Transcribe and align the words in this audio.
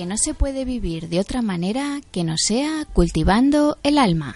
Que 0.00 0.06
no 0.06 0.16
se 0.16 0.32
puede 0.32 0.64
vivir 0.64 1.10
de 1.10 1.20
otra 1.20 1.42
manera 1.42 2.00
que 2.10 2.24
no 2.24 2.38
sea 2.38 2.86
cultivando 2.90 3.76
el 3.82 3.98
alma. 3.98 4.34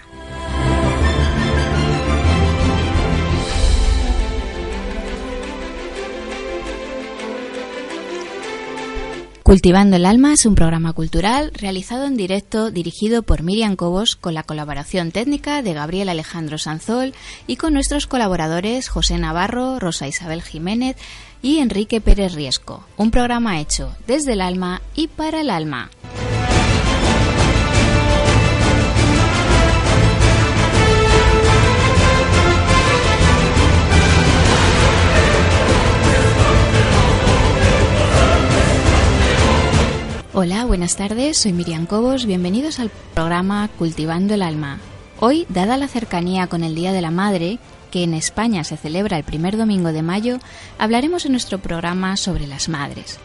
Cultivando 9.43 9.97
el 9.97 10.05
Alma 10.05 10.33
es 10.33 10.47
un 10.47 10.55
programa 10.55 10.93
cultural 10.95 11.51
realizado 11.55 12.07
en 12.07 12.17
directo 12.17 12.71
dirigido 12.71 13.23
por 13.23 13.43
Miriam 13.43 13.77
Cobos 13.77 14.17
con 14.17 14.35
la 14.35 14.43
colaboración 14.43 15.13
técnica 15.13 15.63
de 15.63 15.75
Gabriel 15.75 16.09
Alejandro 16.09 16.59
Sanzol 16.59 17.15
y 17.47 17.57
con 17.57 17.75
nuestros 17.75 18.07
colaboradores 18.07 18.89
José 18.89 19.17
Navarro, 19.19 19.79
Rosa 19.79 20.09
Isabel 20.09 20.43
Jiménez 20.43 20.97
y 21.45 21.59
Enrique 21.59 22.01
Pérez 22.01 22.33
Riesco. 22.33 22.83
Un 22.97 23.11
programa 23.11 23.61
hecho 23.61 23.95
desde 24.07 24.33
el 24.33 24.41
alma 24.41 24.81
y 24.95 25.09
para 25.09 25.43
el 25.43 25.51
alma. 25.51 25.91
Hola, 40.33 40.65
buenas 40.65 40.97
tardes, 40.97 41.37
soy 41.37 41.53
Miriam 41.53 41.85
Cobos, 41.85 42.25
bienvenidos 42.25 42.81
al 42.81 42.91
programa 43.13 43.69
Cultivando 43.79 44.33
el 44.33 44.41
Alma. 44.41 44.81
Hoy, 45.21 45.47
dada 45.51 45.77
la 45.77 45.89
cercanía 45.89 46.47
con 46.47 46.65
el 46.65 46.75
Día 46.75 46.93
de 46.93 47.03
la 47.03 47.11
Madre, 47.11 47.59
que 47.95 48.03
en 48.03 48.13
España 48.13 48.65
se 48.65 48.77
celebra 48.77 49.19
el 49.19 49.23
primer 49.23 49.57
domingo 49.57 49.93
de 49.93 50.03
mayo, 50.03 50.39
hablaremos 50.79 51.27
en 51.27 51.31
nuestro 51.31 51.61
programa 51.61 52.17
sobre 52.17 52.49
las 52.49 52.69
madres. 52.69 53.21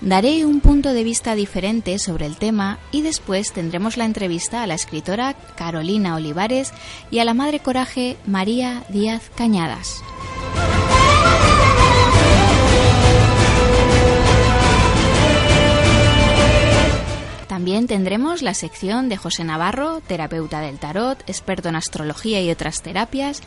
Daré 0.00 0.46
un 0.46 0.62
punto 0.62 0.94
de 0.94 1.04
vista 1.04 1.34
diferente 1.34 1.98
sobre 1.98 2.24
el 2.24 2.36
tema 2.36 2.78
y 2.90 3.02
después 3.02 3.52
tendremos 3.52 3.98
la 3.98 4.06
entrevista 4.06 4.62
a 4.62 4.66
la 4.66 4.76
escritora 4.76 5.34
Carolina 5.56 6.14
Olivares 6.14 6.72
y 7.10 7.18
a 7.18 7.26
la 7.26 7.34
madre 7.34 7.60
coraje 7.60 8.16
María 8.24 8.84
Díaz 8.88 9.30
Cañadas. 9.34 10.02
También 17.46 17.86
tendremos 17.86 18.42
la 18.42 18.52
sección 18.52 19.08
de 19.08 19.16
José 19.16 19.44
Navarro, 19.44 20.02
terapeuta 20.06 20.60
del 20.60 20.78
tarot, 20.78 21.22
experto 21.26 21.68
en 21.68 21.76
astrología 21.76 22.42
y 22.42 22.50
otras 22.50 22.82
terapias. 22.82 23.42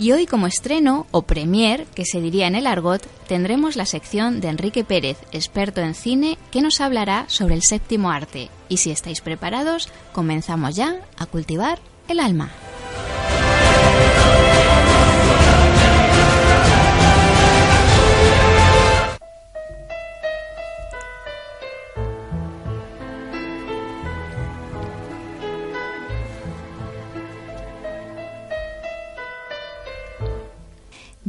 Y 0.00 0.12
hoy 0.12 0.24
como 0.24 0.46
estreno, 0.46 1.06
o 1.10 1.20
premier, 1.20 1.84
que 1.94 2.06
se 2.06 2.22
diría 2.22 2.46
en 2.46 2.54
el 2.54 2.66
argot, 2.66 3.06
tendremos 3.28 3.76
la 3.76 3.84
sección 3.84 4.40
de 4.40 4.48
Enrique 4.48 4.82
Pérez, 4.82 5.18
experto 5.30 5.82
en 5.82 5.94
cine, 5.94 6.38
que 6.50 6.62
nos 6.62 6.80
hablará 6.80 7.26
sobre 7.28 7.54
el 7.54 7.60
séptimo 7.60 8.10
arte. 8.10 8.48
Y 8.70 8.78
si 8.78 8.90
estáis 8.90 9.20
preparados, 9.20 9.90
comenzamos 10.14 10.74
ya 10.74 11.02
a 11.18 11.26
cultivar 11.26 11.80
el 12.08 12.18
alma. 12.18 12.50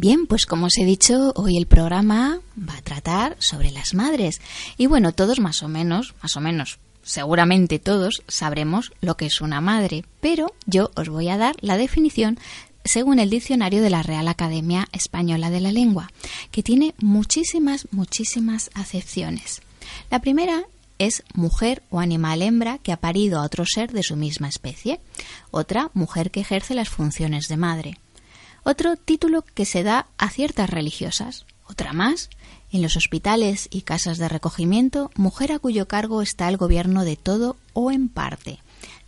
Bien, 0.01 0.25
pues 0.25 0.47
como 0.47 0.65
os 0.65 0.79
he 0.79 0.83
dicho, 0.83 1.31
hoy 1.35 1.57
el 1.57 1.67
programa 1.67 2.39
va 2.57 2.75
a 2.75 2.81
tratar 2.81 3.35
sobre 3.37 3.69
las 3.69 3.93
madres. 3.93 4.41
Y 4.75 4.87
bueno, 4.87 5.11
todos 5.11 5.39
más 5.39 5.61
o 5.61 5.67
menos, 5.67 6.15
más 6.23 6.35
o 6.35 6.41
menos, 6.41 6.79
seguramente 7.03 7.77
todos 7.77 8.23
sabremos 8.27 8.93
lo 9.01 9.15
que 9.15 9.27
es 9.27 9.41
una 9.41 9.61
madre, 9.61 10.03
pero 10.19 10.55
yo 10.65 10.89
os 10.95 11.07
voy 11.09 11.29
a 11.29 11.37
dar 11.37 11.55
la 11.61 11.77
definición 11.77 12.39
según 12.83 13.19
el 13.19 13.29
diccionario 13.29 13.83
de 13.83 13.91
la 13.91 14.01
Real 14.01 14.27
Academia 14.27 14.87
Española 14.91 15.51
de 15.51 15.61
la 15.61 15.71
Lengua, 15.71 16.11
que 16.49 16.63
tiene 16.63 16.95
muchísimas, 16.97 17.87
muchísimas 17.91 18.71
acepciones. 18.73 19.61
La 20.09 20.19
primera 20.19 20.63
es 20.97 21.21
mujer 21.35 21.83
o 21.91 21.99
animal 21.99 22.41
hembra 22.41 22.79
que 22.79 22.91
ha 22.91 22.97
parido 22.97 23.39
a 23.39 23.43
otro 23.43 23.65
ser 23.67 23.91
de 23.91 24.01
su 24.01 24.15
misma 24.15 24.49
especie. 24.49 24.99
Otra, 25.51 25.91
mujer 25.93 26.31
que 26.31 26.39
ejerce 26.39 26.73
las 26.73 26.89
funciones 26.89 27.47
de 27.49 27.57
madre. 27.57 27.97
Otro 28.63 28.95
título 28.95 29.43
que 29.43 29.65
se 29.65 29.83
da 29.83 30.07
a 30.17 30.29
ciertas 30.29 30.69
religiosas. 30.69 31.45
Otra 31.67 31.93
más, 31.93 32.29
en 32.71 32.81
los 32.81 32.95
hospitales 32.95 33.67
y 33.71 33.81
casas 33.81 34.17
de 34.17 34.29
recogimiento, 34.29 35.09
mujer 35.15 35.51
a 35.51 35.59
cuyo 35.59 35.87
cargo 35.87 36.21
está 36.21 36.47
el 36.47 36.57
gobierno 36.57 37.03
de 37.03 37.15
todo 37.15 37.57
o 37.73 37.91
en 37.91 38.07
parte. 38.09 38.59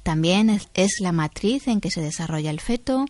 También 0.01 0.49
es 0.73 0.99
la 0.99 1.11
matriz 1.11 1.67
en 1.67 1.81
que 1.81 1.91
se 1.91 2.01
desarrolla 2.01 2.49
el 2.49 2.59
feto, 2.59 3.05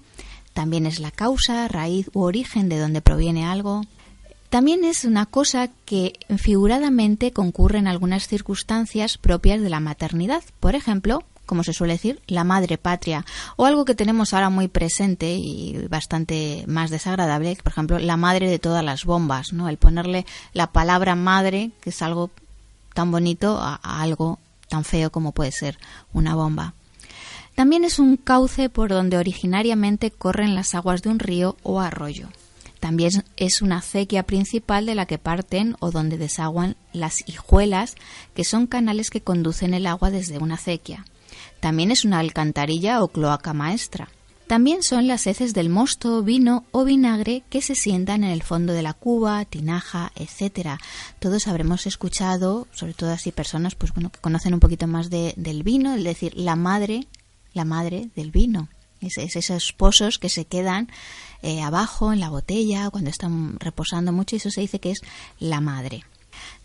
también 0.54 0.86
es 0.86 1.00
la 1.00 1.12
causa, 1.12 1.68
raíz 1.68 2.10
u 2.14 2.22
origen 2.22 2.70
de 2.70 2.78
donde 2.78 3.02
proviene 3.02 3.46
algo. 3.46 3.82
También 4.50 4.84
es 4.84 5.04
una 5.04 5.26
cosa 5.26 5.70
que 5.86 6.14
figuradamente 6.38 7.32
concurre 7.32 7.80
en 7.80 7.88
algunas 7.88 8.28
circunstancias 8.28 9.18
propias 9.18 9.62
de 9.62 9.70
la 9.70 9.80
maternidad. 9.80 10.44
Por 10.60 10.76
ejemplo, 10.76 11.24
como 11.46 11.64
se 11.64 11.74
suele 11.74 11.94
decir, 11.94 12.22
la 12.28 12.44
madre 12.44 12.78
patria, 12.78 13.26
o 13.56 13.66
algo 13.66 13.86
que 13.86 13.96
tenemos 13.96 14.34
ahora 14.34 14.50
muy 14.50 14.68
presente 14.68 15.34
y 15.34 15.88
bastante 15.88 16.64
más 16.68 16.90
desagradable, 16.90 17.58
por 17.62 17.72
ejemplo, 17.72 18.00
la 18.00 18.18
madre 18.18 18.50
de 18.50 18.60
todas 18.60 18.84
las 18.84 19.06
bombas, 19.06 19.54
¿no? 19.54 19.70
El 19.70 19.78
ponerle 19.78 20.26
la 20.54 20.72
palabra 20.72 21.16
madre, 21.16 21.72
que 21.82 21.90
es 21.90 22.02
algo 22.02 22.30
tan 22.94 23.12
bonito, 23.12 23.60
a, 23.60 23.80
a 23.84 24.02
algo 24.02 24.40
tan 24.70 24.84
feo 24.84 25.12
como 25.12 25.32
puede 25.32 25.52
ser 25.52 25.78
una 26.14 26.36
bomba. 26.36 26.74
También 27.56 27.84
es 27.84 28.00
un 28.00 28.18
cauce 28.18 28.70
por 28.70 28.90
donde 28.90 29.18
originariamente 29.18 30.10
corren 30.10 30.56
las 30.56 30.74
aguas 30.74 31.04
de 31.04 31.10
un 31.10 31.20
río 31.20 31.56
o 31.62 31.80
arroyo. 31.80 32.30
También 32.80 33.24
es 33.38 33.62
una 33.62 33.78
acequia 33.78 34.24
principal 34.24 34.86
de 34.86 34.96
la 34.96 35.06
que 35.06 35.18
parten 35.18 35.78
o 35.80 35.92
donde 35.92 36.18
desaguan 36.18 36.76
las 36.92 37.28
hijuelas, 37.30 37.96
que 38.36 38.44
son 38.44 38.68
canales 38.68 39.10
que 39.10 39.22
conducen 39.22 39.74
el 39.74 39.88
agua 39.88 40.10
desde 40.10 40.38
una 40.40 40.56
acequia. 40.56 41.06
También 41.64 41.92
es 41.92 42.04
una 42.04 42.20
alcantarilla 42.20 43.02
o 43.02 43.08
cloaca 43.08 43.54
maestra. 43.54 44.10
También 44.48 44.84
son 44.84 45.08
las 45.08 45.28
heces 45.28 45.54
del 45.54 45.70
mosto, 45.70 46.22
vino 46.22 46.66
o 46.72 46.84
vinagre 46.84 47.44
que 47.50 47.62
se 47.62 47.74
sientan 47.74 48.26
en 48.26 48.32
el 48.32 48.44
fondo 48.44 48.74
de 48.74 48.82
la 48.82 48.92
cuba, 48.92 49.46
tinaja, 49.46 50.12
etcétera. 50.18 50.78
Todos 51.20 51.48
habremos 51.48 51.88
escuchado, 51.88 52.68
sobre 52.74 52.94
todo 52.94 53.14
así 53.14 53.32
personas 53.32 53.76
pues 53.76 53.94
bueno 53.94 54.12
que 54.12 54.20
conocen 54.20 54.54
un 54.54 54.60
poquito 54.60 54.88
más 54.88 55.10
del 55.10 55.64
vino, 55.64 55.96
es 55.96 56.04
decir, 56.04 56.34
la 56.36 56.58
madre, 56.58 57.08
la 57.54 57.64
madre 57.64 58.10
del 58.14 58.32
vino. 58.32 58.68
Es, 59.00 59.18
esos 59.18 59.72
pozos 59.72 60.20
que 60.20 60.28
se 60.28 60.44
quedan 60.44 60.90
eh, 61.44 61.62
abajo 61.62 62.12
en 62.12 62.20
la 62.20 62.28
botella 62.28 62.90
cuando 62.90 63.10
están 63.10 63.58
reposando 63.58 64.12
mucho 64.12 64.36
y 64.36 64.40
eso 64.40 64.52
se 64.52 64.60
dice 64.60 64.80
que 64.80 64.92
es 64.92 65.00
la 65.40 65.62
madre. 65.62 66.04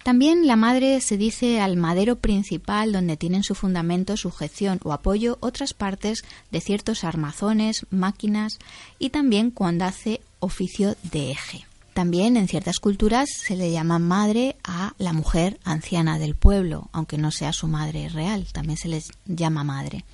También 0.09 0.47
la 0.47 0.57
madre 0.57 1.03
se 1.03 1.19
dice 1.19 1.61
al 1.61 1.77
madero 1.77 2.17
principal 2.17 2.93
donde 2.93 3.19
tienen 3.19 3.43
su 3.43 3.55
fundamento, 3.55 4.17
sujeción 4.17 4.81
o 4.83 4.95
apoyo 4.95 5.37
otras 5.41 5.75
partes 5.75 6.25
de 6.51 6.63
ciertos 6.63 7.05
armazones, 7.05 7.85
máquinas 7.91 8.59
y 8.99 9.11
también 9.11 9.51
cuando 9.51 9.85
hace 9.85 10.23
oficio 10.41 10.97
de 11.03 11.33
eje. 11.33 11.68
También 11.99 12.37
en 12.37 12.47
ciertas 12.47 12.79
culturas 12.79 13.29
se 13.29 13.57
le 13.57 13.73
llama 13.73 13.99
madre 13.99 14.55
a 14.63 14.95
la 14.99 15.13
mujer 15.13 15.59
anciana 15.65 16.21
del 16.21 16.37
pueblo, 16.37 16.89
aunque 16.93 17.19
no 17.19 17.33
sea 17.33 17.53
su 17.53 17.67
madre 17.67 18.09
real, 18.09 18.47
también 18.53 18.77
se 18.77 18.87
les 18.87 19.11
llama 19.27 19.65
madre. 19.65 20.05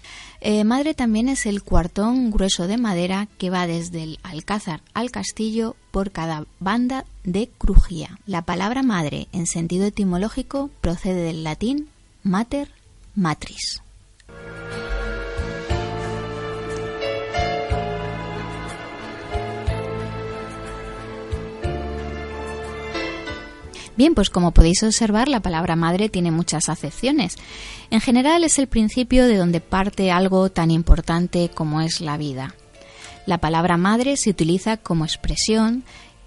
Eh, 0.40 0.64
madre 0.64 0.94
también 0.94 1.28
es 1.28 1.44
el 1.44 1.62
cuartón 1.62 2.30
grueso 2.30 2.66
de 2.68 2.78
madera 2.78 3.28
que 3.36 3.50
va 3.50 3.66
desde 3.66 4.02
el 4.02 4.18
alcázar 4.22 4.80
al 4.94 5.10
castillo 5.10 5.76
por 5.90 6.10
cada 6.10 6.46
banda 6.58 7.04
de 7.22 7.50
crujía. 7.58 8.18
La 8.24 8.40
palabra 8.40 8.82
madre 8.82 9.28
en 9.32 9.46
sentido 9.46 9.84
etimológico 9.84 10.70
procede 10.80 11.20
del 11.20 11.44
latín 11.44 11.90
mater 12.22 12.70
matris. 13.14 13.83
Bien, 23.96 24.14
pues 24.14 24.28
como 24.28 24.50
podéis 24.50 24.82
observar, 24.82 25.28
la 25.28 25.40
palabra 25.40 25.76
madre 25.76 26.08
tiene 26.08 26.32
muchas 26.32 26.68
acepciones. 26.68 27.36
En 27.90 28.00
general 28.00 28.42
es 28.42 28.58
el 28.58 28.66
principio 28.66 29.26
de 29.26 29.36
donde 29.36 29.60
parte 29.60 30.10
algo 30.10 30.50
tan 30.50 30.70
importante 30.72 31.48
como 31.54 31.80
es 31.80 32.00
la 32.00 32.16
vida. 32.16 32.54
La 33.26 33.38
palabra 33.38 33.76
madre 33.76 34.16
se 34.16 34.30
utiliza 34.30 34.76
como 34.76 35.04
expresión 35.04 35.84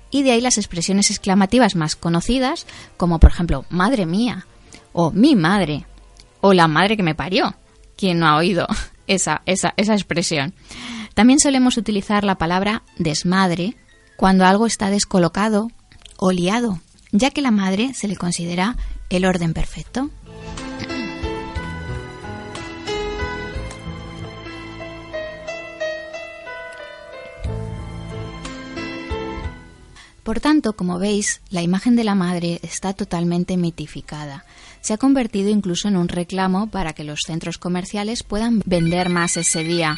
y 0.09 0.23
de 0.23 0.31
ahí 0.31 0.41
las 0.41 0.57
expresiones 0.57 1.11
exclamativas 1.11 1.75
más 1.75 1.97
conocidas, 1.97 2.65
como 2.95 3.19
por 3.19 3.31
ejemplo 3.31 3.65
madre 3.69 4.05
mía, 4.05 4.47
o 4.93 5.11
mi 5.11 5.35
madre, 5.35 5.85
o 6.39 6.53
la 6.53 6.67
madre 6.69 6.95
que 6.95 7.03
me 7.03 7.15
parió. 7.15 7.55
¿Quién 7.97 8.19
no 8.19 8.27
ha 8.27 8.37
oído 8.37 8.65
esa, 9.07 9.41
esa, 9.45 9.73
esa 9.75 9.93
expresión? 9.93 10.53
También 11.13 11.39
solemos 11.39 11.77
utilizar 11.77 12.23
la 12.23 12.37
palabra 12.37 12.83
desmadre 12.97 13.75
cuando 14.15 14.45
algo 14.45 14.65
está 14.65 14.89
descolocado 14.89 15.69
o 16.17 16.31
liado 16.31 16.79
ya 17.11 17.31
que 17.31 17.41
la 17.41 17.51
madre 17.51 17.93
se 17.93 18.07
le 18.07 18.15
considera 18.15 18.75
el 19.09 19.25
orden 19.25 19.53
perfecto. 19.53 20.09
Por 30.27 30.41
tanto, 30.41 30.73
como 30.73 30.99
veis, 30.99 31.39
la 31.51 31.61
imagen 31.61 31.95
de 31.95 32.03
la 32.03 32.13
madre 32.13 32.59
está 32.61 32.91
totalmente 32.91 33.55
mitificada. 33.55 34.43
Se 34.81 34.93
ha 34.93 34.97
convertido 34.97 35.49
incluso 35.49 35.87
en 35.87 35.95
un 35.95 36.09
reclamo 36.09 36.67
para 36.67 36.91
que 36.91 37.05
los 37.05 37.21
centros 37.25 37.57
comerciales 37.57 38.23
puedan 38.23 38.61
vender 38.65 39.07
más 39.07 39.37
ese 39.37 39.63
día, 39.63 39.97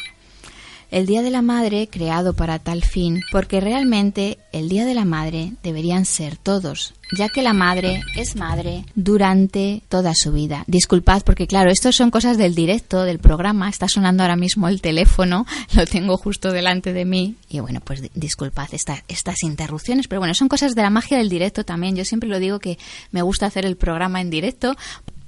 el 0.90 1.06
Día 1.06 1.22
de 1.22 1.30
la 1.30 1.42
Madre 1.42 1.88
creado 1.88 2.34
para 2.34 2.58
tal 2.58 2.82
fin, 2.82 3.20
porque 3.30 3.60
realmente 3.60 4.38
el 4.52 4.68
Día 4.68 4.84
de 4.84 4.94
la 4.94 5.04
Madre 5.04 5.52
deberían 5.62 6.04
ser 6.04 6.36
todos, 6.36 6.94
ya 7.16 7.28
que 7.28 7.42
la 7.42 7.52
madre 7.52 8.02
es 8.16 8.36
madre 8.36 8.84
durante 8.94 9.82
toda 9.88 10.14
su 10.14 10.32
vida. 10.32 10.64
Disculpad 10.66 11.22
porque 11.22 11.46
claro, 11.46 11.70
esto 11.70 11.92
son 11.92 12.10
cosas 12.10 12.38
del 12.38 12.54
directo, 12.54 13.02
del 13.04 13.18
programa, 13.18 13.68
está 13.68 13.88
sonando 13.88 14.22
ahora 14.22 14.36
mismo 14.36 14.68
el 14.68 14.80
teléfono, 14.80 15.46
lo 15.74 15.86
tengo 15.86 16.16
justo 16.16 16.50
delante 16.52 16.92
de 16.92 17.04
mí 17.04 17.36
y 17.48 17.60
bueno, 17.60 17.80
pues 17.80 18.02
disculpad 18.14 18.68
estas 18.72 19.42
interrupciones, 19.42 20.08
pero 20.08 20.20
bueno, 20.20 20.34
son 20.34 20.48
cosas 20.48 20.74
de 20.74 20.82
la 20.82 20.90
magia 20.90 21.18
del 21.18 21.28
directo 21.28 21.64
también. 21.64 21.96
Yo 21.96 22.04
siempre 22.04 22.28
lo 22.28 22.38
digo 22.38 22.58
que 22.58 22.78
me 23.12 23.22
gusta 23.22 23.46
hacer 23.46 23.66
el 23.66 23.76
programa 23.76 24.20
en 24.20 24.30
directo 24.30 24.76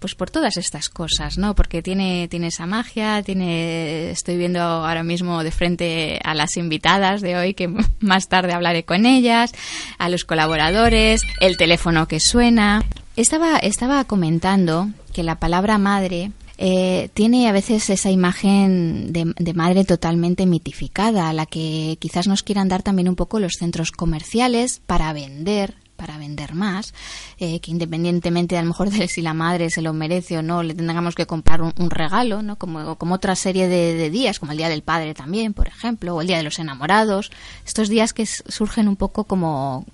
pues 0.02 0.16
por 0.16 0.30
todas 0.30 0.56
estas 0.56 0.88
cosas, 0.88 1.38
¿no? 1.38 1.54
Porque 1.54 1.80
tiene, 1.80 2.26
tiene 2.26 2.48
esa 2.48 2.66
magia, 2.66 3.22
tiene, 3.22 4.10
estoy 4.10 4.36
viendo 4.36 4.60
ahora 4.60 5.04
mismo 5.04 5.44
de 5.44 5.52
frente 5.52 6.18
a 6.24 6.34
las 6.34 6.56
invitadas 6.56 7.20
de 7.20 7.36
hoy, 7.36 7.54
que 7.54 7.68
más 8.00 8.28
tarde 8.28 8.52
hablaré 8.52 8.84
con 8.84 9.06
ellas, 9.06 9.54
a 9.98 10.08
los 10.08 10.24
colaboradores, 10.24 11.22
el 11.40 11.56
teléfono 11.56 12.08
que 12.08 12.18
suena. 12.18 12.84
Estaba, 13.14 13.58
estaba 13.58 14.02
comentando 14.04 14.88
que 15.12 15.22
la 15.22 15.36
palabra 15.36 15.78
madre 15.78 16.32
eh, 16.58 17.08
tiene 17.14 17.48
a 17.48 17.52
veces 17.52 17.88
esa 17.88 18.10
imagen 18.10 19.12
de, 19.12 19.32
de, 19.38 19.54
madre 19.54 19.84
totalmente 19.84 20.46
mitificada, 20.46 21.28
a 21.28 21.32
la 21.32 21.46
que 21.46 21.96
quizás 22.00 22.26
nos 22.26 22.42
quieran 22.42 22.68
dar 22.68 22.82
también 22.82 23.08
un 23.08 23.14
poco 23.14 23.38
los 23.38 23.52
centros 23.56 23.92
comerciales 23.92 24.80
para 24.84 25.12
vender 25.12 25.76
para 25.96 26.18
vender 26.18 26.54
más, 26.54 26.94
eh, 27.38 27.60
que 27.60 27.70
independientemente 27.70 28.56
a 28.56 28.62
lo 28.62 28.68
mejor 28.68 28.90
de 28.90 29.08
si 29.08 29.22
la 29.22 29.34
madre 29.34 29.70
se 29.70 29.82
lo 29.82 29.92
merece 29.92 30.38
o 30.38 30.42
no, 30.42 30.62
le 30.62 30.74
tengamos 30.74 31.14
que 31.14 31.26
comprar 31.26 31.62
un, 31.62 31.90
regalo, 31.90 32.42
¿no? 32.42 32.56
Como, 32.56 32.96
como 32.96 33.14
otra 33.14 33.36
serie 33.36 33.68
de, 33.68 34.10
días, 34.10 34.38
como 34.38 34.52
el 34.52 34.58
Día 34.58 34.68
del 34.68 34.82
Padre 34.82 35.14
también, 35.14 35.52
por 35.52 35.68
ejemplo, 35.68 36.14
o 36.14 36.20
el 36.20 36.26
Día 36.26 36.38
de 36.38 36.42
los 36.42 36.58
Enamorados, 36.58 37.30
estos 37.66 37.88
días 37.88 38.12
que 38.12 38.26
surgen 38.26 38.88
un 38.88 38.96
poco 38.96 39.24
como 39.24 39.84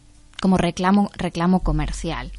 como 0.40 0.56
reclamo, 0.56 1.10
reclamo 1.16 1.60
comercial. 1.64 2.30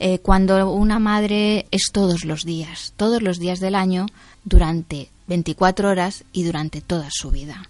Eh, 0.00 0.18
cuando 0.18 0.72
una 0.72 0.98
madre 0.98 1.66
es 1.70 1.92
todos 1.92 2.24
los 2.24 2.44
días, 2.44 2.92
todos 2.96 3.22
los 3.22 3.38
días 3.38 3.60
del 3.60 3.76
año, 3.76 4.06
durante 4.44 5.10
24 5.28 5.88
horas 5.88 6.24
y 6.32 6.42
durante 6.42 6.80
toda 6.80 7.08
su 7.10 7.30
vida. 7.30 7.68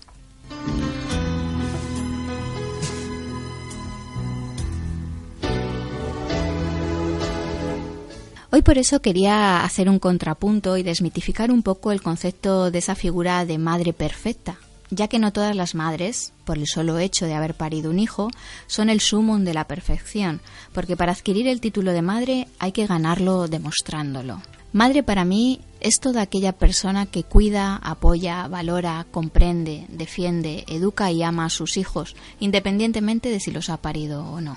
Hoy 8.56 8.62
por 8.62 8.78
eso 8.78 9.02
quería 9.02 9.62
hacer 9.64 9.90
un 9.90 9.98
contrapunto 9.98 10.78
y 10.78 10.82
desmitificar 10.82 11.50
un 11.50 11.62
poco 11.62 11.92
el 11.92 12.00
concepto 12.00 12.70
de 12.70 12.78
esa 12.78 12.94
figura 12.94 13.44
de 13.44 13.58
madre 13.58 13.92
perfecta, 13.92 14.56
ya 14.88 15.08
que 15.08 15.18
no 15.18 15.30
todas 15.30 15.54
las 15.54 15.74
madres, 15.74 16.32
por 16.46 16.56
el 16.56 16.66
solo 16.66 16.98
hecho 16.98 17.26
de 17.26 17.34
haber 17.34 17.52
parido 17.52 17.90
un 17.90 17.98
hijo, 17.98 18.30
son 18.66 18.88
el 18.88 19.00
sumum 19.00 19.44
de 19.44 19.52
la 19.52 19.66
perfección, 19.66 20.40
porque 20.72 20.96
para 20.96 21.12
adquirir 21.12 21.48
el 21.48 21.60
título 21.60 21.92
de 21.92 22.00
madre 22.00 22.48
hay 22.58 22.72
que 22.72 22.86
ganarlo 22.86 23.46
demostrándolo. 23.46 24.40
Madre 24.72 25.02
para 25.02 25.26
mí 25.26 25.60
es 25.80 26.00
toda 26.00 26.22
aquella 26.22 26.52
persona 26.52 27.04
que 27.04 27.24
cuida, 27.24 27.76
apoya, 27.76 28.48
valora, 28.48 29.04
comprende, 29.10 29.84
defiende, 29.90 30.64
educa 30.66 31.12
y 31.12 31.22
ama 31.22 31.44
a 31.44 31.50
sus 31.50 31.76
hijos, 31.76 32.16
independientemente 32.40 33.28
de 33.28 33.38
si 33.38 33.50
los 33.50 33.68
ha 33.68 33.76
parido 33.76 34.24
o 34.24 34.40
no. 34.40 34.56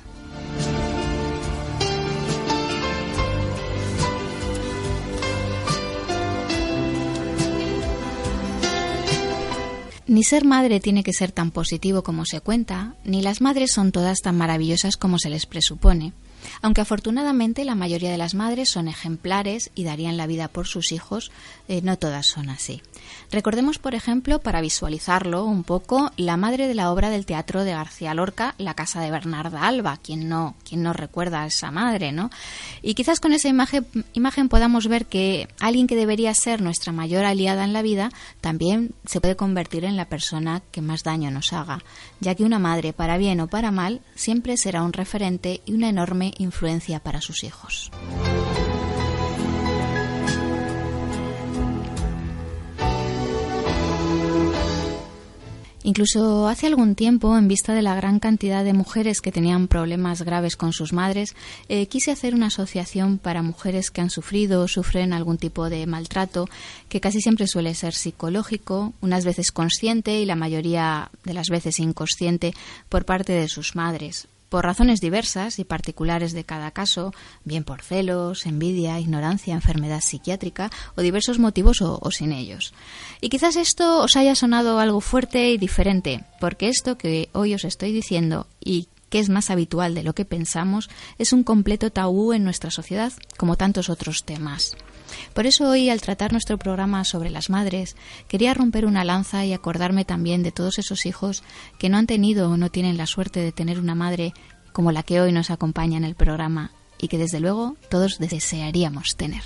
Ni 10.10 10.24
ser 10.24 10.44
madre 10.44 10.80
tiene 10.80 11.04
que 11.04 11.14
ser 11.14 11.32
tan 11.32 11.52
positivo 11.52 12.02
como 12.02 12.26
se 12.26 12.42
cuenta, 12.42 12.96
ni 13.06 13.22
las 13.22 13.42
madres 13.42 13.72
son 13.72 13.92
todas 13.92 14.18
tan 14.24 14.36
maravillosas 14.36 14.98
como 14.98 15.20
se 15.20 15.30
les 15.30 15.46
presupone 15.46 16.14
aunque 16.62 16.82
afortunadamente 16.82 17.66
la 17.66 17.76
mayoría 17.76 18.12
de 18.12 18.18
las 18.18 18.34
madres 18.34 18.70
son 18.70 18.88
ejemplares 18.88 19.72
y 19.76 19.84
darían 19.84 20.18
la 20.18 20.28
vida 20.28 20.48
por 20.48 20.68
sus 20.68 20.92
hijos, 20.92 21.32
eh, 21.68 21.82
no 21.84 21.98
todas 21.98 22.28
son 22.28 22.50
así. 22.50 22.82
Recordemos, 23.32 23.80
por 23.80 23.96
ejemplo, 23.96 24.40
para 24.40 24.62
visualizarlo 24.62 25.46
un 25.46 25.64
poco, 25.64 26.12
la 26.18 26.38
madre 26.38 26.68
de 26.68 26.76
la 26.76 26.92
obra 26.92 27.10
del 27.10 27.26
teatro 27.26 27.64
de 27.64 27.72
García 27.72 28.14
Lorca, 28.14 28.56
La 28.58 28.74
casa 28.74 29.02
de 29.02 29.12
Bernarda 29.12 29.68
Alba, 29.68 29.98
quien 29.98 30.28
no, 30.28 30.56
quien 30.68 30.84
no 30.84 30.94
recuerda 30.94 31.44
a 31.44 31.48
esa 31.48 31.72
madre, 31.72 32.12
¿no? 32.12 32.30
Y 32.82 32.94
quizás 32.94 33.20
con 33.20 33.34
esa 33.34 33.48
imagen, 33.48 33.86
imagen 34.14 34.50
podamos 34.50 34.88
ver 34.88 35.06
que 35.06 35.48
alguien 35.60 35.88
que 35.88 35.96
debería 35.96 36.34
ser 36.34 36.62
nuestra 36.62 36.92
mayor 36.92 37.26
aliada 37.26 37.64
en 37.64 37.74
la 37.74 37.82
vida 37.82 38.12
también 38.42 38.94
se 39.06 39.22
puede 39.22 39.36
convertir 39.36 39.86
en 39.86 39.96
la 39.96 40.06
persona 40.06 40.62
que 40.72 40.82
más 40.82 41.04
daño 41.04 41.32
nos 41.32 41.54
haga, 41.54 41.84
ya 42.20 42.36
que 42.36 42.44
una 42.44 42.60
madre, 42.60 42.94
para 42.94 43.18
bien 43.18 43.40
o 43.42 43.48
para 43.48 43.72
mal, 43.72 44.02
siempre 44.16 44.58
será 44.58 44.84
un 44.84 44.94
referente 44.94 45.62
y 45.66 45.74
una 45.74 45.90
enorme 45.90 46.34
influencia 46.38 46.49
para 47.04 47.22
sus 47.22 47.44
hijos. 47.44 47.92
Incluso 55.90 56.48
hace 56.48 56.68
algún 56.68 56.94
tiempo, 56.94 57.36
en 57.36 57.48
vista 57.48 57.74
de 57.74 57.82
la 57.82 57.96
gran 57.96 58.20
cantidad 58.20 58.64
de 58.64 58.74
mujeres 58.74 59.22
que 59.22 59.32
tenían 59.32 59.68
problemas 59.68 60.22
graves 60.22 60.56
con 60.56 60.72
sus 60.72 60.94
madres, 60.94 61.36
eh, 61.68 61.88
quise 61.88 62.12
hacer 62.12 62.36
una 62.36 62.46
asociación 62.48 63.18
para 63.18 63.42
mujeres 63.42 63.90
que 63.90 64.02
han 64.02 64.12
sufrido 64.12 64.62
o 64.62 64.68
sufren 64.68 65.14
algún 65.14 65.40
tipo 65.40 65.68
de 65.68 65.88
maltrato, 65.88 66.48
que 66.90 67.02
casi 67.02 67.22
siempre 67.22 67.48
suele 67.48 67.74
ser 67.74 67.96
psicológico, 67.96 68.94
unas 69.02 69.26
veces 69.26 69.52
consciente 69.52 70.20
y 70.20 70.28
la 70.28 70.36
mayoría 70.36 71.10
de 71.24 71.34
las 71.34 71.48
veces 71.50 71.80
inconsciente 71.80 72.54
por 72.88 73.06
parte 73.06 73.34
de 73.34 73.48
sus 73.48 73.76
madres 73.76 74.29
por 74.50 74.66
razones 74.66 75.00
diversas 75.00 75.60
y 75.60 75.64
particulares 75.64 76.34
de 76.34 76.44
cada 76.44 76.72
caso, 76.72 77.14
bien 77.46 77.64
por 77.64 77.82
celos, 77.82 78.46
envidia, 78.46 79.00
ignorancia, 79.00 79.54
enfermedad 79.54 80.02
psiquiátrica 80.02 80.72
o 80.96 81.02
diversos 81.02 81.40
motivos 81.40 81.82
o, 81.82 82.12
sin 82.12 82.32
ellos. 82.32 82.74
Y 83.22 83.30
quizás 83.30 83.56
esto 83.56 84.02
os 84.02 84.18
haya 84.18 84.36
sonado 84.36 84.80
algo 84.80 85.02
fuerte 85.02 85.52
y 85.52 85.58
diferente, 85.58 86.26
porque 86.40 86.68
esto 86.68 86.98
que 86.98 87.30
hoy 87.34 87.54
os 87.54 87.64
estoy 87.64 87.92
diciendo 87.92 88.48
y 88.60 88.90
que 89.10 89.20
es 89.20 89.30
más 89.30 89.50
habitual 89.50 89.96
de 89.96 90.04
lo 90.04 90.14
que 90.14 90.26
pensamos, 90.26 90.90
es 91.18 91.34
un 91.34 91.44
completo 91.44 91.92
tabú 91.92 92.34
en 92.34 92.44
nuestra 92.44 92.70
sociedad, 92.70 93.12
como 93.38 93.58
tantos 93.58 93.90
otros 93.90 94.24
temas. 94.24 94.76
Por 95.34 95.46
eso 95.46 95.70
hoy, 95.70 95.90
al 95.90 96.02
tratar 96.02 96.32
nuestro 96.32 96.58
programa 96.58 97.04
sobre 97.04 97.30
las 97.30 97.50
madres, 97.50 97.96
quería 98.28 98.54
romper 98.54 98.86
una 98.86 99.04
lanza 99.04 99.46
y 99.46 99.54
acordarme 99.54 100.06
también 100.06 100.44
de 100.44 100.52
todos 100.52 100.80
esos 100.80 101.06
hijos 101.06 101.44
que 101.78 101.90
no 101.90 101.98
han 101.98 102.08
tenido 102.08 102.50
o 102.50 102.58
no 102.58 102.70
tienen 102.70 102.98
la 102.98 103.06
suerte 103.06 103.40
de 103.40 103.52
tener 103.52 103.80
una 103.80 103.96
madre 103.96 104.34
como 104.74 104.92
la 104.92 105.04
que 105.04 105.22
hoy 105.22 105.32
nos 105.32 105.50
acompaña 105.50 105.98
en 105.98 106.04
el 106.04 106.16
programa 106.16 106.72
y 107.00 107.08
que 107.08 107.18
desde 107.18 107.40
luego 107.40 107.76
todos 107.90 108.20
desearíamos 108.20 109.16
tener. 109.16 109.44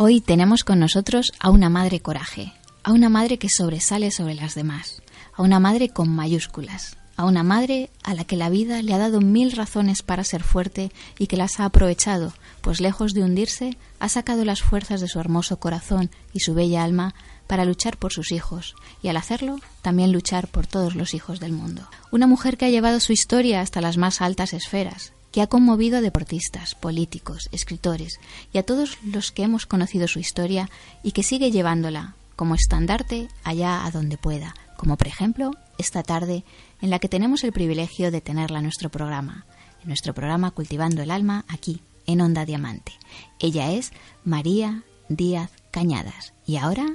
Hoy 0.00 0.20
tenemos 0.20 0.62
con 0.62 0.78
nosotros 0.78 1.32
a 1.40 1.50
una 1.50 1.68
madre 1.68 1.98
coraje, 1.98 2.52
a 2.88 2.92
una 2.92 3.10
madre 3.10 3.36
que 3.36 3.50
sobresale 3.50 4.10
sobre 4.10 4.34
las 4.34 4.54
demás, 4.54 5.02
a 5.34 5.42
una 5.42 5.60
madre 5.60 5.90
con 5.90 6.08
mayúsculas, 6.08 6.96
a 7.18 7.26
una 7.26 7.42
madre 7.42 7.90
a 8.02 8.14
la 8.14 8.24
que 8.24 8.34
la 8.34 8.48
vida 8.48 8.80
le 8.80 8.94
ha 8.94 8.98
dado 8.98 9.20
mil 9.20 9.52
razones 9.52 10.00
para 10.00 10.24
ser 10.24 10.42
fuerte 10.42 10.90
y 11.18 11.26
que 11.26 11.36
las 11.36 11.60
ha 11.60 11.66
aprovechado, 11.66 12.32
pues 12.62 12.80
lejos 12.80 13.12
de 13.12 13.24
hundirse, 13.24 13.76
ha 14.00 14.08
sacado 14.08 14.46
las 14.46 14.62
fuerzas 14.62 15.02
de 15.02 15.08
su 15.08 15.20
hermoso 15.20 15.58
corazón 15.60 16.10
y 16.32 16.40
su 16.40 16.54
bella 16.54 16.82
alma 16.82 17.14
para 17.46 17.66
luchar 17.66 17.98
por 17.98 18.14
sus 18.14 18.32
hijos, 18.32 18.74
y 19.02 19.08
al 19.08 19.18
hacerlo 19.18 19.60
también 19.82 20.10
luchar 20.10 20.48
por 20.48 20.66
todos 20.66 20.94
los 20.94 21.12
hijos 21.12 21.40
del 21.40 21.52
mundo. 21.52 21.86
Una 22.10 22.26
mujer 22.26 22.56
que 22.56 22.64
ha 22.64 22.70
llevado 22.70 23.00
su 23.00 23.12
historia 23.12 23.60
hasta 23.60 23.82
las 23.82 23.98
más 23.98 24.22
altas 24.22 24.54
esferas, 24.54 25.12
que 25.30 25.42
ha 25.42 25.46
conmovido 25.46 25.98
a 25.98 26.00
deportistas, 26.00 26.74
políticos, 26.74 27.50
escritores 27.52 28.18
y 28.50 28.56
a 28.56 28.62
todos 28.62 28.96
los 29.04 29.30
que 29.30 29.42
hemos 29.42 29.66
conocido 29.66 30.08
su 30.08 30.20
historia 30.20 30.70
y 31.02 31.12
que 31.12 31.22
sigue 31.22 31.50
llevándola 31.50 32.14
como 32.38 32.54
estandarte 32.54 33.26
allá 33.42 33.84
a 33.84 33.90
donde 33.90 34.16
pueda, 34.16 34.54
como 34.76 34.96
por 34.96 35.08
ejemplo 35.08 35.50
esta 35.76 36.04
tarde 36.04 36.44
en 36.80 36.88
la 36.88 37.00
que 37.00 37.08
tenemos 37.08 37.42
el 37.42 37.52
privilegio 37.52 38.12
de 38.12 38.20
tenerla 38.20 38.58
en 38.58 38.64
nuestro 38.64 38.90
programa, 38.90 39.44
en 39.82 39.88
nuestro 39.88 40.14
programa 40.14 40.52
Cultivando 40.52 41.02
el 41.02 41.10
Alma, 41.10 41.44
aquí, 41.48 41.82
en 42.06 42.20
Onda 42.20 42.44
Diamante. 42.44 42.92
Ella 43.40 43.72
es 43.72 43.92
María 44.22 44.84
Díaz 45.08 45.50
Cañadas 45.72 46.32
y 46.46 46.58
ahora 46.58 46.86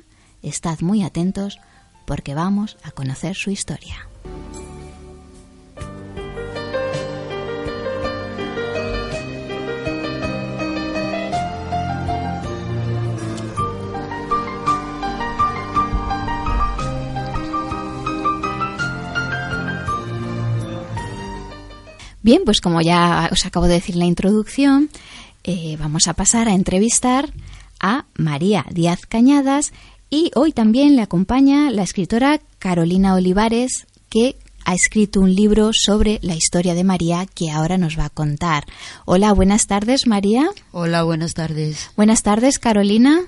estad 0.41 0.79
muy 0.79 1.03
atentos 1.03 1.59
porque 2.07 2.35
vamos 2.35 2.77
a 2.81 2.91
conocer 2.91 3.35
su 3.35 3.51
historia. 3.51 4.07
Bien, 22.23 22.43
pues 22.45 22.61
como 22.61 22.81
ya 22.81 23.29
os 23.31 23.45
acabo 23.45 23.67
de 23.67 23.75
decir 23.75 23.95
en 23.95 23.99
la 23.99 24.05
introducción, 24.05 24.89
eh, 25.43 25.75
vamos 25.77 26.07
a 26.07 26.13
pasar 26.13 26.47
a 26.47 26.53
entrevistar 26.53 27.29
a 27.81 28.05
María 28.15 28.65
Díaz 28.71 29.01
Cañadas 29.05 29.73
y 30.09 30.31
hoy 30.33 30.53
también 30.53 30.95
le 30.95 31.01
acompaña 31.01 31.69
la 31.69 31.83
escritora 31.83 32.39
Carolina 32.59 33.13
Olivares, 33.13 33.87
que 34.09 34.37
ha 34.63 34.73
escrito 34.73 35.19
un 35.19 35.35
libro 35.35 35.71
sobre 35.73 36.19
la 36.21 36.35
historia 36.35 36.75
de 36.75 36.85
María 36.85 37.25
que 37.25 37.51
ahora 37.51 37.77
nos 37.77 37.99
va 37.99 38.05
a 38.05 38.09
contar. 38.09 38.63
Hola, 39.03 39.33
buenas 39.33 39.67
tardes, 39.67 40.07
María. 40.07 40.49
Hola, 40.71 41.03
buenas 41.03 41.33
tardes. 41.33 41.91
Buenas 41.97 42.23
tardes, 42.23 42.57
Carolina. 42.57 43.23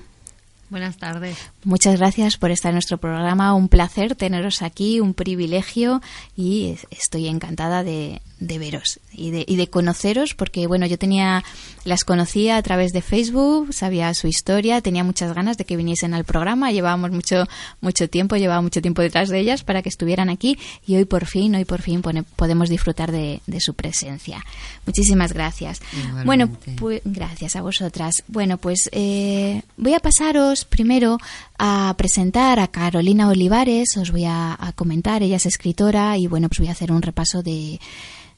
Buenas 0.70 0.96
tardes. 0.96 1.36
Muchas 1.66 1.98
gracias 1.98 2.36
por 2.36 2.52
estar 2.52 2.70
en 2.70 2.76
nuestro 2.76 2.98
programa. 2.98 3.52
Un 3.52 3.68
placer 3.68 4.14
teneros 4.14 4.62
aquí, 4.62 5.00
un 5.00 5.14
privilegio 5.14 6.00
y 6.36 6.76
estoy 6.92 7.26
encantada 7.26 7.82
de, 7.82 8.22
de 8.38 8.58
veros 8.58 9.00
y 9.12 9.30
de, 9.30 9.44
y 9.48 9.56
de 9.56 9.68
conoceros 9.68 10.34
porque 10.34 10.66
bueno 10.66 10.84
yo 10.84 10.98
tenía 10.98 11.42
las 11.84 12.04
conocía 12.04 12.58
a 12.58 12.62
través 12.62 12.92
de 12.92 13.00
Facebook 13.00 13.72
sabía 13.72 14.12
su 14.12 14.26
historia 14.26 14.82
tenía 14.82 15.04
muchas 15.04 15.34
ganas 15.34 15.56
de 15.56 15.64
que 15.64 15.76
viniesen 15.76 16.12
al 16.12 16.24
programa. 16.24 16.70
Llevábamos 16.70 17.12
mucho 17.12 17.48
mucho 17.80 18.08
tiempo 18.10 18.36
llevaba 18.36 18.60
mucho 18.60 18.82
tiempo 18.82 19.00
detrás 19.00 19.30
de 19.30 19.40
ellas 19.40 19.64
para 19.64 19.82
que 19.82 19.88
estuvieran 19.88 20.28
aquí 20.28 20.58
y 20.86 20.96
hoy 20.96 21.06
por 21.06 21.24
fin 21.24 21.54
hoy 21.54 21.64
por 21.64 21.80
fin 21.80 22.02
podemos 22.36 22.68
disfrutar 22.68 23.10
de, 23.10 23.40
su 23.58 23.74
presencia. 23.74 24.44
Muchísimas 24.84 25.32
gracias. 25.32 25.80
Bueno 26.24 26.50
pues 26.78 27.00
gracias 27.04 27.56
a 27.56 27.62
vosotras. 27.62 28.22
Bueno 28.28 28.58
pues 28.58 28.90
eh, 28.92 29.62
voy 29.78 29.94
a 29.94 30.00
pasaros 30.00 30.66
primero 30.66 31.18
a 31.58 31.94
presentar 31.96 32.58
a 32.58 32.68
Carolina 32.68 33.28
Olivares 33.28 33.96
os 33.96 34.10
voy 34.10 34.24
a, 34.26 34.56
comentar 34.74 35.22
ella 35.22 35.36
es 35.36 35.46
escritora 35.46 36.18
y 36.18 36.26
bueno 36.26 36.48
pues 36.48 36.58
voy 36.58 36.68
a 36.68 36.72
hacer 36.72 36.92
un 36.92 37.02
repaso 37.02 37.42
de 37.42 37.80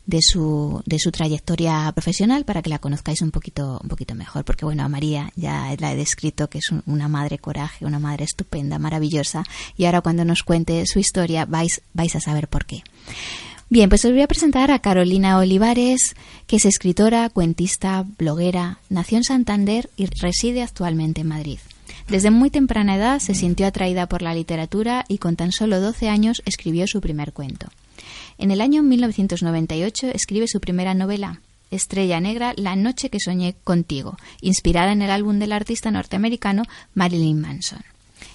de 0.08 0.20
su, 0.22 0.82
de 0.86 0.98
su 0.98 1.12
trayectoria 1.12 1.92
profesional 1.92 2.46
para 2.46 2.62
que 2.62 2.70
la 2.70 2.78
conozcáis 2.78 3.20
un 3.20 3.30
poquito, 3.30 3.78
un 3.82 3.90
poquito 3.90 4.14
mejor. 4.14 4.42
Porque 4.42 4.64
bueno, 4.64 4.82
a 4.82 4.88
María 4.88 5.30
ya 5.36 5.76
la 5.78 5.92
he 5.92 5.96
descrito 5.96 6.48
que 6.48 6.58
es 6.58 6.70
una 6.86 7.08
madre 7.08 7.36
coraje, 7.36 7.84
una 7.84 7.98
madre 7.98 8.24
estupenda, 8.24 8.78
maravillosa. 8.78 9.44
Y 9.76 9.84
ahora 9.84 10.00
cuando 10.00 10.24
nos 10.24 10.42
cuente 10.44 10.86
su 10.86 10.98
historia 10.98 11.44
vais, 11.44 11.82
vais 11.92 12.16
a 12.16 12.20
saber 12.20 12.48
por 12.48 12.64
qué. 12.64 12.84
Bien, 13.68 13.90
pues 13.90 14.02
os 14.06 14.12
voy 14.12 14.22
a 14.22 14.28
presentar 14.28 14.70
a 14.70 14.78
Carolina 14.78 15.36
Olivares, 15.36 16.16
que 16.46 16.56
es 16.56 16.64
escritora, 16.64 17.28
cuentista, 17.28 18.06
bloguera, 18.16 18.78
nació 18.88 19.18
en 19.18 19.24
Santander 19.24 19.90
y 19.98 20.06
reside 20.06 20.62
actualmente 20.62 21.20
en 21.20 21.28
Madrid. 21.28 21.58
Desde 22.08 22.30
muy 22.30 22.48
temprana 22.48 22.96
edad 22.96 23.18
se 23.18 23.34
sintió 23.34 23.66
atraída 23.66 24.08
por 24.08 24.22
la 24.22 24.32
literatura 24.32 25.04
y 25.08 25.18
con 25.18 25.36
tan 25.36 25.52
solo 25.52 25.78
12 25.78 26.08
años 26.08 26.40
escribió 26.46 26.86
su 26.86 27.02
primer 27.02 27.34
cuento. 27.34 27.68
En 28.38 28.50
el 28.50 28.62
año 28.62 28.82
1998 28.82 30.06
escribe 30.14 30.48
su 30.48 30.58
primera 30.58 30.94
novela, 30.94 31.42
Estrella 31.70 32.18
Negra, 32.18 32.54
La 32.56 32.76
noche 32.76 33.10
que 33.10 33.20
soñé 33.20 33.56
contigo, 33.62 34.16
inspirada 34.40 34.92
en 34.92 35.02
el 35.02 35.10
álbum 35.10 35.38
del 35.38 35.52
artista 35.52 35.90
norteamericano 35.90 36.62
Marilyn 36.94 37.42
Manson. 37.42 37.82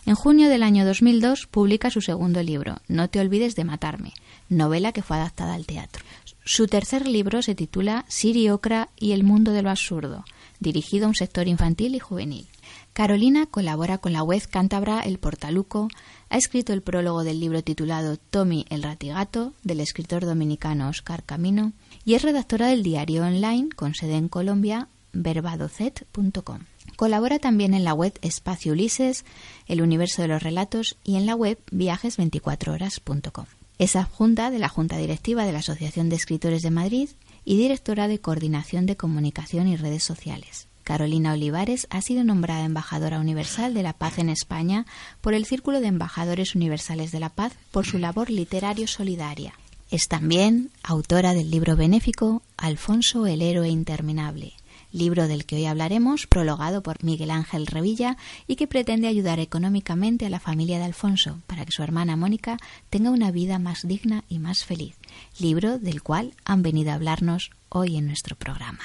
En 0.06 0.14
junio 0.14 0.50
del 0.50 0.62
año 0.62 0.86
2002 0.86 1.48
publica 1.48 1.90
su 1.90 2.02
segundo 2.02 2.44
libro, 2.44 2.78
No 2.88 3.10
te 3.10 3.20
olvides 3.20 3.56
de 3.56 3.64
matarme, 3.64 4.14
novela 4.50 4.92
que 4.92 5.02
fue 5.02 5.18
adaptada 5.18 5.56
al 5.56 5.66
teatro. 5.66 6.04
Su 6.46 6.68
tercer 6.68 7.08
libro 7.08 7.42
se 7.42 7.56
titula 7.56 8.06
Siri 8.08 8.50
Ocra 8.50 8.90
y 9.00 9.14
el 9.14 9.24
mundo 9.24 9.52
de 9.52 9.64
lo 9.64 9.72
absurdo, 9.72 10.26
dirigido 10.60 11.06
a 11.06 11.10
un 11.10 11.16
sector 11.16 11.48
infantil 11.48 11.96
y 11.96 12.00
juvenil. 12.00 12.48
Carolina 12.94 13.48
colabora 13.48 13.98
con 13.98 14.14
la 14.14 14.22
web 14.22 14.48
cántabra 14.48 15.00
El 15.00 15.18
Portaluco, 15.18 15.88
ha 16.30 16.38
escrito 16.38 16.74
el 16.74 16.84
prólogo 16.84 17.24
del 17.24 17.40
libro 17.40 17.64
titulado 17.64 18.18
Tommy 18.18 18.68
el 18.70 18.84
ratigato 18.84 19.54
del 19.64 19.80
escritor 19.80 20.26
dominicano 20.26 20.90
Oscar 20.90 21.24
Camino 21.24 21.74
y 22.06 22.14
es 22.14 22.22
redactora 22.22 22.68
del 22.68 22.84
diario 22.84 23.24
online 23.24 23.70
con 23.76 23.96
sede 23.96 24.18
en 24.18 24.30
Colombia 24.30 24.90
verbadocet.com. 25.12 26.60
Colabora 26.96 27.40
también 27.40 27.74
en 27.74 27.84
la 27.84 27.96
web 27.96 28.14
Espacio 28.22 28.74
Ulises, 28.74 29.26
El 29.68 29.82
Universo 29.82 30.22
de 30.22 30.28
los 30.28 30.44
Relatos 30.44 30.96
y 31.04 31.16
en 31.16 31.26
la 31.26 31.34
web 31.36 31.58
viajes24horas.com. 31.72 33.46
Es 33.80 33.96
adjunta 33.96 34.52
de 34.52 34.60
la 34.60 34.70
Junta 34.70 34.98
Directiva 34.98 35.46
de 35.46 35.52
la 35.52 35.60
Asociación 35.60 36.10
de 36.10 36.16
Escritores 36.16 36.62
de 36.62 36.70
Madrid 36.70 37.10
y 37.44 37.58
directora 37.58 38.08
de 38.08 38.20
Coordinación 38.20 38.86
de 38.86 38.98
Comunicación 38.98 39.68
y 39.68 39.78
Redes 39.78 40.04
Sociales. 40.04 40.68
Carolina 40.84 41.34
Olivares 41.34 41.88
ha 41.90 42.02
sido 42.02 42.24
nombrada 42.24 42.66
embajadora 42.66 43.20
universal 43.20 43.74
de 43.74 43.84
la 43.84 43.94
paz 43.94 44.20
en 44.20 44.30
España 44.30 44.86
por 45.22 45.34
el 45.34 45.46
Círculo 45.46 45.82
de 45.82 45.88
Embajadores 45.88 46.56
Universales 46.56 47.12
de 47.12 47.20
la 47.20 47.30
Paz 47.30 47.54
por 47.72 47.86
su 47.86 47.98
labor 47.98 48.30
literario 48.30 48.88
solidaria. 48.88 49.54
Es 49.90 50.08
también 50.08 50.72
autora 50.84 51.34
del 51.34 51.52
libro 51.52 51.76
benéfico 51.76 52.42
Alfonso 52.58 53.28
el 53.28 53.42
héroe 53.42 53.70
interminable, 53.70 54.54
libro 54.92 55.28
del 55.28 55.46
que 55.46 55.56
hoy 55.56 55.66
hablaremos, 55.66 56.28
prologado 56.28 56.82
por 56.84 57.04
Miguel 57.04 57.32
Ángel 57.32 57.68
Revilla 57.68 58.18
y 58.48 58.56
que 58.56 58.68
pretende 58.68 59.08
ayudar 59.08 59.40
económicamente 59.40 60.26
a 60.26 60.30
la 60.30 60.40
familia 60.40 60.78
de 60.78 60.86
Alfonso 60.86 61.40
para 61.48 61.66
que 61.66 61.72
su 61.72 61.84
hermana 61.84 62.16
Mónica 62.16 62.58
tenga 62.90 63.10
una 63.10 63.32
vida 63.32 63.60
más 63.60 63.88
digna 63.88 64.24
y 64.30 64.40
más 64.40 64.64
feliz, 64.64 64.96
libro 65.40 65.80
del 65.80 66.02
cual 66.02 66.34
han 66.46 66.62
venido 66.62 66.92
a 66.92 66.96
hablarnos 66.96 67.52
hoy 67.70 67.98
en 67.98 68.08
nuestro 68.08 68.36
programa. 68.36 68.84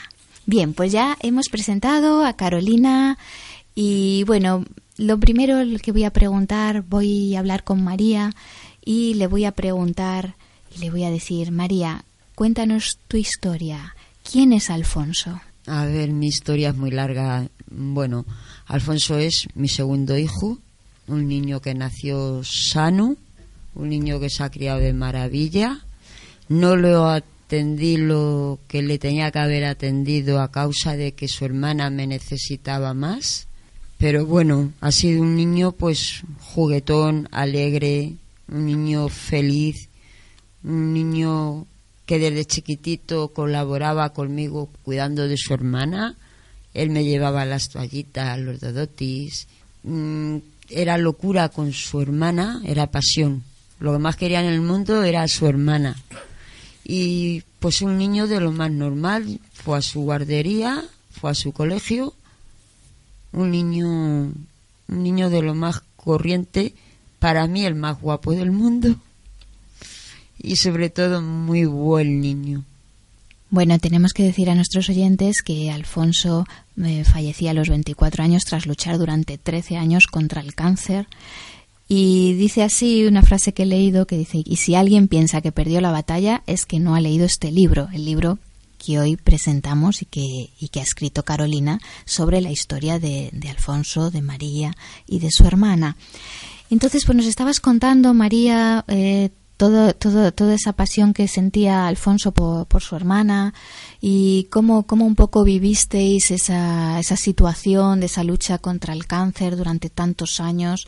Bien, 0.48 0.72
pues 0.72 0.90
ya 0.92 1.18
hemos 1.20 1.50
presentado 1.50 2.24
a 2.24 2.32
Carolina 2.32 3.18
y 3.74 4.24
bueno, 4.24 4.64
lo 4.96 5.20
primero 5.20 5.58
que 5.82 5.92
voy 5.92 6.04
a 6.04 6.10
preguntar, 6.10 6.84
voy 6.88 7.36
a 7.36 7.40
hablar 7.40 7.64
con 7.64 7.84
María 7.84 8.32
y 8.82 9.12
le 9.12 9.26
voy 9.26 9.44
a 9.44 9.52
preguntar 9.52 10.36
y 10.74 10.78
le 10.78 10.90
voy 10.90 11.04
a 11.04 11.10
decir, 11.10 11.52
María, 11.52 12.02
cuéntanos 12.34 12.98
tu 13.08 13.18
historia. 13.18 13.94
¿Quién 14.22 14.54
es 14.54 14.70
Alfonso? 14.70 15.38
A 15.66 15.84
ver, 15.84 16.12
mi 16.12 16.28
historia 16.28 16.70
es 16.70 16.76
muy 16.78 16.92
larga. 16.92 17.46
Bueno, 17.70 18.24
Alfonso 18.68 19.18
es 19.18 19.48
mi 19.54 19.68
segundo 19.68 20.16
hijo, 20.16 20.56
un 21.08 21.28
niño 21.28 21.60
que 21.60 21.74
nació 21.74 22.42
sano, 22.42 23.16
un 23.74 23.90
niño 23.90 24.18
que 24.18 24.30
se 24.30 24.42
ha 24.42 24.50
criado 24.50 24.80
de 24.80 24.94
maravilla. 24.94 25.80
No 26.48 26.74
lo 26.74 27.20
atendí 27.48 27.96
lo 27.96 28.58
que 28.68 28.82
le 28.82 28.98
tenía 28.98 29.30
que 29.30 29.38
haber 29.38 29.64
atendido 29.64 30.42
a 30.42 30.52
causa 30.52 30.96
de 30.96 31.12
que 31.12 31.28
su 31.28 31.46
hermana 31.46 31.88
me 31.88 32.06
necesitaba 32.06 32.92
más. 32.92 33.46
Pero 33.96 34.26
bueno, 34.26 34.70
ha 34.82 34.92
sido 34.92 35.22
un 35.22 35.34
niño 35.34 35.72
pues 35.72 36.24
juguetón, 36.40 37.26
alegre, 37.32 38.12
un 38.52 38.66
niño 38.66 39.08
feliz, 39.08 39.88
un 40.62 40.92
niño 40.92 41.66
que 42.04 42.18
desde 42.18 42.44
chiquitito 42.44 43.28
colaboraba 43.28 44.12
conmigo 44.12 44.68
cuidando 44.84 45.26
de 45.26 45.38
su 45.38 45.54
hermana. 45.54 46.16
Él 46.74 46.90
me 46.90 47.02
llevaba 47.02 47.46
las 47.46 47.70
toallitas, 47.70 48.38
los 48.38 48.60
dodotis. 48.60 49.48
Mm, 49.84 50.36
era 50.68 50.98
locura 50.98 51.48
con 51.48 51.72
su 51.72 52.02
hermana, 52.02 52.60
era 52.66 52.88
pasión. 52.88 53.42
Lo 53.80 53.94
que 53.94 53.98
más 54.00 54.16
quería 54.16 54.40
en 54.40 54.52
el 54.52 54.60
mundo 54.60 55.02
era 55.02 55.26
su 55.28 55.46
hermana. 55.46 55.96
Y 56.84 57.42
pues 57.58 57.82
un 57.82 57.98
niño 57.98 58.26
de 58.26 58.40
lo 58.40 58.52
más 58.52 58.70
normal, 58.70 59.40
fue 59.52 59.78
a 59.78 59.82
su 59.82 60.00
guardería, 60.02 60.84
fue 61.10 61.30
a 61.30 61.34
su 61.34 61.52
colegio, 61.52 62.14
un 63.32 63.50
niño, 63.50 63.88
un 63.88 64.36
niño 64.88 65.30
de 65.30 65.42
lo 65.42 65.54
más 65.54 65.82
corriente, 65.96 66.74
para 67.18 67.46
mí 67.46 67.64
el 67.64 67.74
más 67.74 68.00
guapo 68.00 68.32
del 68.32 68.52
mundo 68.52 68.96
y 70.38 70.56
sobre 70.56 70.90
todo 70.90 71.20
muy 71.20 71.64
buen 71.64 72.20
niño. 72.20 72.64
Bueno, 73.50 73.78
tenemos 73.78 74.12
que 74.12 74.24
decir 74.24 74.50
a 74.50 74.54
nuestros 74.54 74.88
oyentes 74.90 75.42
que 75.42 75.70
Alfonso 75.70 76.46
eh, 76.82 77.04
fallecía 77.04 77.52
a 77.52 77.54
los 77.54 77.68
24 77.68 78.22
años 78.22 78.44
tras 78.44 78.66
luchar 78.66 78.98
durante 78.98 79.38
13 79.38 79.78
años 79.78 80.06
contra 80.06 80.42
el 80.42 80.54
cáncer. 80.54 81.06
Y 81.88 82.34
dice 82.34 82.62
así 82.62 83.06
una 83.06 83.22
frase 83.22 83.54
que 83.54 83.62
he 83.62 83.66
leído 83.66 84.06
que 84.06 84.18
dice, 84.18 84.42
y 84.44 84.56
si 84.56 84.74
alguien 84.74 85.08
piensa 85.08 85.40
que 85.40 85.52
perdió 85.52 85.80
la 85.80 85.90
batalla 85.90 86.42
es 86.46 86.66
que 86.66 86.78
no 86.78 86.94
ha 86.94 87.00
leído 87.00 87.24
este 87.24 87.50
libro, 87.50 87.88
el 87.92 88.04
libro 88.04 88.38
que 88.76 88.98
hoy 88.98 89.16
presentamos 89.16 90.02
y 90.02 90.04
que, 90.04 90.50
y 90.60 90.68
que 90.68 90.80
ha 90.80 90.82
escrito 90.82 91.24
Carolina 91.24 91.80
sobre 92.04 92.40
la 92.40 92.50
historia 92.50 92.98
de, 92.98 93.30
de 93.32 93.48
Alfonso, 93.48 94.10
de 94.10 94.22
María 94.22 94.76
y 95.06 95.18
de 95.18 95.30
su 95.30 95.44
hermana. 95.44 95.96
Entonces, 96.70 97.04
pues 97.06 97.16
nos 97.16 97.26
estabas 97.26 97.60
contando, 97.60 98.12
María, 98.12 98.84
eh, 98.88 99.30
todo, 99.56 99.92
todo, 99.92 100.32
toda 100.32 100.54
esa 100.54 100.72
pasión 100.72 101.12
que 101.12 101.26
sentía 101.26 101.88
Alfonso 101.88 102.32
por, 102.32 102.82
su 102.82 102.94
hermana 102.94 103.52
y 104.00 104.44
cómo, 104.50 104.86
cómo, 104.86 105.04
un 105.04 105.16
poco 105.16 105.42
vivisteis 105.42 106.30
esa, 106.30 107.00
esa 107.00 107.16
situación 107.16 108.00
de 108.00 108.06
esa 108.06 108.22
lucha 108.22 108.58
contra 108.58 108.92
el 108.92 109.06
cáncer 109.06 109.56
durante 109.56 109.90
tantos 109.90 110.38
años, 110.40 110.86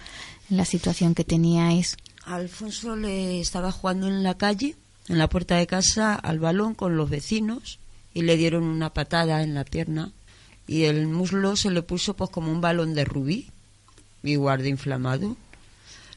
la 0.50 0.64
situación 0.64 1.14
que 1.14 1.24
teníais. 1.24 1.96
Alfonso 2.24 2.96
le 2.96 3.40
estaba 3.40 3.72
jugando 3.72 4.06
en 4.08 4.22
la 4.22 4.36
calle, 4.36 4.76
en 5.08 5.18
la 5.18 5.28
puerta 5.28 5.56
de 5.56 5.66
casa, 5.66 6.14
al 6.14 6.38
balón 6.38 6.74
con 6.74 6.96
los 6.96 7.08
vecinos 7.08 7.78
y 8.12 8.22
le 8.22 8.36
dieron 8.36 8.64
una 8.64 8.92
patada 8.92 9.42
en 9.42 9.54
la 9.54 9.64
pierna 9.64 10.12
y 10.66 10.84
el 10.84 11.06
muslo 11.06 11.56
se 11.56 11.70
le 11.70 11.82
puso 11.82 12.14
pues 12.14 12.30
como 12.30 12.52
un 12.52 12.60
balón 12.60 12.94
de 12.94 13.04
rubí 13.04 13.50
y 14.22 14.36
guarda 14.36 14.68
inflamado 14.68 15.36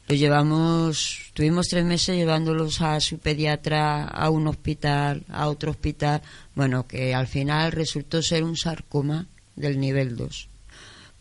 lo 0.08 0.16
llevamos, 0.16 1.32
tuvimos 1.34 1.68
tres 1.70 1.86
meses 1.86 2.18
llevándolos 2.18 2.82
a 2.82 3.00
su 3.00 3.20
pediatra, 3.20 4.04
a 4.04 4.30
un 4.30 4.48
hospital, 4.48 5.24
a 5.30 5.48
otro 5.48 5.72
hospital, 5.72 6.22
bueno, 6.56 6.86
que 6.86 7.16
al 7.16 7.28
final 7.28 7.72
resultó 7.72 8.22
ser 8.22 8.44
un 8.44 8.58
sarcoma 8.58 9.28
del 9.56 9.80
nivel 9.80 10.18
2. 10.18 10.50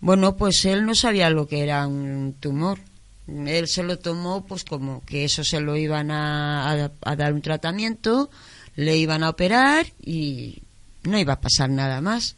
Bueno, 0.01 0.37
pues 0.37 0.65
él 0.65 0.85
no 0.85 0.97
sabía 0.97 1.31
lo 1.31 1.47
que 1.47 1.63
era 1.63 1.87
un 1.87 2.35
tumor. 2.41 2.81
Él 3.29 3.69
se 3.69 3.83
lo 3.83 3.99
tomó 3.99 4.45
pues 4.47 4.65
como 4.65 5.05
que 5.05 5.25
eso 5.25 5.45
se 5.45 5.61
lo 5.61 5.77
iban 5.77 6.11
a, 6.11 6.91
dar 7.17 7.33
un 7.33 7.43
tratamiento, 7.43 8.31
le 8.75 8.97
iban 8.97 9.23
a 9.23 9.31
operar 9.31 9.87
y 10.01 10.63
no 11.05 11.19
iba 11.19 11.35
a 11.35 11.41
pasar 11.41 11.71
nada 11.71 12.01
más. 12.01 12.37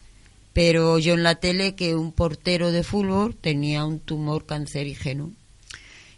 Pero 0.52 0.98
yo 0.98 1.14
en 1.14 1.22
la 1.22 1.36
tele 1.36 1.74
que 1.74 1.96
un 1.96 2.12
portero 2.12 2.70
de 2.70 2.84
fútbol 2.84 3.34
tenía 3.34 3.84
un 3.84 3.98
tumor 3.98 4.46
cancerígeno 4.46 5.32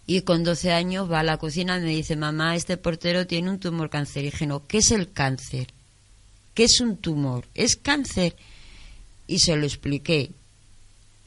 y 0.07 0.21
con 0.23 0.45
12 0.45 0.73
años 0.73 1.11
va 1.11 1.21
a 1.21 1.25
la 1.25 1.39
cocina 1.39 1.79
y 1.79 1.81
me 1.81 1.91
dice, 1.91 2.15
mamá, 2.15 2.55
este 2.55 2.77
portero 2.77 3.27
tiene 3.27 3.51
un 3.51 3.59
tumor 3.59 3.91
cancerígeno. 3.91 4.67
¿Qué 4.67 4.79
es 4.79 4.93
el 4.93 5.11
cáncer? 5.11 5.69
¿Qué 6.55 6.65
es 6.65 6.81
un 6.81 6.97
tumor? 6.97 7.47
Es 7.55 7.77
cáncer. 7.77 8.37
Y 9.27 9.41
se 9.41 9.57
lo 9.57 9.67
expliqué. 9.67 10.31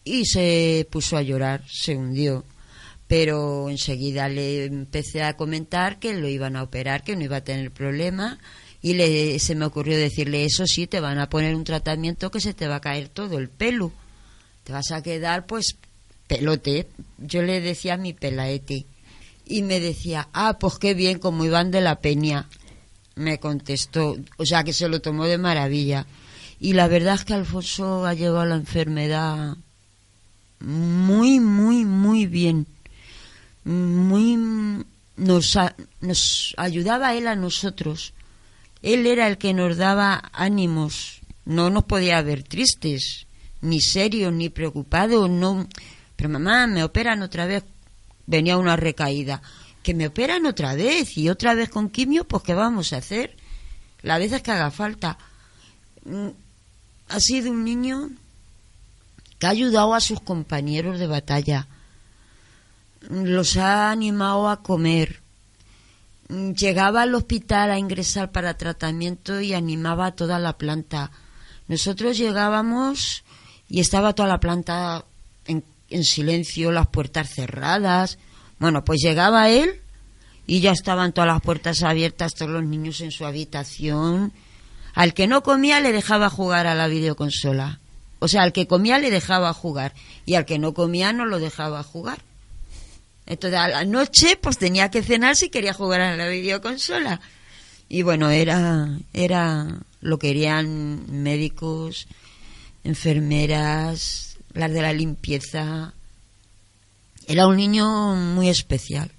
Y 0.06 0.26
se 0.26 0.88
puso 0.90 1.18
a 1.18 1.22
llorar, 1.22 1.64
se 1.70 1.98
hundió. 1.98 2.46
Pero 3.10 3.70
enseguida 3.70 4.30
le 4.30 4.66
empecé 4.66 5.24
a 5.24 5.36
comentar 5.36 6.00
que 6.00 6.14
lo 6.14 6.30
iban 6.30 6.56
a 6.56 6.64
operar, 6.64 7.04
que 7.04 7.18
no 7.18 7.24
iba 7.24 7.38
a 7.38 7.44
tener 7.44 7.72
problema. 7.72 8.40
Y 8.82 8.94
le, 8.94 9.38
se 9.40 9.56
me 9.56 9.66
ocurrió 9.66 9.98
decirle, 9.98 10.46
eso 10.46 10.66
sí, 10.66 10.88
te 10.88 11.02
van 11.02 11.20
a 11.20 11.28
poner 11.28 11.56
un 11.56 11.66
tratamiento 11.66 12.32
que 12.32 12.40
se 12.40 12.54
te 12.54 12.68
va 12.68 12.76
a 12.76 12.82
caer 12.82 13.10
todo 13.10 13.38
el 13.38 13.50
pelo. 13.50 13.92
Te 14.64 14.72
vas 14.72 14.92
a 14.92 15.02
quedar 15.02 15.48
pues 15.48 15.76
pelote, 16.28 16.88
yo 17.18 17.42
le 17.42 17.60
decía 17.60 17.98
mi 17.98 18.14
pelaete. 18.14 18.86
Y 19.46 19.64
me 19.64 19.80
decía, 19.80 20.30
ah, 20.32 20.60
pues 20.60 20.78
qué 20.78 20.94
bien, 20.94 21.18
como 21.18 21.44
Iván 21.44 21.72
de 21.72 21.82
la 21.82 22.00
Peña. 22.00 22.48
Me 23.16 23.40
contestó, 23.40 24.16
o 24.38 24.46
sea 24.46 24.64
que 24.64 24.72
se 24.72 24.88
lo 24.88 25.02
tomó 25.02 25.26
de 25.26 25.40
maravilla. 25.40 26.06
Y 26.60 26.74
la 26.74 26.88
verdad 26.88 27.16
es 27.16 27.26
que 27.26 27.34
Alfonso 27.34 28.06
ha 28.06 28.14
llevado 28.14 28.46
la 28.46 28.56
enfermedad 28.56 29.58
muy, 30.60 31.40
muy, 31.40 31.86
muy 31.86 32.28
bien. 32.28 32.68
Muy 33.64 34.38
nos, 35.20 35.58
nos 36.02 36.54
ayudaba 36.58 37.14
él 37.14 37.28
a 37.28 37.36
nosotros. 37.36 38.14
Él 38.82 39.06
era 39.06 39.28
el 39.28 39.38
que 39.38 39.54
nos 39.54 39.78
daba 39.78 40.30
ánimos. 40.34 41.22
No 41.46 41.70
nos 41.70 41.84
podía 41.84 42.22
ver 42.22 42.44
tristes, 42.44 43.28
ni 43.62 43.82
serios, 43.82 44.34
ni 44.34 44.50
preocupados. 44.50 45.30
No, 45.30 45.68
pero 46.16 46.30
mamá, 46.30 46.68
me 46.68 46.84
operan 46.84 47.22
otra 47.22 47.46
vez. 47.46 47.64
Venía 48.26 48.58
una 48.58 48.76
recaída. 48.76 49.42
Que 49.84 49.94
me 49.94 50.08
operan 50.08 50.46
otra 50.46 50.76
vez 50.76 51.18
y 51.18 51.30
otra 51.30 51.54
vez 51.54 51.70
con 51.70 51.90
quimio, 51.90 52.26
pues 52.26 52.44
¿qué 52.44 52.54
vamos 52.54 52.94
a 52.94 52.98
hacer? 52.98 53.36
Las 54.02 54.20
veces 54.20 54.42
que 54.42 54.52
haga 54.52 54.72
falta. 54.72 55.18
Mm, 56.06 56.30
ha 57.10 57.20
sido 57.20 57.52
un 57.52 57.64
niño 57.64 58.10
que 59.40 59.48
ha 59.48 59.50
ayudado 59.50 59.94
a 59.94 60.00
sus 60.00 60.22
compañeros 60.22 61.00
de 61.00 61.08
batalla. 61.08 61.68
Los 63.02 63.58
ha 63.58 63.92
animado 63.92 64.50
a 64.50 64.62
comer. 64.62 65.22
Llegaba 66.28 67.04
al 67.04 67.16
hospital 67.16 67.72
a 67.72 67.80
ingresar 67.80 68.32
para 68.32 68.58
tratamiento 68.58 69.42
y 69.42 69.54
animaba 69.54 70.08
a 70.08 70.16
toda 70.16 70.38
la 70.40 70.58
planta. 70.58 71.12
Nosotros 71.68 72.18
llegábamos 72.18 73.24
y 73.68 73.80
estaba 73.80 74.14
toda 74.14 74.30
la 74.30 74.40
planta 74.40 75.06
en 75.46 75.64
en 75.90 76.04
silencio, 76.04 76.72
las 76.72 76.88
puertas 76.88 77.30
cerradas. 77.30 78.18
Bueno, 78.60 78.84
pues 78.84 79.02
llegaba 79.02 79.50
él 79.50 79.82
y 80.48 80.62
ya 80.62 80.72
estaban 80.72 81.14
todas 81.14 81.28
las 81.28 81.42
puertas 81.42 81.84
abiertas, 81.84 82.36
todos 82.36 82.52
los 82.52 82.64
niños 82.64 83.02
en 83.02 83.12
su 83.12 83.26
habitación. 83.26 84.34
Al 84.94 85.14
que 85.14 85.28
no 85.28 85.44
comía 85.44 85.80
le 85.80 85.92
dejaba 85.92 86.30
jugar 86.30 86.68
a 86.68 86.76
la 86.76 86.88
videoconsola. 86.88 87.80
O 88.20 88.28
sea, 88.28 88.44
al 88.44 88.52
que 88.52 88.68
comía 88.68 89.00
le 89.00 89.12
dejaba 89.12 89.54
jugar 89.54 89.94
y 90.26 90.36
al 90.36 90.46
que 90.46 90.60
no 90.60 90.74
comía 90.74 91.14
no 91.14 91.26
lo 91.26 91.40
dejaba 91.40 91.84
jugar. 91.84 92.20
Entonces, 93.30 93.60
a 93.60 93.68
la 93.68 93.86
noche, 93.86 94.38
pues 94.42 94.58
tenía 94.58 94.90
que 94.90 95.04
cenar 95.04 95.36
si 95.36 95.50
quería 95.50 95.74
jugar 95.74 96.02
a 96.02 96.18
la 96.18 96.28
videoconsola. 96.28 97.22
Y 97.88 98.02
bueno, 98.02 98.30
era, 98.32 99.00
era, 99.14 99.80
lo 100.02 100.20
querían 100.20 101.24
médicos, 101.24 102.08
enfermeras, 102.84 104.38
las 104.54 104.72
de 104.72 104.82
la 104.82 104.94
limpieza. 104.94 105.94
Era 107.28 107.48
un 107.48 107.58
niño 107.58 108.16
muy 108.16 108.50
especial, 108.50 109.12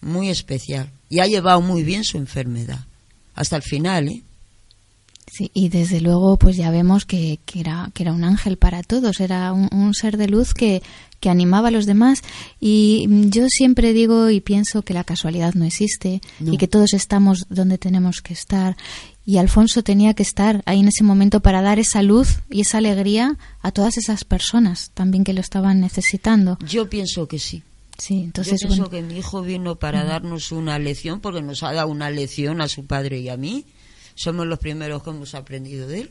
muy 0.00 0.30
especial. 0.30 0.88
Y 1.08 1.18
ha 1.18 1.26
llevado 1.26 1.60
muy 1.60 1.82
bien 1.82 2.04
su 2.04 2.18
enfermedad, 2.18 2.86
hasta 3.34 3.56
el 3.56 3.62
final, 3.62 4.08
¿eh? 4.08 4.22
Sí, 5.30 5.50
y 5.54 5.68
desde 5.68 6.00
luego, 6.00 6.36
pues 6.36 6.56
ya 6.56 6.70
vemos 6.70 7.04
que, 7.04 7.38
que, 7.46 7.60
era, 7.60 7.90
que 7.94 8.02
era 8.02 8.12
un 8.12 8.24
ángel 8.24 8.56
para 8.56 8.82
todos, 8.82 9.20
era 9.20 9.52
un, 9.52 9.94
ser 9.94 10.16
de 10.16 10.26
luz 10.26 10.54
que, 10.54 10.82
que, 11.20 11.30
animaba 11.30 11.68
a 11.68 11.70
los 11.70 11.86
demás. 11.86 12.22
Y 12.60 13.06
yo 13.30 13.46
siempre 13.48 13.92
digo 13.92 14.30
y 14.30 14.40
pienso 14.40 14.82
que 14.82 14.94
la 14.94 15.04
casualidad 15.04 15.54
no 15.54 15.64
existe 15.64 16.20
y 16.40 16.56
que 16.56 16.68
todos 16.68 16.94
estamos 16.94 17.46
donde 17.48 17.78
tenemos 17.78 18.20
que 18.20 18.32
estar 18.32 18.76
y 19.30 19.38
Alfonso 19.38 19.84
tenía 19.84 20.14
que 20.14 20.24
estar 20.24 20.60
ahí 20.66 20.80
en 20.80 20.88
ese 20.88 21.04
momento 21.04 21.40
para 21.40 21.62
dar 21.62 21.78
esa 21.78 22.02
luz 22.02 22.40
y 22.50 22.62
esa 22.62 22.78
alegría 22.78 23.38
a 23.60 23.70
todas 23.70 23.96
esas 23.96 24.24
personas 24.24 24.90
también 24.92 25.22
que 25.22 25.32
lo 25.32 25.40
estaban 25.40 25.80
necesitando. 25.80 26.58
Yo 26.66 26.90
pienso 26.90 27.28
que 27.28 27.38
sí. 27.38 27.62
Sí, 27.96 28.22
entonces 28.22 28.60
Yo 28.62 28.68
pienso 28.68 28.90
que 28.90 29.02
mi 29.02 29.18
hijo 29.18 29.42
vino 29.42 29.76
para 29.76 30.04
darnos 30.04 30.50
una 30.50 30.80
lección, 30.80 31.20
porque 31.20 31.42
nos 31.42 31.62
ha 31.62 31.72
dado 31.72 31.88
una 31.88 32.10
lección 32.10 32.60
a 32.60 32.66
su 32.66 32.86
padre 32.86 33.20
y 33.20 33.28
a 33.28 33.36
mí. 33.36 33.66
Somos 34.14 34.46
los 34.46 34.58
primeros 34.58 35.02
que 35.02 35.10
hemos 35.10 35.34
aprendido 35.34 35.86
de 35.86 36.00
él. 36.00 36.10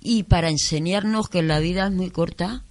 Y 0.00 0.22
para 0.24 0.48
enseñarnos 0.48 1.28
que 1.28 1.42
la 1.42 1.60
vida 1.60 1.86
es 1.86 1.92
muy 1.92 2.10
corta 2.10 2.64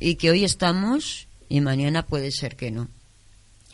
y 0.00 0.16
que 0.16 0.30
hoy 0.30 0.44
estamos 0.44 1.28
y 1.48 1.60
mañana 1.60 2.02
puede 2.04 2.32
ser 2.32 2.56
que 2.56 2.70
no. 2.70 2.88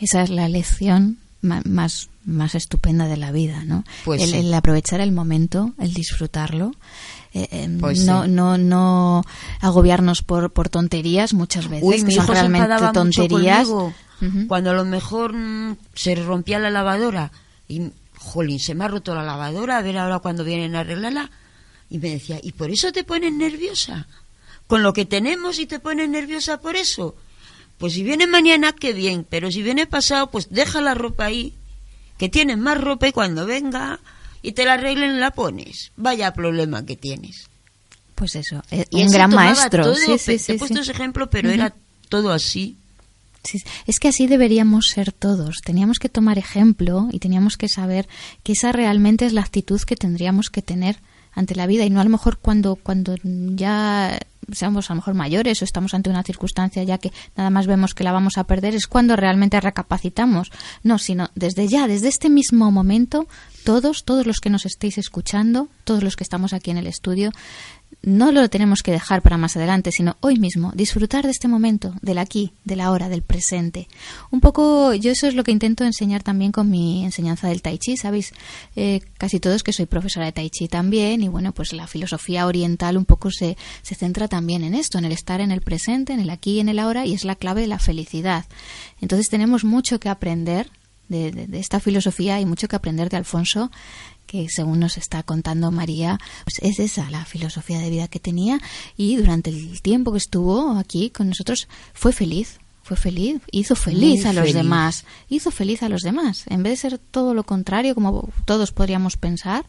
Esa 0.01 0.23
es 0.23 0.31
la 0.31 0.49
lección 0.49 1.19
más, 1.41 2.09
más 2.25 2.55
estupenda 2.55 3.07
de 3.07 3.17
la 3.17 3.31
vida, 3.33 3.65
¿no? 3.65 3.85
Pues 4.05 4.23
el, 4.23 4.31
sí. 4.31 4.37
el 4.39 4.53
aprovechar 4.53 5.01
el 5.01 5.13
momento, 5.13 5.73
el 5.79 5.95
disfrutarlo, 5.95 6.73
eh, 7.33 7.49
eh, 7.51 7.77
Pues 7.81 8.05
no, 8.05 8.25
sí. 8.25 8.31
no, 8.31 8.59
no 8.59 9.25
agobiarnos 9.61 10.23
por, 10.23 10.51
por 10.53 10.69
tonterías 10.69 11.33
muchas 11.35 11.69
veces, 11.69 11.85
Uy, 11.89 12.05
que 12.05 12.13
son 12.13 12.27
realmente 12.27 12.65
enfadaba 12.65 13.05
mucho 13.05 13.23
tonterías. 13.23 13.69
conmigo. 13.69 13.95
Cuando 14.49 14.71
a 14.71 14.75
lo 14.75 14.85
mejor 14.87 15.35
mm, 15.35 15.77
se 15.95 16.15
rompía 16.17 16.59
la 16.59 16.71
lavadora 16.71 17.31
y, 17.69 17.91
jolín, 18.17 18.59
se 18.59 18.75
me 18.75 18.85
ha 18.85 18.89
roto 18.89 19.15
la 19.15 19.23
lavadora, 19.23 19.77
a 19.79 19.83
ver 19.83 19.99
ahora 19.99 20.19
cuando 20.21 20.43
vienen 20.43 20.75
a 20.75 20.81
arreglarla. 20.81 21.31
Y 21.91 21.99
me 21.99 22.11
decía, 22.11 22.41
¿y 22.43 22.53
por 22.53 22.71
eso 22.71 22.91
te 22.93 23.05
pones 23.05 23.33
nerviosa? 23.33 24.07
Con 24.67 24.83
lo 24.83 24.93
que 24.93 25.05
tenemos 25.05 25.59
y 25.59 25.67
te 25.67 25.79
pones 25.79 26.09
nerviosa 26.09 26.61
por 26.61 26.77
eso. 26.77 27.15
Pues 27.79 27.93
si 27.93 28.03
viene 28.03 28.27
mañana, 28.27 28.73
qué 28.73 28.93
bien, 28.93 29.27
pero 29.29 29.51
si 29.53 29.63
viene 29.63 29.87
pasado, 29.87 30.31
pues 30.31 30.49
deja 30.51 30.81
la 30.81 30.95
ropa 30.95 31.27
ahí, 31.27 31.55
que 32.19 32.29
tienes 32.29 32.59
más 32.59 32.81
ropa 32.81 33.09
y 33.09 33.13
cuando 33.13 33.47
venga 33.47 34.01
y 34.43 34.53
te 34.53 34.65
la 34.65 34.75
arreglen 34.75 35.21
la 35.21 35.31
pones. 35.33 35.93
Vaya 35.97 36.33
problema 36.33 36.85
que 36.87 36.97
tienes. 36.97 37.49
Pues 38.15 38.35
eso, 38.35 38.63
eh, 38.71 38.87
Y 38.91 39.03
un 39.05 39.11
gran 39.11 39.31
maestro. 39.35 39.85
todo, 39.85 39.95
sí, 39.95 40.19
sí, 40.19 40.25
pe- 40.33 40.39
sí, 40.39 40.47
te 40.47 40.53
he 40.55 40.59
puesto 40.59 40.81
ese 40.81 40.93
ejemplo, 40.93 41.29
pero 41.29 41.51
era 41.51 41.75
todo 42.09 42.33
así. 42.33 42.77
Sí, 43.45 43.63
es 43.87 44.01
que 44.01 44.09
así 44.09 44.27
deberíamos 44.27 44.89
ser 44.89 45.13
todos. 45.13 45.59
Teníamos 45.63 45.99
que 45.99 46.09
tomar 46.09 46.39
ejemplo 46.39 47.09
y 47.13 47.19
teníamos 47.21 47.57
que 47.59 47.69
saber 47.69 48.09
que 48.43 48.53
esa 48.53 48.73
realmente 48.73 49.27
es 49.27 49.33
la 49.35 49.43
actitud 49.43 49.81
que 49.83 49.95
tendríamos 49.97 50.49
que 50.51 50.63
tener 50.63 50.99
ante 51.37 51.55
la 51.55 51.69
vida 51.69 51.85
y 51.85 51.91
no 51.91 52.01
a 52.01 52.05
lo 52.05 52.11
mejor 52.11 52.39
cuando 52.39 52.75
cuando 52.75 53.15
ya 53.23 54.19
seamos 54.53 54.91
a 54.91 54.95
lo 54.95 54.97
mejor 54.97 55.15
mayores 55.15 55.61
o 55.61 55.65
estamos 55.65 55.95
ante 55.95 56.11
una 56.11 56.23
circunstancia 56.23 56.83
ya 56.83 56.99
que 56.99 57.13
nada 57.37 57.51
más 57.51 57.67
vemos 57.67 57.95
que 57.95 58.05
la 58.05 58.13
vamos 58.13 58.39
a 58.39 58.45
perder 58.45 58.75
es 58.75 58.87
cuando 58.87 59.17
realmente 59.17 59.61
recapacitamos. 59.61 60.51
No, 60.83 60.99
sino 60.99 61.31
desde 61.35 61.69
ya, 61.69 61.87
desde 61.87 62.09
este 62.09 62.31
mismo 62.31 62.71
momento, 62.71 63.27
todos, 63.65 64.05
todos 64.05 64.27
los 64.27 64.41
que 64.41 64.51
nos 64.51 64.67
estéis 64.67 64.99
escuchando, 64.99 65.69
todos 65.85 66.03
los 66.03 66.17
que 66.17 66.25
estamos 66.25 66.53
aquí 66.53 66.71
en 66.71 66.79
el 66.79 66.87
estudio, 66.87 67.33
no 68.07 68.31
lo 68.31 68.49
tenemos 68.49 68.83
que 68.83 68.93
dejar 68.93 69.21
para 69.21 69.37
más 69.37 69.57
adelante, 69.57 69.91
sino 69.91 70.17
hoy 70.21 70.39
mismo, 70.39 70.71
disfrutar 70.77 71.25
de 71.25 71.33
este 71.33 71.49
momento, 71.49 71.93
del 72.03 72.19
aquí, 72.19 72.53
del 72.65 72.81
ahora, 72.81 73.09
del 73.09 73.23
presente. 73.23 73.89
Un 74.31 74.41
poco, 74.41 74.95
yo 74.95 75.11
eso 75.11 75.27
es 75.27 75.35
lo 75.35 75.43
que 75.43 75.51
intento 75.51 75.83
enseñar 75.85 76.23
también 76.23 76.53
con 76.53 76.71
mi 76.71 77.05
enseñanza 77.05 77.49
del 77.49 77.63
Tai 77.63 77.77
Chi, 77.79 77.97
¿sabéis? 77.97 78.33
Eh, 78.77 79.01
casi 79.19 79.41
todos 79.41 79.65
que 79.65 79.73
soy 79.73 79.87
profesora 79.87 80.27
de 80.27 80.33
Tai 80.33 80.49
Chi 80.51 80.69
también, 80.69 81.21
y 81.23 81.29
bueno, 81.29 81.53
pues 81.53 81.73
la 81.73 81.89
filosofía 81.89 82.47
oriental 82.47 82.97
un 82.97 83.05
poco 83.07 83.33
se, 83.33 83.57
se 83.83 83.97
centra 83.97 84.29
también 84.29 84.63
en 84.63 84.75
esto, 84.75 84.99
en 84.99 85.05
el 85.05 85.13
estar 85.13 85.41
en 85.41 85.51
el 85.51 85.61
presente, 85.61 86.13
en 86.13 86.21
el 86.21 86.31
aquí 86.31 86.53
y 86.53 86.61
en 86.61 86.69
el 86.69 86.79
ahora, 86.79 87.05
y 87.07 87.13
es 87.13 87.25
la 87.25 87.35
clave 87.35 87.63
de 87.63 87.67
la 87.67 87.81
felicidad. 87.81 88.45
Entonces 89.01 89.29
tenemos 89.29 89.65
mucho 89.65 89.99
que 89.99 90.09
aprender 90.09 90.71
de, 91.09 91.33
de- 91.33 91.47
de 91.49 91.59
esta 91.59 91.81
filosofía 91.81 92.41
y 92.41 92.47
mucho 92.47 92.69
que 92.69 92.77
aprender 92.77 93.09
de 93.11 93.17
Alfonso, 93.17 93.71
que 94.27 94.49
según 94.49 94.81
nos 94.81 94.97
está 94.97 95.23
contando 95.23 95.71
María, 95.71 96.19
pues 96.45 96.59
es 96.63 96.79
esa 96.79 97.11
la 97.11 97.25
filosofía 97.25 97.79
de 97.79 97.91
vida 97.91 98.09
que 98.09 98.21
tenía 98.21 98.59
y 98.97 99.17
durante 99.17 99.51
el 99.51 99.81
tiempo 99.83 100.13
que 100.13 100.19
estuvo 100.19 100.77
aquí 100.77 101.11
con 101.11 101.29
nosotros 101.29 101.69
fue 101.95 102.13
feliz, 102.13 102.59
fue 102.83 102.97
feliz, 102.97 103.41
hizo 103.51 103.75
feliz 103.75 104.21
Muy 104.21 104.31
a 104.31 104.33
los 104.33 104.43
feliz. 104.43 104.55
demás, 104.55 105.05
hizo 105.29 105.51
feliz 105.51 105.83
a 105.83 105.89
los 105.89 106.03
demás, 106.03 106.45
en 106.47 106.63
vez 106.63 106.75
de 106.75 106.91
ser 106.91 106.99
todo 106.99 107.35
lo 107.35 107.43
contrario 107.43 107.97
como 107.97 108.29
todos 108.45 108.71
podríamos 108.71 109.17
pensar, 109.17 109.65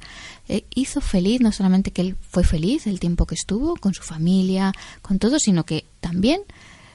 eh, 0.48 0.65
hizo 0.76 1.02
feliz, 1.02 1.41
no 1.41 1.52
solamente 1.52 1.91
que 1.91 2.02
él 2.02 2.15
fue 2.30 2.43
feliz 2.43 2.86
el 2.86 3.00
tiempo 3.00 3.26
que 3.26 3.34
estuvo 3.34 3.76
con 3.76 3.96
su 3.96 4.04
familia, 4.04 4.72
con 5.02 5.17
todo, 5.17 5.39
sino 5.39 5.65
que 5.65 5.86
también 6.00 6.41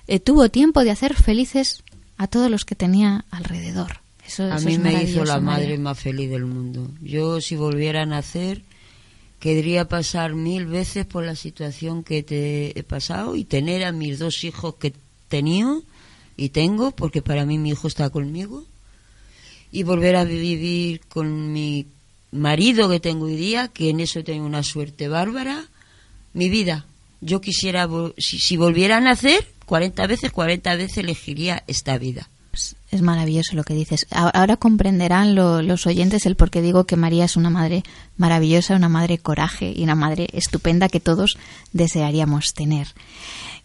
eh, 0.06 0.20
tuvo 0.20 0.48
tiempo 0.48 0.84
de 0.84 0.92
hacer 0.92 1.14
felices 1.14 1.82
a 2.18 2.28
todos 2.28 2.50
los 2.50 2.64
que 2.64 2.76
tenía 2.76 3.24
alrededor. 3.30 4.00
Eso, 4.32 4.44
A 4.44 4.56
eso 4.56 4.66
mí 4.66 4.78
me 4.78 5.02
hizo 5.02 5.24
la 5.24 5.40
María. 5.40 5.66
madre 5.66 5.78
más 5.78 5.98
feliz 5.98 6.30
del 6.30 6.46
mundo. 6.46 6.90
Yo, 7.02 7.40
si 7.42 7.54
volviera 7.54 8.02
a 8.02 8.06
nacer, 8.06 8.62
querría 9.40 9.88
pasar 9.88 10.34
mil 10.34 10.66
veces 10.66 11.04
por 11.04 11.24
la 11.24 11.36
situación 11.36 12.02
que 12.02 12.22
te 12.22 12.78
he 12.78 12.82
pasado 12.82 13.36
y 13.36 13.44
tener 13.44 13.84
a 13.84 13.92
mis 13.92 14.18
dos 14.18 14.44
hijos 14.44 14.76
que 14.76 14.88
he 14.88 14.94
tenido 15.28 15.82
y 16.36 16.48
tengo, 16.48 16.92
porque 16.92 17.20
para 17.20 17.44
mí 17.44 17.58
mi 17.58 17.70
hijo 17.70 17.88
está 17.88 18.08
conmigo, 18.08 18.64
y 19.70 19.82
volver 19.82 20.16
a 20.16 20.24
vivir 20.24 21.00
con 21.08 21.52
mi 21.52 21.86
marido 22.30 22.88
que 22.88 23.00
tengo 23.00 23.26
hoy 23.26 23.36
día, 23.36 23.68
que 23.68 23.90
en 23.90 24.00
eso 24.00 24.24
tengo 24.24 24.46
una 24.46 24.62
suerte 24.62 25.08
bárbara, 25.08 25.66
mi 26.32 26.48
vida. 26.48 26.86
Yo 27.20 27.40
quisiera, 27.40 27.86
si, 28.16 28.38
si 28.38 28.56
volviera 28.56 28.96
a 28.96 29.00
nacer, 29.00 29.46
40 29.66 30.06
veces, 30.06 30.32
40 30.32 30.74
veces 30.76 30.98
elegiría 30.98 31.62
esta 31.66 31.98
vida. 31.98 32.28
Es 32.92 33.00
maravilloso 33.02 33.56
lo 33.56 33.64
que 33.64 33.72
dices. 33.74 34.06
Ahora 34.10 34.56
comprenderán 34.58 35.34
lo- 35.34 35.62
los 35.62 35.86
oyentes 35.86 36.26
el 36.26 36.36
por 36.36 36.50
qué 36.50 36.60
digo 36.60 36.84
que 36.84 36.96
María 36.96 37.24
es 37.24 37.36
una 37.36 37.48
madre 37.48 37.82
maravillosa, 38.18 38.76
una 38.76 38.90
madre 38.90 39.16
coraje 39.18 39.72
y 39.74 39.82
una 39.82 39.94
madre 39.94 40.28
estupenda 40.34 40.88
que 40.90 41.00
todos 41.00 41.38
desearíamos 41.72 42.52
tener. 42.52 42.88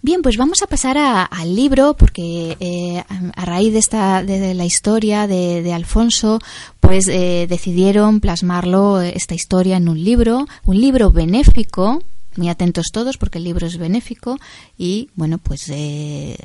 Bien, 0.02 0.22
pues 0.22 0.38
vamos 0.38 0.62
a 0.62 0.68
pasar 0.68 0.98
a- 0.98 1.24
al 1.24 1.56
libro 1.56 1.96
porque 1.96 2.56
eh, 2.62 3.04
a, 3.10 3.42
a 3.42 3.46
raíz 3.46 3.74
de 3.74 3.80
esta 3.80 4.24
de, 4.24 4.40
de 4.40 4.54
la 4.54 4.63
historia 4.66 5.28
de, 5.28 5.62
de 5.62 5.74
Alfonso, 5.74 6.40
pues 6.80 7.08
eh, 7.10 7.48
decidieron 7.50 8.22
plasmarlo 8.22 9.02
eh, 9.02 9.12
esta 9.16 9.36
historia 9.36 9.76
en 9.76 9.90
un 9.90 10.02
libro, 10.02 10.48
un 10.66 10.80
libro 10.80 11.12
benéfico. 11.12 12.02
Muy 12.38 12.50
atentos 12.50 12.92
todos 12.94 13.18
porque 13.18 13.40
el 13.40 13.44
libro 13.46 13.66
es 13.68 13.78
benéfico 13.78 14.38
y 14.78 15.10
bueno, 15.16 15.40
pues 15.40 15.66
eh, 15.70 16.38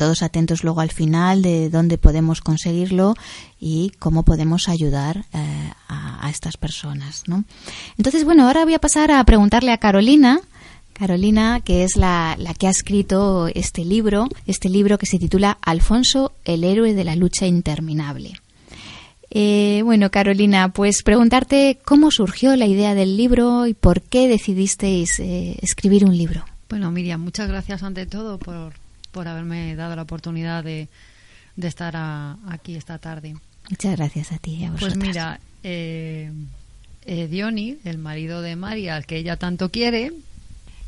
todos 0.00 0.22
atentos 0.22 0.64
luego 0.64 0.80
al 0.80 0.90
final 0.90 1.42
de 1.42 1.68
dónde 1.68 1.98
podemos 1.98 2.40
conseguirlo 2.40 3.16
y 3.60 3.92
cómo 3.98 4.22
podemos 4.22 4.70
ayudar 4.70 5.26
eh, 5.34 5.72
a, 5.88 6.26
estas 6.30 6.56
personas. 6.56 7.24
¿no? 7.26 7.44
Entonces, 7.98 8.24
bueno, 8.24 8.46
ahora 8.46 8.64
voy 8.64 8.72
a 8.72 8.78
pasar 8.78 9.10
a 9.10 9.22
preguntarle 9.24 9.72
a 9.72 9.76
Carolina. 9.76 10.40
Carolina, 10.94 11.60
que 11.62 11.84
es 11.84 11.96
la, 11.96 12.34
la 12.38 12.54
que 12.54 12.66
ha 12.66 12.70
escrito 12.70 13.48
este 13.48 13.84
libro, 13.84 14.28
este 14.46 14.70
libro 14.70 14.96
que 14.96 15.04
se 15.04 15.18
titula 15.18 15.58
Alfonso, 15.60 16.32
el 16.46 16.64
héroe 16.64 16.94
de 16.94 17.04
la 17.04 17.14
lucha 17.14 17.44
interminable. 17.44 18.40
Eh, 19.28 19.82
bueno, 19.84 20.10
Carolina, 20.10 20.70
pues 20.72 21.02
preguntarte 21.02 21.78
cómo 21.84 22.10
surgió 22.10 22.56
la 22.56 22.64
idea 22.64 22.94
del 22.94 23.18
libro 23.18 23.66
y 23.66 23.74
por 23.74 24.00
qué 24.00 24.28
decidisteis 24.28 25.20
eh, 25.20 25.58
escribir 25.60 26.06
un 26.06 26.16
libro. 26.16 26.46
Bueno, 26.70 26.90
Miriam, 26.90 27.20
muchas 27.20 27.48
gracias 27.48 27.82
ante 27.82 28.06
todo 28.06 28.38
por, 28.38 28.72
por 29.12 29.28
haberme 29.28 29.74
dado 29.76 29.96
la 29.96 30.02
oportunidad 30.02 30.64
de, 30.64 30.88
de 31.56 31.68
estar 31.68 31.94
a- 31.96 32.36
aquí 32.48 32.76
esta 32.76 32.98
tarde. 32.98 33.34
Muchas 33.68 33.96
gracias 33.96 34.32
a 34.32 34.38
ti 34.38 34.52
y 34.56 34.64
a 34.64 34.70
Pues 34.70 34.80
vosotras. 34.94 35.08
mira, 35.08 35.40
eh, 35.62 36.32
eh, 37.06 37.28
Diony, 37.28 37.76
el 37.84 37.98
marido 37.98 38.42
de 38.42 38.56
María, 38.56 38.96
al 38.96 39.06
que 39.06 39.16
ella 39.16 39.36
tanto 39.36 39.70
quiere, 39.70 40.12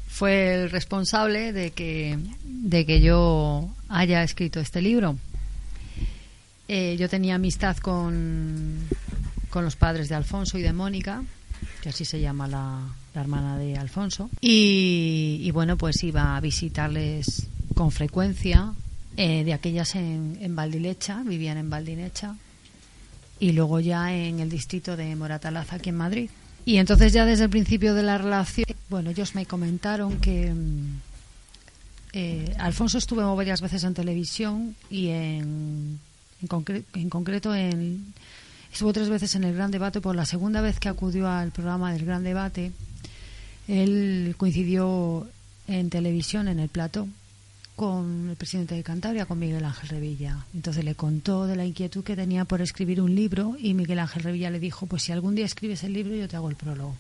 fue 0.08 0.54
el 0.54 0.70
responsable 0.70 1.52
de 1.52 1.70
que, 1.70 2.18
de 2.44 2.84
que 2.86 3.00
yo 3.00 3.68
haya 3.88 4.22
escrito 4.22 4.60
este 4.60 4.82
libro. 4.82 5.16
Eh, 6.68 6.96
yo 6.98 7.08
tenía 7.08 7.34
amistad 7.34 7.76
con, 7.78 8.78
con 9.50 9.64
los 9.64 9.76
padres 9.76 10.08
de 10.08 10.14
Alfonso 10.14 10.58
y 10.58 10.62
de 10.62 10.72
Mónica, 10.72 11.22
que 11.82 11.88
así 11.90 12.04
se 12.04 12.20
llama 12.20 12.48
la, 12.48 12.80
la 13.14 13.20
hermana 13.20 13.58
de 13.58 13.76
Alfonso. 13.76 14.30
Y, 14.40 15.40
y 15.42 15.50
bueno, 15.50 15.76
pues 15.76 16.02
iba 16.02 16.36
a 16.36 16.40
visitarles 16.40 17.48
con 17.82 17.90
frecuencia. 17.90 18.72
eh, 19.16 19.42
de 19.44 19.52
aquellas 19.52 19.94
en, 19.96 20.54
Valdilecha, 20.54 21.22
vivían 21.24 21.58
en 21.58 21.68
Valdinecha. 21.68 22.36
Y 23.40 23.50
luego 23.52 23.80
ya 23.80 24.14
en 24.14 24.38
el 24.38 24.48
distrito 24.48 24.96
de 24.96 25.16
Moratalaz, 25.16 25.72
aquí 25.72 25.88
en 25.90 25.96
Madrid. 25.96 26.30
Y 26.64 26.76
entonces 26.76 27.12
ya 27.12 27.26
desde 27.26 27.44
el 27.44 27.50
principio 27.50 27.92
de 27.94 28.04
la 28.04 28.18
relación, 28.18 28.66
bueno, 28.88 29.10
ellos 29.10 29.34
me 29.34 29.46
comentaron 29.46 30.18
que 30.20 30.54
mm, 30.54 31.00
eh, 32.12 32.54
Alfonso 32.58 32.98
estuvo 32.98 33.34
varias 33.34 33.60
veces 33.60 33.82
en 33.82 33.94
televisión 33.94 34.76
y 34.88 35.08
en, 35.08 35.98
en, 36.40 36.48
concre- 36.48 36.84
en 36.94 37.10
concreto 37.10 37.52
en, 37.54 38.14
estuvo 38.72 38.92
tres 38.92 39.08
veces 39.08 39.34
en 39.34 39.42
el 39.42 39.54
Gran 39.54 39.72
Debate. 39.72 40.00
Por 40.00 40.14
la 40.14 40.24
segunda 40.24 40.60
vez 40.60 40.78
que 40.78 40.88
acudió 40.88 41.28
al 41.28 41.50
programa 41.50 41.92
del 41.92 42.04
Gran 42.06 42.22
Debate, 42.22 42.70
él 43.66 44.36
coincidió 44.38 45.28
en 45.66 45.90
televisión 45.90 46.46
en 46.48 46.60
el 46.60 46.68
plató 46.68 47.08
con 47.76 48.28
el 48.30 48.36
presidente 48.36 48.74
de 48.74 48.82
Cantabria, 48.82 49.26
con 49.26 49.38
Miguel 49.38 49.64
Ángel 49.64 49.88
Revilla. 49.88 50.44
Entonces 50.54 50.84
le 50.84 50.94
contó 50.94 51.46
de 51.46 51.56
la 51.56 51.64
inquietud 51.64 52.04
que 52.04 52.16
tenía 52.16 52.44
por 52.44 52.60
escribir 52.60 53.00
un 53.00 53.14
libro 53.14 53.56
y 53.58 53.74
Miguel 53.74 53.98
Ángel 53.98 54.22
Revilla 54.22 54.50
le 54.50 54.60
dijo, 54.60 54.86
pues 54.86 55.02
si 55.04 55.12
algún 55.12 55.34
día 55.34 55.46
escribes 55.46 55.82
el 55.84 55.92
libro 55.94 56.14
yo 56.14 56.28
te 56.28 56.36
hago 56.36 56.50
el 56.50 56.56
prólogo. 56.56 56.94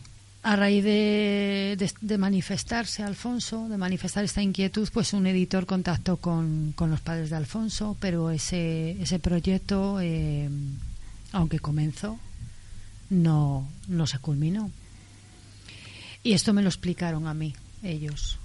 A 0.44 0.56
raíz 0.56 0.82
de, 0.82 1.88
de- 2.00 2.18
manifestarse 2.18 3.04
Alfonso, 3.04 3.68
de 3.68 3.76
manifestar 3.76 4.24
esta 4.24 4.42
inquietud, 4.42 4.88
pues 4.92 5.12
un 5.12 5.24
editor 5.28 5.66
contactó 5.66 6.16
con, 6.16 6.74
los 6.76 7.00
padres 7.00 7.30
de 7.30 7.36
Alfonso, 7.36 7.96
pero 8.00 8.30
ese, 8.30 9.00
ese 9.00 9.20
proyecto, 9.20 10.00
eh, 10.00 10.50
aunque 11.30 11.60
comenzó, 11.60 12.18
no, 13.10 13.68
no 13.86 14.06
se 14.08 14.18
culminó. 14.18 14.72
Y 16.24 16.32
esto 16.32 16.52
me 16.52 16.62
lo 16.62 16.68
explicaron 16.68 17.28
a 17.28 17.34
mí, 17.34 17.54
ellos. 17.84 18.40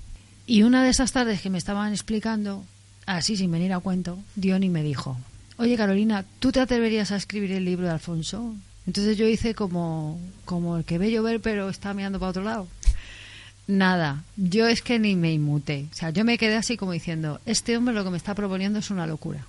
Y 0.47 0.63
una 0.63 0.81
de 0.81 0.89
esas 0.89 1.11
tardes 1.11 1.41
que 1.41 1.49
me 1.49 1.57
estaban 1.57 1.91
explicando, 1.91 2.63
así 3.05 3.35
sin 3.35 3.51
venir 3.51 3.73
a 3.73 3.79
cuento, 3.79 4.17
Diony 4.35 4.69
me 4.69 4.81
dijo, 4.81 5.17
oye 5.57 5.75
Carolina, 5.75 6.23
¿tú 6.39 6.53
te 6.53 6.61
atreverías 6.61 7.11
a 7.11 7.17
escribir 7.17 7.51
el 7.51 7.65
libro 7.65 7.85
de 7.85 7.91
Alfonso? 7.91 8.55
Entonces 8.87 9.17
yo 9.17 9.27
hice 9.27 9.53
como, 9.53 10.17
como 10.45 10.77
el 10.77 10.85
que 10.85 10.97
ve 10.97 11.11
llover 11.11 11.41
pero 11.41 11.67
está 11.67 11.93
mirando 11.93 12.17
para 12.17 12.29
otro 12.29 12.43
lado. 12.43 12.67
Nada, 13.67 14.23
yo 14.37 14.65
es 14.67 14.81
que 14.81 14.97
ni 14.97 15.17
me 15.17 15.33
inmuté. 15.33 15.87
O 15.91 15.95
sea, 15.95 16.11
yo 16.11 16.23
me 16.23 16.37
quedé 16.37 16.55
así 16.55 16.77
como 16.77 16.93
diciendo, 16.93 17.41
este 17.45 17.75
hombre 17.75 17.93
lo 17.93 18.05
que 18.05 18.11
me 18.11 18.17
está 18.17 18.33
proponiendo 18.33 18.79
es 18.79 18.89
una 18.89 19.05
locura. 19.05 19.45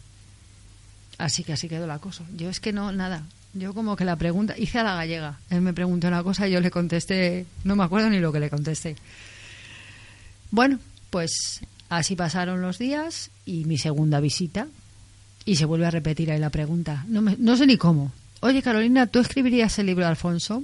Así 1.17 1.45
que 1.45 1.53
así 1.53 1.69
quedó 1.69 1.87
la 1.87 2.01
cosa. 2.01 2.25
Yo 2.37 2.51
es 2.51 2.59
que 2.59 2.73
no, 2.73 2.91
nada. 2.91 3.23
Yo 3.55 3.73
como 3.73 3.95
que 3.95 4.05
la 4.05 4.17
pregunta, 4.17 4.55
hice 4.59 4.81
a 4.81 4.83
la 4.83 4.97
gallega. 4.97 5.39
Él 5.51 5.61
me 5.61 5.73
preguntó 5.73 6.09
una 6.09 6.25
cosa 6.25 6.49
y 6.49 6.51
yo 6.51 6.61
le 6.61 6.73
contesté, 6.73 7.47
no 7.63 7.77
me 7.77 7.85
acuerdo 7.85 8.11
ni 8.11 8.19
lo 8.19 8.33
que 8.33 8.41
le 8.41 8.51
contesté. 8.51 8.97
Bueno, 10.51 10.81
pues 11.11 11.61
así 11.88 12.16
pasaron 12.16 12.62
los 12.62 12.79
días 12.79 13.31
y 13.47 13.64
mi 13.64 13.79
segunda 13.79 14.21
visita. 14.21 14.66
Y 15.44 15.57
se 15.57 15.64
vuelve 15.64 15.87
a 15.87 15.90
repetir 15.90 16.31
ahí 16.31 16.38
la 16.38 16.51
pregunta. 16.51 17.05
No, 17.09 17.23
me, 17.23 17.37
no 17.38 17.57
sé 17.57 17.66
ni 17.66 17.77
cómo. 17.77 18.12
Oye, 18.40 18.62
Carolina, 18.62 19.07
¿tú 19.07 19.18
escribirías 19.18 19.79
el 19.79 19.87
libro 19.87 20.05
de 20.05 20.11
Alfonso? 20.11 20.62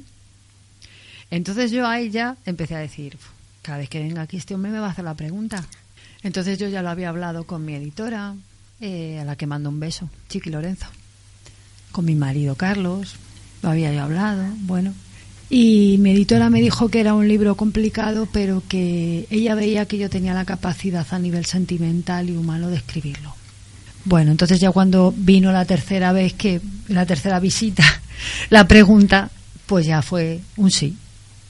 Entonces 1.31 1.71
yo 1.71 1.87
a 1.87 1.99
ella 1.99 2.37
empecé 2.45 2.77
a 2.77 2.79
decir, 2.79 3.17
cada 3.63 3.79
vez 3.79 3.89
que 3.89 3.99
venga 3.99 4.23
aquí 4.23 4.37
este 4.37 4.55
hombre 4.55 4.71
me 4.71 4.79
va 4.79 4.89
a 4.89 4.91
hacer 4.91 5.05
la 5.05 5.15
pregunta. 5.15 5.65
Entonces 6.23 6.59
yo 6.59 6.69
ya 6.69 6.83
lo 6.83 6.91
había 6.91 7.09
hablado 7.09 7.45
con 7.45 7.65
mi 7.65 7.75
editora, 7.75 8.35
eh, 8.81 9.19
a 9.21 9.25
la 9.25 9.37
que 9.37 9.47
mando 9.47 9.71
un 9.71 9.81
beso, 9.81 10.09
Chiqui 10.29 10.51
Lorenzo, 10.51 10.87
con 11.93 12.05
mi 12.05 12.15
marido 12.15 12.55
Carlos, 12.55 13.17
lo 13.63 13.71
había 13.71 13.93
yo 13.93 14.03
hablado, 14.03 14.45
bueno. 14.61 14.95
Y 15.51 15.97
mi 15.99 16.11
editora 16.11 16.51
me 16.51 16.61
dijo 16.61 16.89
que 16.89 17.01
era 17.01 17.15
un 17.15 17.29
libro 17.29 17.55
complicado, 17.55 18.27
pero 18.33 18.63
que 18.69 19.27
ella 19.31 19.55
veía 19.55 19.87
que 19.87 19.99
yo 19.99 20.09
tenía 20.09 20.35
la 20.35 20.45
capacidad 20.45 21.07
a 21.11 21.19
nivel 21.19 21.45
sentimental 21.45 22.31
y 22.31 22.37
humano 22.37 22.71
de 22.71 22.77
escribirlo. 22.77 23.35
Bueno, 24.05 24.31
entonces 24.31 24.61
ya 24.61 24.71
cuando 24.71 25.15
vino 25.17 25.53
la 25.53 25.65
tercera 25.65 26.13
vez 26.13 26.35
que, 26.35 26.61
la 26.89 27.07
tercera 27.07 27.41
visita, 27.41 27.85
la 28.51 28.67
pregunta, 28.67 29.31
pues 29.67 29.87
ya 29.87 30.03
fue 30.03 30.41
un 30.57 30.71
sí. 30.71 30.97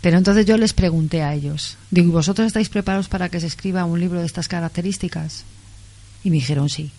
Pero 0.00 0.18
entonces 0.18 0.44
yo 0.44 0.59
les 0.59 0.74
pregunté 0.74 1.22
a 1.22 1.33
ellos, 1.33 1.78
digo, 1.90 2.12
¿vosotros 2.12 2.46
estáis 2.46 2.68
preparados 2.68 3.09
para 3.09 3.30
que 3.30 3.40
se 3.40 3.46
escriba 3.46 3.87
un 3.87 4.00
libro 4.00 4.20
de 4.20 4.26
estas 4.26 4.48
características? 4.48 5.44
Y 6.22 6.30
me 6.30 6.37
dijeron 6.37 6.68
sí. 6.68 6.90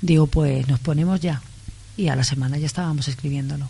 Digo, 0.00 0.26
pues 0.26 0.66
nos 0.66 0.80
ponemos 0.80 1.20
ya. 1.20 1.42
Y 1.96 2.08
a 2.08 2.16
la 2.16 2.24
semana 2.24 2.58
ya 2.58 2.66
estábamos 2.66 3.06
escribiéndolo. 3.08 3.68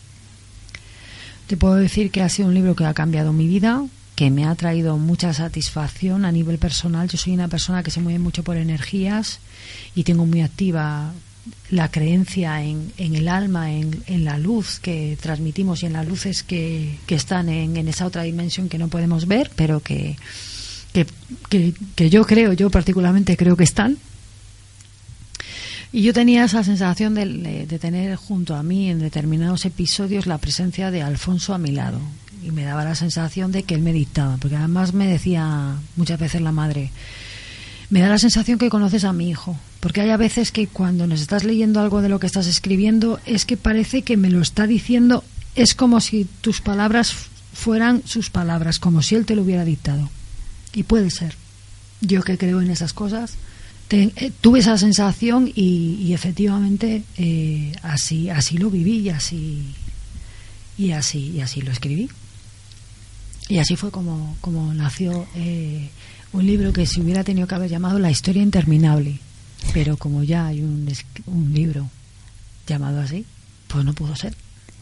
Te 1.46 1.57
puedo 1.57 1.74
decir 1.74 2.11
que 2.11 2.22
ha 2.22 2.28
sido 2.28 2.48
un 2.48 2.54
libro 2.54 2.74
que 2.74 2.87
ha 2.87 2.94
cambiado 2.94 3.33
mi 3.33 3.46
vida, 3.46 3.85
que 4.14 4.30
me 4.30 4.46
ha 4.46 4.54
traído 4.54 4.96
mucha 4.96 5.35
satisfacción 5.35 6.24
a 6.24 6.33
nivel 6.33 6.59
personal. 6.59 7.09
Yo 7.09 7.18
soy 7.18 7.35
una 7.35 7.48
persona 7.48 7.83
que 7.83 7.90
se 7.90 8.00
mueve 8.00 8.18
mucho 8.18 8.42
por 8.42 8.57
energías 8.57 9.40
y 9.94 10.04
tengo 10.04 10.24
muy 10.24 10.40
activa 10.40 11.12
la 11.70 11.90
creencia 11.90 12.62
en, 12.62 12.92
el 12.96 13.28
alma, 13.28 13.72
en, 13.72 14.24
la 14.24 14.38
luz 14.38 14.78
que 14.80 15.18
transmitimos 15.20 15.83
y 15.83 15.87
en 15.87 15.92
las 15.92 16.07
luces 16.07 16.42
que, 16.42 16.98
están 17.09 17.48
en, 17.48 17.76
esa 17.88 18.07
otra 18.07 18.22
dimensión 18.22 18.68
que 18.68 18.78
no 18.78 18.88
podemos 18.88 19.26
ver, 19.26 19.50
pero 19.54 19.80
que, 19.80 20.16
yo 21.96 22.24
creo, 22.24 22.52
yo 22.54 22.70
particularmente 22.70 23.37
creo 23.37 23.57
que 23.57 23.64
están. 23.64 23.98
Y 25.94 26.02
yo 26.02 26.12
tenía 26.12 26.42
esa 26.42 26.64
sensación 26.64 27.14
de, 27.14 27.78
tener 27.80 28.16
junto 28.16 28.57
a 28.57 28.64
mí 28.64 28.90
en 28.90 28.98
determinados 28.98 29.64
episodios 29.64 30.26
la 30.26 30.38
presencia 30.38 30.90
de 30.90 31.02
Alfonso 31.02 31.54
a 31.54 31.59
mi 31.59 31.70
lado. 31.70 32.00
Y 32.42 32.50
me 32.50 32.64
daba 32.64 32.83
la 32.83 32.96
sensación 32.96 33.52
de 33.52 33.62
que 33.62 33.76
él 33.76 33.80
me 33.80 33.92
dictaba, 33.92 34.37
porque 34.38 34.57
además 34.57 34.92
me 34.92 35.07
decía 35.07 35.76
muchas 35.94 36.18
veces 36.18 36.40
la 36.40 36.50
madre, 36.50 36.90
me 37.90 38.00
da 38.00 38.09
la 38.09 38.18
sensación 38.18 38.59
que 38.59 38.70
conoces 38.70 39.04
a 39.04 39.12
mi 39.12 39.30
hijo, 39.30 39.57
porque 39.78 40.00
hay 40.00 40.11
a 40.11 40.16
veces 40.16 40.50
que 40.50 40.66
cuando 40.66 41.07
nos 41.07 41.20
estás 41.20 41.44
leyendo 41.44 41.78
algo 41.78 42.02
de 42.02 42.09
lo 42.09 42.18
que 42.18 42.26
estás 42.26 42.48
escribiendo 42.48 43.20
es 43.24 43.44
que 43.44 43.57
parece 43.57 44.02
que 44.02 44.16
me 44.16 44.30
lo 44.30 44.42
está 44.42 44.66
diciendo, 44.66 45.22
es 45.54 45.76
como 45.76 46.00
si 46.00 46.26
tus 46.40 46.61
palabras 46.61 47.14
fueran 47.52 48.02
sus 48.04 48.30
palabras, 48.30 48.80
como 48.80 49.00
si 49.00 49.14
él 49.14 49.26
te 49.26 49.37
lo 49.37 49.42
hubiera 49.42 49.64
dictado. 49.64 50.11
Y 50.72 50.83
puede 50.83 51.11
ser. 51.11 51.37
Yo 52.00 52.24
que 52.24 52.37
creo 52.37 52.61
en 52.61 52.72
esas 52.72 52.92
cosas, 52.92 53.37
eh, 53.90 54.33
tuve 54.40 54.61
esa 54.61 54.79
sensación 54.79 55.51
y, 55.55 56.12
efectivamente 56.12 57.03
eh, 57.16 57.73
así 57.83 58.31
así 58.31 58.59
lo 58.59 58.70
viví 58.70 59.01
y 59.01 59.11
así 59.11 59.75
y 60.79 60.92
así 60.92 61.33
y 61.37 61.40
así 61.40 61.61
lo 61.61 61.70
escribí. 61.70 62.09
Y 63.49 63.59
así 63.59 63.77
fue 63.77 63.90
como, 63.90 64.37
como 64.40 64.73
nació 64.73 65.27
eh, 65.37 65.90
un 66.33 66.47
libro 66.47 66.73
que 66.73 66.87
se 66.87 67.01
hubiera 67.01 67.25
tenido 67.25 67.47
que 67.47 67.55
haber 67.55 67.70
llamado 67.70 67.99
La 67.99 68.11
historia 68.11 68.42
interminable, 68.42 69.18
pero 69.75 69.99
como 69.99 70.23
ya 70.25 70.47
hay 70.47 70.62
un, 70.62 70.90
un 71.27 71.53
libro 71.53 71.90
llamado 72.66 73.01
así, 73.01 73.27
pues 73.68 73.85
no 73.85 73.92
pudo 73.92 74.16
ser. 74.16 74.35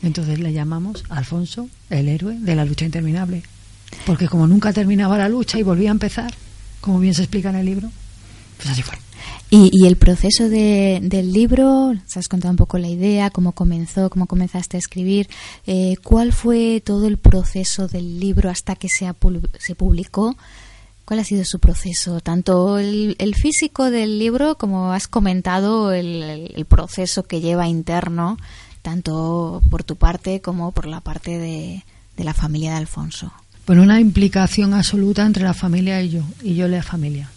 Entonces 0.03 0.39
le 0.39 0.53
llamamos 0.53 1.05
Alfonso, 1.09 1.69
el 1.91 2.09
héroe 2.09 2.39
de 2.39 2.55
la 2.55 2.65
lucha 2.65 2.85
interminable, 2.85 3.43
porque 4.07 4.29
como 4.29 4.47
nunca 4.47 4.73
terminaba 4.73 5.19
la 5.19 5.29
lucha 5.29 5.59
y 5.59 5.63
volvía 5.63 5.91
a 5.91 5.93
empezar, 5.93 6.33
como 6.81 7.01
bien 7.01 7.15
se 7.15 7.23
explica 7.23 7.51
en 7.51 7.57
el 7.57 7.67
libro, 7.67 7.91
pues 8.63 8.73
así 8.73 8.83
fue. 8.83 8.97
Y, 9.51 9.87
el 9.87 9.97
proceso 9.97 10.49
de, 10.49 11.01
del 11.03 11.31
libro, 11.31 11.93
se 12.07 12.19
has 12.19 12.29
contado 12.29 12.53
un 12.53 12.57
poco 12.57 12.79
la 12.79 12.89
idea, 12.89 13.29
cómo 13.29 13.53
comenzó, 13.53 14.09
cómo 14.09 14.27
comenzaste 14.27 14.79
a 14.79 14.81
escribir. 14.81 15.29
Eh, 15.67 15.97
¿Cuál 16.03 16.33
fue 16.33 16.81
todo 16.83 17.07
el 17.07 17.19
proceso 17.19 17.87
del 17.87 18.19
libro 18.19 18.49
hasta 18.49 18.77
que 18.77 18.89
se, 18.89 19.13
se 19.59 19.75
publicó? 19.75 20.37
¿Cuál 21.05 21.21
ha 21.21 21.25
sido 21.25 21.45
su 21.45 21.59
proceso? 21.59 22.21
Tanto 22.21 22.79
el, 22.79 23.35
físico 23.35 23.91
del 23.91 24.19
libro 24.19 24.57
como 24.57 24.93
has 24.93 25.07
comentado 25.07 25.93
el, 25.93 26.65
proceso 26.67 27.25
que 27.25 27.43
lleva 27.43 27.69
interno, 27.69 28.39
tanto 28.81 29.63
por 29.69 29.85
tu 29.85 29.97
parte 29.97 30.41
como 30.41 30.73
por 30.73 30.87
la 30.87 31.01
parte 31.01 31.37
de, 31.37 31.85
la 32.17 32.33
familia 32.33 32.71
de 32.71 32.77
Alfonso. 32.79 33.31
Bueno, 33.67 33.83
una 33.83 34.01
implicación 34.01 34.73
absoluta 34.73 35.27
entre 35.27 35.43
la 35.43 35.53
familia 35.53 36.01
y 36.01 36.09
yo, 36.09 36.23
y 36.43 36.55
yo 36.55 36.69
la 36.69 36.83
familia. 36.83 37.29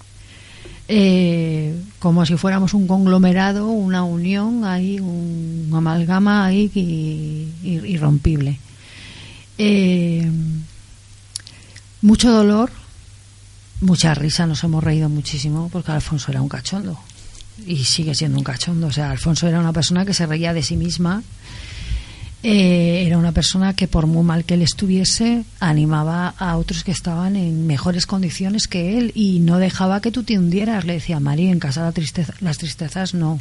Eh, 0.87 1.75
como 1.99 2.25
si 2.25 2.37
fuéramos 2.37 2.73
un 2.73 2.87
conglomerado, 2.87 3.67
una 3.67 4.03
unión, 4.03 4.65
ahí, 4.65 4.99
un 4.99 5.71
amalgama 5.73 6.45
ahí 6.45 6.71
irrompible. 7.63 8.59
Eh, 9.57 10.29
mucho 12.01 12.31
dolor, 12.31 12.71
mucha 13.81 14.13
risa, 14.13 14.45
nos 14.45 14.63
hemos 14.63 14.83
reído 14.83 15.09
muchísimo 15.09 15.69
porque 15.71 15.91
Alfonso 15.91 16.31
era 16.31 16.41
un 16.41 16.49
cachondo 16.49 16.99
y 17.65 17.83
sigue 17.85 18.13
siendo 18.13 18.37
un 18.37 18.43
cachondo. 18.43 18.87
O 18.87 18.91
sea, 18.91 19.11
Alfonso 19.11 19.47
era 19.47 19.59
una 19.59 19.73
persona 19.73 20.05
que 20.05 20.13
se 20.13 20.25
reía 20.25 20.53
de 20.53 20.63
sí 20.63 20.75
misma. 20.75 21.23
Eh, 22.47 23.07
era 23.07 23.17
una 23.17 23.31
persona 23.31 23.73
que 23.73 23.87
por 23.87 24.05
muy 24.05 24.23
mal 24.23 24.45
que 24.45 24.53
él 24.53 24.61
estuviese 24.61 25.45
animaba 25.59 26.27
a 26.37 26.57
otros 26.57 26.83
que 26.83 26.91
estaban 26.91 27.35
en 27.35 27.65
mejores 27.65 28.05
condiciones 28.05 28.67
que 28.67 28.99
él 28.99 29.11
y 29.15 29.39
no 29.39 29.57
dejaba 29.57 29.99
que 29.99 30.11
tú 30.11 30.21
te 30.21 30.37
hundieras. 30.37 30.85
Le 30.85 30.93
decía, 30.93 31.19
María, 31.19 31.49
en 31.49 31.57
casa 31.57 31.91
las 32.41 32.57
tristezas 32.59 33.15
no. 33.15 33.39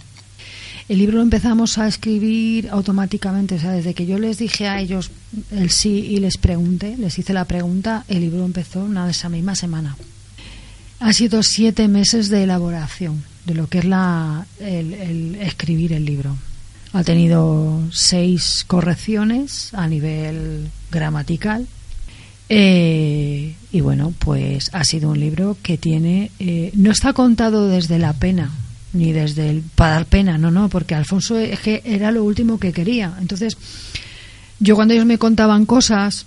El 0.88 1.00
libro 1.00 1.18
lo 1.18 1.22
empezamos 1.22 1.76
a 1.76 1.86
escribir 1.86 2.70
automáticamente, 2.70 3.56
o 3.56 3.58
sea, 3.58 3.72
desde 3.72 3.92
que 3.92 4.06
yo 4.06 4.18
les 4.18 4.38
dije 4.38 4.68
a 4.68 4.80
ellos 4.80 5.10
el 5.50 5.68
sí 5.68 5.90
y 5.90 6.16
les 6.16 6.38
pregunté, 6.38 6.96
les 6.96 7.18
hice 7.18 7.34
la 7.34 7.44
pregunta, 7.44 8.06
el 8.08 8.20
libro 8.20 8.42
empezó 8.46 8.80
una 8.80 9.04
de 9.04 9.10
esa 9.10 9.28
misma 9.28 9.54
semana. 9.54 9.98
Ha 11.00 11.12
sido 11.12 11.42
siete 11.42 11.88
meses 11.88 12.30
de 12.30 12.44
elaboración 12.44 13.22
de 13.44 13.54
lo 13.54 13.68
que 13.68 13.80
es 13.80 13.84
la, 13.84 14.46
el, 14.60 15.34
escribir 15.42 15.92
el 15.92 16.06
libro. 16.06 16.34
Ha 16.94 17.02
tenido 17.02 17.82
seis 17.90 18.64
correcciones 18.66 19.74
a 19.74 19.88
nivel 19.88 20.70
gramatical. 20.92 21.66
Eh, 22.48 23.56
y 23.72 23.80
bueno, 23.80 24.14
pues 24.16 24.70
ha 24.72 24.84
sido 24.84 25.10
un 25.10 25.18
libro 25.18 25.56
que 25.60 25.76
tiene. 25.76 26.30
Eh, 26.38 26.70
no 26.74 26.92
está 26.92 27.12
contado 27.12 27.66
desde 27.66 27.98
la 27.98 28.12
pena, 28.12 28.52
ni 28.92 29.12
desde 29.12 29.50
el. 29.50 29.62
para 29.74 29.94
dar 29.94 30.06
pena, 30.06 30.38
no, 30.38 30.52
no, 30.52 30.68
porque 30.68 30.94
Alfonso 30.94 31.34
que 31.34 31.82
era 31.84 32.12
lo 32.12 32.22
último 32.22 32.60
que 32.60 32.72
quería. 32.72 33.12
Entonces, 33.20 33.56
yo 34.60 34.76
cuando 34.76 34.94
ellos 34.94 35.04
me 35.04 35.18
contaban 35.18 35.66
cosas, 35.66 36.26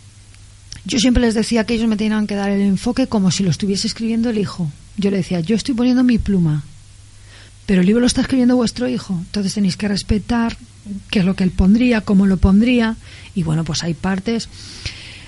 yo 0.83 0.99
siempre 0.99 1.21
les 1.21 1.33
decía 1.33 1.63
que 1.63 1.75
ellos 1.75 1.87
me 1.87 1.95
tenían 1.95 2.27
que 2.27 2.35
dar 2.35 2.51
el 2.51 2.59
enfoque 2.59 3.07
como 3.07 3.31
si 3.31 3.43
lo 3.43 3.51
estuviese 3.51 3.87
escribiendo 3.87 4.29
el 4.29 4.37
hijo. 4.37 4.69
Yo 4.97 5.11
le 5.11 5.17
decía, 5.17 5.39
yo 5.39 5.55
estoy 5.55 5.75
poniendo 5.75 6.03
mi 6.03 6.17
pluma, 6.17 6.65
pero 7.67 7.81
el 7.81 7.87
libro 7.87 7.99
lo 8.01 8.07
está 8.07 8.21
escribiendo 8.21 8.55
vuestro 8.55 8.87
hijo, 8.87 9.13
entonces 9.13 9.53
tenéis 9.53 9.77
que 9.77 9.89
respetar 9.89 10.57
qué 11.11 11.19
es 11.19 11.25
lo 11.25 11.35
que 11.35 11.43
él 11.43 11.51
pondría, 11.51 12.01
cómo 12.01 12.25
lo 12.25 12.37
pondría, 12.37 12.95
y 13.35 13.43
bueno, 13.43 13.65
pues 13.65 13.83
hay 13.83 13.93
partes 13.93 14.47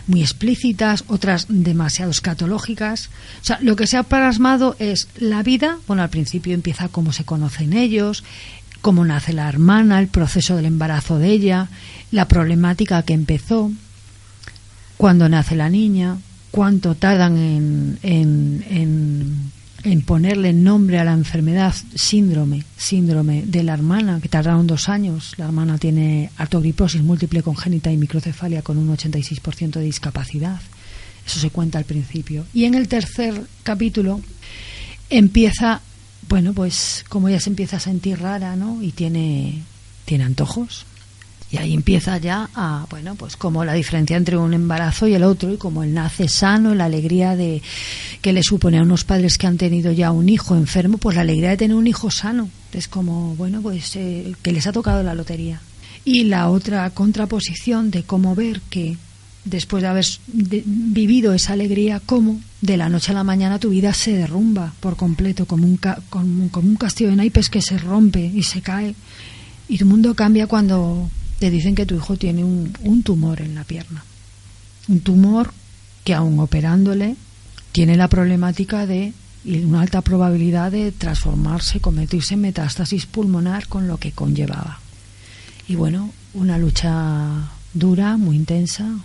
muy 0.07 0.21
explícitas, 0.21 1.03
otras 1.07 1.45
demasiado 1.49 2.09
escatológicas. 2.09 3.09
O 3.41 3.45
sea, 3.45 3.59
lo 3.61 3.75
que 3.75 3.85
se 3.85 3.97
ha 3.97 4.03
plasmado 4.03 4.75
es 4.79 5.09
la 5.19 5.43
vida, 5.43 5.77
bueno, 5.85 6.01
al 6.01 6.09
principio 6.09 6.53
empieza 6.53 6.87
cómo 6.87 7.11
se 7.11 7.25
conocen 7.25 7.73
ellos, 7.73 8.23
cómo 8.81 9.03
nace 9.03 9.33
la 9.33 9.49
hermana, 9.49 9.99
el 9.99 10.07
proceso 10.07 10.55
del 10.55 10.65
embarazo 10.65 11.19
de 11.19 11.29
ella, 11.29 11.67
la 12.09 12.27
problemática 12.29 13.03
que 13.03 13.13
empezó, 13.13 13.69
cuándo 14.95 15.27
nace 15.27 15.57
la 15.57 15.69
niña, 15.69 16.17
cuánto 16.51 16.95
tardan 16.95 17.37
en, 17.37 17.99
en 18.01 19.51
ponerle 20.05 20.53
nombre 20.53 20.99
a 20.99 21.03
la 21.03 21.13
enfermedad, 21.13 21.73
síndrome, 21.95 22.63
síndrome 22.77 23.43
de 23.45 23.63
la 23.63 23.73
hermana, 23.73 24.19
que 24.21 24.29
tardaron 24.29 24.67
dos 24.67 24.89
años. 24.89 25.33
La 25.37 25.45
hermana 25.45 25.77
tiene 25.77 26.31
artogriposis 26.37 27.01
múltiple 27.01 27.43
congénita 27.43 27.91
y 27.91 27.97
microcefalia 27.97 28.61
con 28.61 28.77
un 28.77 28.95
86% 28.95 29.71
de 29.71 29.83
discapacidad. 29.83 30.59
Eso 31.25 31.39
se 31.39 31.49
cuenta 31.49 31.77
al 31.77 31.85
principio. 31.85 32.45
Y 32.53 32.65
en 32.65 32.75
el 32.75 32.87
tercer 32.87 33.41
capítulo 33.63 34.21
empieza, 35.09 35.81
bueno, 36.27 36.53
pues 36.53 37.05
como 37.07 37.29
ella 37.29 37.39
se 37.39 37.49
empieza 37.49 37.77
a 37.77 37.81
sentir 37.81 38.19
rara, 38.19 38.55
¿no? 38.55 38.81
Y 38.81 38.91
tiene, 38.91 39.61
tiene 40.05 40.23
antojos, 40.23 40.85
y 41.51 41.57
ahí 41.57 41.73
empieza 41.73 42.17
ya 42.19 42.49
a, 42.53 42.85
bueno, 42.89 43.15
pues 43.15 43.35
como 43.35 43.65
la 43.65 43.73
diferencia 43.73 44.15
entre 44.15 44.37
un 44.37 44.53
embarazo 44.53 45.07
y 45.07 45.15
el 45.15 45.23
otro, 45.23 45.51
y 45.51 45.57
como 45.57 45.83
él 45.83 45.95
nace 45.95 46.27
sano, 46.27 46.75
la 46.75 46.85
alegría 46.85 47.35
de 47.35 47.61
que 48.21 48.33
le 48.33 48.43
supone 48.43 48.77
a 48.77 48.83
unos 48.83 49.03
padres 49.03 49.39
que 49.39 49.47
han 49.47 49.57
tenido 49.57 49.91
ya 49.91 50.11
un 50.11 50.29
hijo 50.29 50.55
enfermo, 50.55 50.99
pues 50.99 51.15
la 51.15 51.23
alegría 51.23 51.49
de 51.49 51.57
tener 51.57 51.75
un 51.75 51.87
hijo 51.87 52.11
sano. 52.11 52.49
Es 52.71 52.87
como, 52.87 53.35
bueno, 53.35 53.61
pues 53.63 53.95
eh, 53.95 54.35
que 54.43 54.51
les 54.51 54.67
ha 54.67 54.71
tocado 54.71 55.01
la 55.01 55.15
lotería. 55.15 55.59
Y 56.05 56.25
la 56.25 56.49
otra 56.49 56.87
contraposición 56.91 57.89
de 57.89 58.03
cómo 58.03 58.35
ver 58.35 58.61
que 58.69 58.97
después 59.43 59.81
de 59.81 59.89
haber 59.89 60.05
vivido 60.27 61.33
esa 61.33 61.53
alegría, 61.53 61.99
cómo 62.05 62.39
de 62.61 62.77
la 62.77 62.89
noche 62.89 63.11
a 63.11 63.15
la 63.15 63.23
mañana 63.23 63.57
tu 63.57 63.71
vida 63.71 63.93
se 63.93 64.13
derrumba 64.13 64.73
por 64.79 64.97
completo, 64.97 65.47
como 65.47 65.65
un, 65.65 65.79
como, 66.09 66.49
como 66.51 66.69
un 66.69 66.75
castillo 66.75 67.09
de 67.09 67.15
naipes 67.15 67.49
que 67.49 67.61
se 67.61 67.79
rompe 67.79 68.23
y 68.23 68.43
se 68.43 68.61
cae. 68.61 68.93
Y 69.67 69.79
tu 69.79 69.87
mundo 69.87 70.13
cambia 70.13 70.45
cuando 70.45 71.09
te 71.39 71.49
dicen 71.49 71.75
que 71.75 71.85
tu 71.85 71.95
hijo 71.95 72.17
tiene 72.17 72.43
un, 72.43 72.73
un 72.83 73.03
tumor 73.03 73.41
en 73.41 73.55
la 73.55 73.63
pierna. 73.63 74.03
Un 74.87 74.99
tumor 74.99 75.51
que 76.03 76.13
aún 76.13 76.39
operándole 76.39 77.15
tiene 77.71 77.95
la 77.95 78.07
problemática 78.07 78.85
de 78.85 79.13
y 79.43 79.63
una 79.63 79.81
alta 79.81 80.01
probabilidad 80.01 80.71
de 80.71 80.91
transformarse, 80.91 81.79
convertirse 81.79 82.33
en 82.33 82.41
metástasis 82.41 83.05
pulmonar 83.05 83.67
con 83.67 83.87
lo 83.87 83.97
que 83.97 84.11
conllevaba. 84.11 84.79
Y 85.67 85.75
bueno, 85.75 86.11
una 86.33 86.57
lucha 86.57 87.49
dura, 87.73 88.17
muy 88.17 88.35
intensa, 88.35 88.99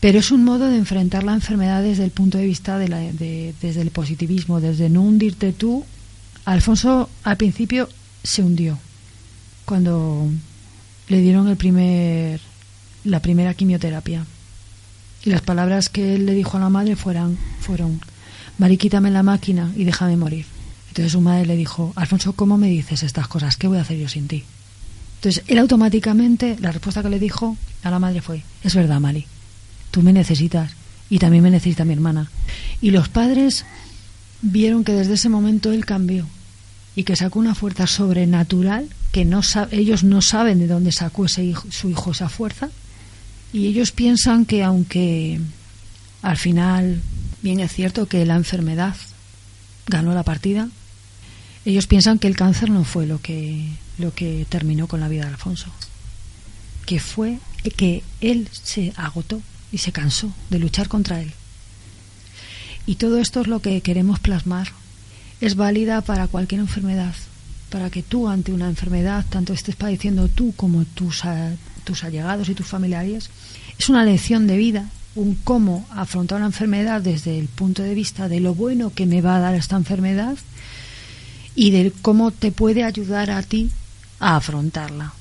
pero 0.00 0.18
es 0.18 0.30
un 0.30 0.44
modo 0.44 0.68
de 0.68 0.76
enfrentar 0.76 1.22
la 1.22 1.34
enfermedad 1.34 1.82
desde 1.82 2.04
el 2.04 2.10
punto 2.10 2.38
de 2.38 2.46
vista 2.46 2.78
de, 2.78 2.88
la, 2.88 2.98
de 2.98 3.54
desde 3.60 3.82
el 3.82 3.90
positivismo, 3.90 4.60
desde 4.60 4.88
no 4.88 5.02
hundirte 5.02 5.52
tú. 5.52 5.84
Alfonso 6.44 7.08
al 7.22 7.36
principio 7.36 7.88
se 8.24 8.42
hundió 8.42 8.78
cuando 9.64 10.28
le 11.12 11.20
dieron 11.20 11.46
el 11.48 11.56
primer, 11.56 12.40
la 13.04 13.20
primera 13.20 13.52
quimioterapia. 13.52 14.24
Y 15.24 15.30
las 15.30 15.42
palabras 15.42 15.90
que 15.90 16.14
él 16.14 16.24
le 16.26 16.32
dijo 16.32 16.56
a 16.56 16.60
la 16.60 16.70
madre 16.70 16.96
fueran, 16.96 17.36
fueron, 17.60 18.00
Mari, 18.58 18.78
quítame 18.78 19.10
la 19.10 19.22
máquina 19.22 19.70
y 19.76 19.84
déjame 19.84 20.16
morir. 20.16 20.46
Entonces 20.88 21.12
su 21.12 21.20
madre 21.20 21.44
le 21.44 21.56
dijo, 21.56 21.92
Alfonso, 21.96 22.32
¿cómo 22.32 22.56
me 22.56 22.68
dices 22.68 23.02
estas 23.02 23.28
cosas? 23.28 23.56
¿Qué 23.56 23.68
voy 23.68 23.78
a 23.78 23.82
hacer 23.82 23.98
yo 23.98 24.08
sin 24.08 24.26
ti? 24.26 24.42
Entonces 25.16 25.44
él 25.48 25.58
automáticamente, 25.58 26.56
la 26.60 26.72
respuesta 26.72 27.02
que 27.02 27.10
le 27.10 27.18
dijo 27.18 27.56
a 27.82 27.90
la 27.90 27.98
madre 27.98 28.22
fue, 28.22 28.42
es 28.64 28.74
verdad, 28.74 28.98
Mari, 28.98 29.26
tú 29.90 30.00
me 30.00 30.14
necesitas 30.14 30.72
y 31.10 31.18
también 31.18 31.42
me 31.42 31.50
necesita 31.50 31.84
mi 31.84 31.92
hermana. 31.92 32.30
Y 32.80 32.90
los 32.90 33.10
padres 33.10 33.66
vieron 34.40 34.82
que 34.82 34.92
desde 34.92 35.14
ese 35.14 35.28
momento 35.28 35.72
él 35.72 35.84
cambió 35.84 36.26
y 36.96 37.04
que 37.04 37.16
sacó 37.16 37.38
una 37.38 37.54
fuerza 37.54 37.86
sobrenatural 37.86 38.88
que 39.12 39.24
no 39.24 39.40
ellos 39.70 40.04
no 40.04 40.22
saben 40.22 40.58
de 40.58 40.66
dónde 40.66 40.92
sacó 40.92 41.26
ese 41.26 41.54
su 41.70 41.90
hijo 41.90 42.10
esa 42.10 42.28
fuerza 42.28 42.70
y 43.52 43.66
ellos 43.66 43.92
piensan 43.92 44.44
que 44.46 44.64
aunque 44.64 45.40
al 46.22 46.36
final 46.36 47.02
bien 47.42 47.60
es 47.60 47.72
cierto 47.72 48.06
que 48.06 48.26
la 48.26 48.36
enfermedad 48.36 48.96
ganó 49.86 50.14
la 50.14 50.22
partida 50.22 50.68
ellos 51.64 51.86
piensan 51.86 52.18
que 52.18 52.26
el 52.26 52.36
cáncer 52.36 52.70
no 52.70 52.84
fue 52.84 53.06
lo 53.06 53.20
que 53.20 53.68
lo 53.98 54.14
que 54.14 54.46
terminó 54.48 54.88
con 54.88 55.00
la 55.00 55.08
vida 55.08 55.22
de 55.22 55.28
Alfonso 55.28 55.70
que 56.86 56.98
fue 56.98 57.38
que 57.70 58.02
él 58.20 58.48
se 58.50 58.92
agotó 58.96 59.40
y 59.70 59.78
se 59.78 59.92
cansó 59.92 60.32
de 60.50 60.58
luchar 60.58 60.88
contra 60.88 61.20
él. 61.20 61.32
Y 62.86 62.96
todo 62.96 63.18
esto 63.18 63.40
es 63.40 63.46
lo 63.46 63.62
que 63.62 63.80
queremos 63.80 64.18
plasmar. 64.20 64.68
Es 65.40 65.56
válida 65.56 66.00
para 66.02 66.26
cualquier 66.26 66.60
enfermedad 66.60 67.14
para 67.72 67.88
que 67.88 68.02
tú 68.02 68.28
ante 68.28 68.52
una 68.52 68.68
enfermedad, 68.68 69.24
tanto 69.30 69.54
estés 69.54 69.76
padeciendo 69.76 70.28
tú 70.28 70.52
como 70.54 70.84
tus, 70.84 71.22
tus 71.84 72.04
allegados 72.04 72.50
y 72.50 72.54
tus 72.54 72.66
familiares, 72.66 73.30
es 73.78 73.88
una 73.88 74.04
lección 74.04 74.46
de 74.46 74.58
vida, 74.58 74.90
un 75.14 75.34
cómo 75.34 75.86
afrontar 75.90 76.36
una 76.36 76.46
enfermedad 76.46 77.00
desde 77.00 77.38
el 77.38 77.48
punto 77.48 77.82
de 77.82 77.94
vista 77.94 78.28
de 78.28 78.40
lo 78.40 78.54
bueno 78.54 78.92
que 78.94 79.06
me 79.06 79.22
va 79.22 79.36
a 79.36 79.40
dar 79.40 79.54
esta 79.54 79.76
enfermedad 79.76 80.36
y 81.54 81.70
de 81.70 81.92
cómo 82.02 82.30
te 82.30 82.52
puede 82.52 82.84
ayudar 82.84 83.30
a 83.30 83.42
ti 83.42 83.70
a 84.20 84.36
afrontarla, 84.36 85.14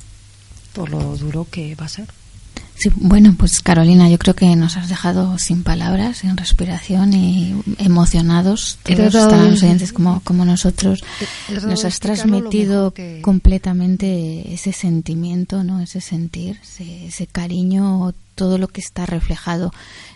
por 0.74 0.90
lo 0.90 1.16
duro 1.16 1.48
que 1.50 1.74
va 1.76 1.86
a 1.86 1.90
ser 1.90 2.21
bueno, 2.96 3.36
pues 3.38 3.62
Carolina, 3.62 4.10
yo 4.10 4.18
creo 4.18 4.36
que 4.36 4.56
nos 4.56 4.78
has 4.78 4.90
dejado 4.90 5.38
sin 5.38 5.64
palabras, 5.64 6.18
sin 6.18 6.38
respiración 6.38 7.14
y 7.14 7.56
emocionados, 7.78 8.78
todos 8.84 9.14
tan 9.14 9.52
oyentes 9.52 9.94
como, 9.94 10.22
como 10.22 10.46
nosotros. 10.46 11.04
Nos 11.50 11.86
has 11.86 12.00
transmitido 12.00 12.94
completamente 13.22 14.54
ese 14.54 14.74
sentimiento, 14.74 15.64
¿no? 15.64 15.82
ese 15.82 16.02
sentir, 16.02 16.60
ese, 16.80 17.28
cariño, 17.28 18.14
todo 18.36 18.58
lo 18.58 18.68
que 18.68 18.82
está 18.82 19.06
reflejado 19.06 19.74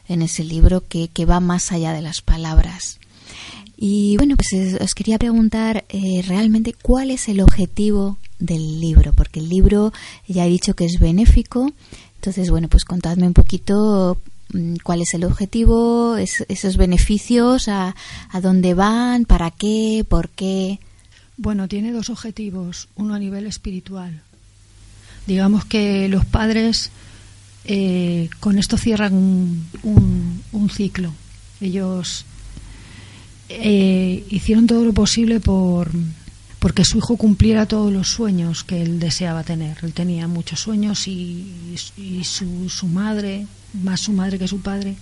en 0.08 0.22
ese 0.22 0.44
libro 0.44 0.84
que, 0.88 1.10
que 1.10 1.26
va 1.26 1.40
más 1.40 1.72
allá 1.72 1.94
de 1.94 2.02
las 2.02 2.22
palabras. 2.22 3.00
Y 3.78 4.16
bueno, 4.18 4.36
pues 4.38 4.80
os 4.82 4.96
quería 4.96 5.18
preguntar 5.18 5.84
eh, 5.90 6.24
realmente 6.26 6.74
cuál 6.74 7.12
es 7.12 7.28
el 7.28 7.42
objetivo 7.42 8.18
del 8.40 8.80
libro, 8.80 9.14
porque 9.14 9.40
el 9.40 9.50
libro 9.50 9.94
ya 10.28 10.46
he 10.46 10.50
dicho 10.50 10.76
que 10.76 10.86
es 10.86 11.00
benéfico, 11.00 11.72
entonces, 12.16 12.50
bueno, 12.50 12.68
pues 12.68 12.86
contadme 12.86 13.28
un 13.28 13.34
poquito 13.34 14.18
mm, 14.54 14.76
cuál 14.84 15.02
es 15.02 15.14
el 15.14 15.24
objetivo, 15.24 16.18
esos 16.18 16.78
beneficios, 16.78 17.68
a, 17.68 17.96
dónde 18.42 18.74
van, 18.74 19.26
para 19.26 19.52
qué, 19.52 20.06
por 20.08 20.30
qué. 20.30 20.80
Bueno, 21.38 21.68
tiene 21.68 21.92
dos 21.92 22.10
objetivos, 22.10 22.88
uno 22.96 23.14
a 23.14 23.20
nivel 23.20 23.46
espiritual. 23.46 24.22
Digamos 25.28 25.66
que 25.66 26.08
los 26.08 26.26
padres 26.26 26.92
eh, 27.66 28.30
con 28.40 28.58
esto 28.58 28.78
cierran 28.78 29.14
un, 29.14 30.44
un, 30.52 30.70
ciclo. 30.70 31.12
Ellos 31.60 32.26
eh, 33.50 34.26
hicieron 34.30 34.68
todo 34.68 34.86
lo 34.86 34.94
posible 34.94 35.40
por 35.40 35.92
porque 36.66 36.84
su 36.84 36.98
hijo 36.98 37.16
cumpliera 37.16 37.68
todos 37.68 37.94
los 37.94 38.08
sueños 38.08 38.64
que 38.64 38.82
él 38.82 39.00
deseaba 39.00 39.44
tener. 39.44 39.78
Él 39.84 39.94
tenía 39.94 40.28
muchos 40.28 40.62
sueños 40.62 41.08
y, 41.08 41.46
su, 42.24 42.70
su, 42.70 42.88
madre, 42.88 43.46
más 43.84 44.02
su 44.02 44.14
madre 44.14 44.40
que 44.40 44.48
su 44.48 44.62
padre, 44.62 44.96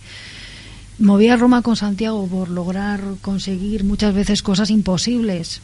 movía 0.99 1.36
a 1.36 1.38
Roma 1.38 1.62
con 1.62 1.78
Santiago 1.78 2.28
por 2.28 2.49
lograr 2.49 2.99
conseguir 3.21 3.86
muchas 3.86 4.13
veces 4.13 4.43
cosas 4.43 4.71
imposibles. 4.71 5.62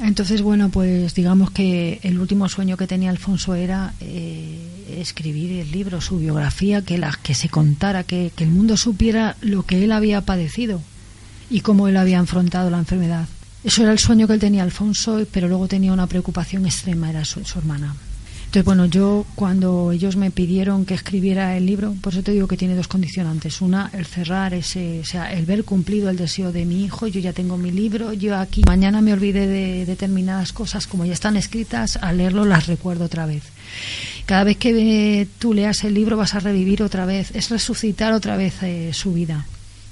Entonces, 0.00 0.42
bueno, 0.42 0.70
pues 0.70 1.14
digamos 1.14 1.52
que 1.52 2.00
el 2.02 2.18
último 2.18 2.48
sueño 2.48 2.76
que 2.76 2.88
tenía 2.88 3.10
Alfonso 3.10 3.54
era 3.54 3.94
eh, 4.00 4.96
escribir 4.98 5.60
el 5.60 5.70
libro, 5.70 6.00
su 6.00 6.18
biografía, 6.18 6.82
que, 6.82 6.98
la, 6.98 7.16
que 7.22 7.36
se 7.36 7.48
contara, 7.48 8.02
que, 8.02 8.32
que 8.34 8.42
el 8.42 8.50
mundo 8.50 8.76
supiera 8.76 9.36
lo 9.42 9.62
que 9.62 9.84
él 9.84 9.92
había 9.92 10.22
padecido 10.22 10.80
y 11.48 11.60
cómo 11.60 11.86
él 11.86 11.96
había 11.98 12.18
afrontado 12.18 12.68
la 12.68 12.78
enfermedad. 12.78 13.28
Eso 13.62 13.82
era 13.82 13.92
el 13.92 13.98
sueño 13.98 14.26
que 14.26 14.32
él 14.32 14.40
tenía 14.40 14.62
Alfonso, 14.62 15.20
pero 15.30 15.46
luego 15.46 15.68
tenía 15.68 15.92
una 15.92 16.06
preocupación 16.06 16.64
extrema, 16.64 17.10
era 17.10 17.26
su, 17.26 17.40
hermana. 17.56 17.94
Entonces, 18.46 18.64
bueno, 18.64 18.86
yo 18.86 19.26
cuando 19.34 19.92
ellos 19.92 20.16
me 20.16 20.30
pidieron 20.30 20.86
que 20.86 20.94
escribiera 20.94 21.56
el 21.56 21.66
libro, 21.66 21.94
por 22.00 22.14
eso 22.14 22.22
te 22.22 22.32
digo 22.32 22.48
que 22.48 22.56
tiene 22.56 22.74
dos 22.74 22.88
condicionantes. 22.88 23.60
Una, 23.60 23.90
el 23.92 24.06
cerrar 24.06 24.54
ese, 24.54 25.00
o 25.00 25.04
sea, 25.04 25.32
el 25.32 25.44
ver 25.44 25.64
cumplido 25.64 26.08
el 26.08 26.16
deseo 26.16 26.50
de 26.50 26.64
mi 26.64 26.84
hijo, 26.84 27.06
yo 27.06 27.20
ya 27.20 27.34
tengo 27.34 27.58
mi 27.58 27.70
libro, 27.70 28.12
yo 28.14 28.36
aquí 28.36 28.62
mañana 28.66 29.02
me 29.02 29.12
olvidé 29.12 29.46
de 29.46 29.84
determinadas 29.84 30.52
cosas, 30.52 30.86
como 30.86 31.04
ya 31.04 31.12
están 31.12 31.36
escritas, 31.36 31.96
al 31.98 32.16
leerlo 32.16 32.44
las 32.46 32.66
recuerdo 32.66 33.04
otra 33.04 33.26
vez. 33.26 33.44
Cada 34.24 34.42
vez 34.44 34.56
que 34.56 35.28
tú 35.38 35.52
leas 35.52 35.84
el 35.84 35.94
libro 35.94 36.16
vas 36.16 36.34
a 36.34 36.40
revivir 36.40 36.82
otra 36.82 37.04
vez, 37.04 37.30
es 37.34 37.50
resucitar 37.50 38.14
otra 38.14 38.36
vez 38.36 38.54
eh, 38.62 38.90
su 38.94 39.12
vida. 39.12 39.46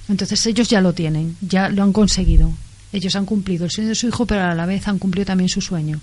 Entonces 0.08 0.44
ellos 0.46 0.68
ya 0.68 0.80
lo 0.80 0.94
tienen, 0.94 1.36
ya 1.42 1.68
lo 1.68 1.82
han 1.82 1.92
conseguido. 1.92 2.50
Ellos 2.92 3.16
han 3.16 3.26
cumplido 3.26 3.64
el 3.64 3.70
sueño 3.70 3.90
de 3.90 3.94
su 3.94 4.08
hijo, 4.08 4.26
pero 4.26 4.44
a 4.44 4.54
la 4.54 4.66
vez 4.66 4.88
han 4.88 4.98
cumplido 4.98 5.26
también 5.26 5.48
su 5.48 5.60
sueño. 5.60 6.00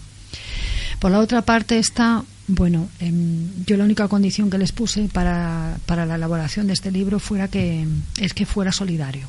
Por 0.99 1.11
la 1.11 1.19
otra 1.19 1.41
parte 1.41 1.77
está, 1.77 2.23
bueno, 2.47 2.89
em, 2.99 3.49
yo 3.65 3.77
la 3.77 3.83
única 3.83 4.07
condición 4.07 4.49
que 4.49 4.57
les 4.57 4.71
puse 4.71 5.09
para, 5.11 5.77
para 5.85 6.05
la 6.05 6.15
elaboración 6.15 6.67
de 6.67 6.73
este 6.73 6.91
libro 6.91 7.19
fuera 7.19 7.47
que 7.47 7.85
es 8.19 8.33
que 8.33 8.45
fuera 8.45 8.71
solidario. 8.71 9.27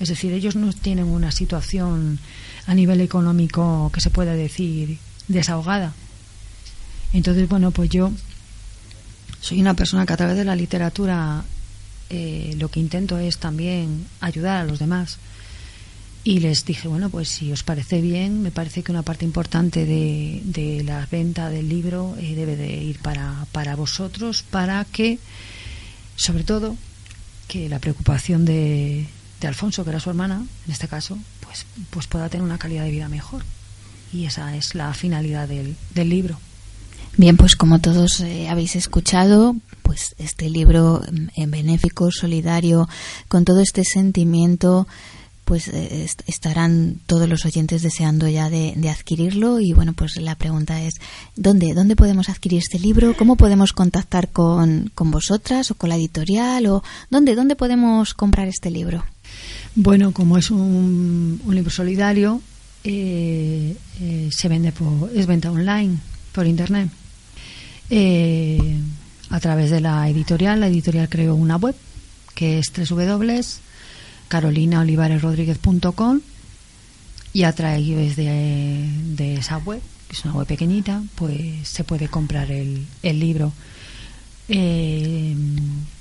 Es 0.00 0.08
decir, 0.08 0.32
ellos 0.32 0.56
no 0.56 0.72
tienen 0.72 1.06
una 1.06 1.30
situación 1.30 2.18
a 2.66 2.74
nivel 2.74 3.00
económico 3.00 3.90
que 3.92 4.00
se 4.00 4.10
pueda 4.10 4.34
decir 4.34 4.98
desahogada. 5.28 5.92
Entonces, 7.12 7.48
bueno, 7.48 7.70
pues 7.70 7.90
yo 7.90 8.10
soy 9.40 9.60
una 9.60 9.74
persona 9.74 10.06
que 10.06 10.12
a 10.12 10.16
través 10.16 10.36
de 10.36 10.44
la 10.44 10.56
literatura 10.56 11.44
eh, 12.10 12.54
lo 12.58 12.68
que 12.68 12.80
intento 12.80 13.18
es 13.18 13.38
también 13.38 14.06
ayudar 14.20 14.58
a 14.58 14.64
los 14.64 14.78
demás 14.78 15.18
y 16.24 16.38
les 16.38 16.64
dije, 16.64 16.86
bueno, 16.86 17.10
pues 17.10 17.28
si 17.28 17.50
os 17.50 17.64
parece 17.64 18.00
bien, 18.00 18.42
me 18.42 18.52
parece 18.52 18.82
que 18.82 18.92
una 18.92 19.02
parte 19.02 19.24
importante 19.24 19.84
de, 19.84 20.40
de 20.44 20.84
la 20.84 21.06
venta 21.10 21.50
del 21.50 21.68
libro 21.68 22.14
eh, 22.18 22.34
debe 22.34 22.56
de 22.56 22.72
ir 22.72 22.98
para, 23.00 23.46
para 23.50 23.74
vosotros, 23.74 24.44
para 24.48 24.84
que, 24.84 25.18
sobre 26.14 26.44
todo, 26.44 26.76
que 27.48 27.68
la 27.68 27.80
preocupación 27.80 28.44
de, 28.44 29.06
de 29.40 29.48
Alfonso, 29.48 29.82
que 29.82 29.90
era 29.90 30.00
su 30.00 30.10
hermana, 30.10 30.46
en 30.66 30.72
este 30.72 30.86
caso, 30.86 31.18
pues, 31.40 31.66
pues 31.90 32.06
pueda 32.06 32.28
tener 32.28 32.44
una 32.44 32.58
calidad 32.58 32.84
de 32.84 32.92
vida 32.92 33.08
mejor. 33.08 33.42
Y 34.12 34.26
esa 34.26 34.54
es 34.56 34.74
la 34.76 34.94
finalidad 34.94 35.48
del, 35.48 35.74
del 35.94 36.08
libro. 36.08 36.38
Bien, 37.16 37.36
pues 37.36 37.56
como 37.56 37.80
todos 37.80 38.20
eh, 38.20 38.48
habéis 38.48 38.76
escuchado, 38.76 39.56
pues 39.82 40.14
este 40.18 40.48
libro 40.48 41.02
mm, 41.10 41.26
en 41.34 41.50
benéfico, 41.50 42.10
solidario, 42.12 42.88
con 43.28 43.44
todo 43.44 43.60
este 43.60 43.84
sentimiento 43.84 44.86
pues 45.52 45.68
eh, 45.68 46.08
estarán 46.26 46.96
todos 47.04 47.28
los 47.28 47.44
oyentes 47.44 47.82
deseando 47.82 48.26
ya 48.26 48.48
de, 48.48 48.72
adquirirlo 48.88 49.60
y 49.60 49.74
bueno 49.74 49.92
pues 49.92 50.16
la 50.16 50.34
pregunta 50.34 50.80
es 50.80 50.94
dónde 51.36 51.74
dónde 51.74 51.94
podemos 51.94 52.30
adquirir 52.30 52.60
este 52.60 52.78
libro 52.78 53.14
cómo 53.18 53.36
podemos 53.36 53.74
contactar 53.74 54.30
con, 54.30 54.90
con 54.94 55.10
vosotras 55.10 55.70
o 55.70 55.74
con 55.74 55.90
la 55.90 55.96
editorial 55.96 56.64
o 56.68 56.82
dónde 57.10 57.34
dónde 57.34 57.54
podemos 57.54 58.14
comprar 58.14 58.48
este 58.48 58.70
libro 58.70 59.04
bueno 59.74 60.12
como 60.12 60.38
es 60.38 60.50
un, 60.50 61.42
un 61.44 61.54
libro 61.54 61.70
solidario 61.70 62.40
eh, 62.82 63.76
eh, 64.00 64.30
se 64.32 64.48
vende 64.48 64.72
por 64.72 65.10
es 65.14 65.26
venta 65.26 65.50
online 65.50 65.98
por 66.32 66.46
internet. 66.46 66.88
A 69.28 69.40
través 69.40 69.70
de 69.70 69.82
la 69.82 70.08
editorial 70.08 70.60
la 70.60 70.68
editorial 70.68 71.10
creó 71.10 71.34
una 71.34 71.56
web 71.56 71.74
que 72.34 72.58
es 72.58 72.72
www 72.74 73.42
carolinaolivaresrodríguez.com 74.32 76.20
y 77.34 77.42
a 77.42 77.52
través 77.52 78.16
de, 78.16 78.88
de 79.14 79.34
esa 79.34 79.58
web, 79.58 79.82
que 80.08 80.16
es 80.16 80.24
una 80.24 80.32
web 80.32 80.46
pequeñita, 80.46 81.02
pues 81.16 81.68
se 81.68 81.84
puede 81.84 82.08
comprar 82.08 82.50
el, 82.50 82.86
el 83.02 83.20
libro. 83.20 83.52
Eh, 84.48 85.36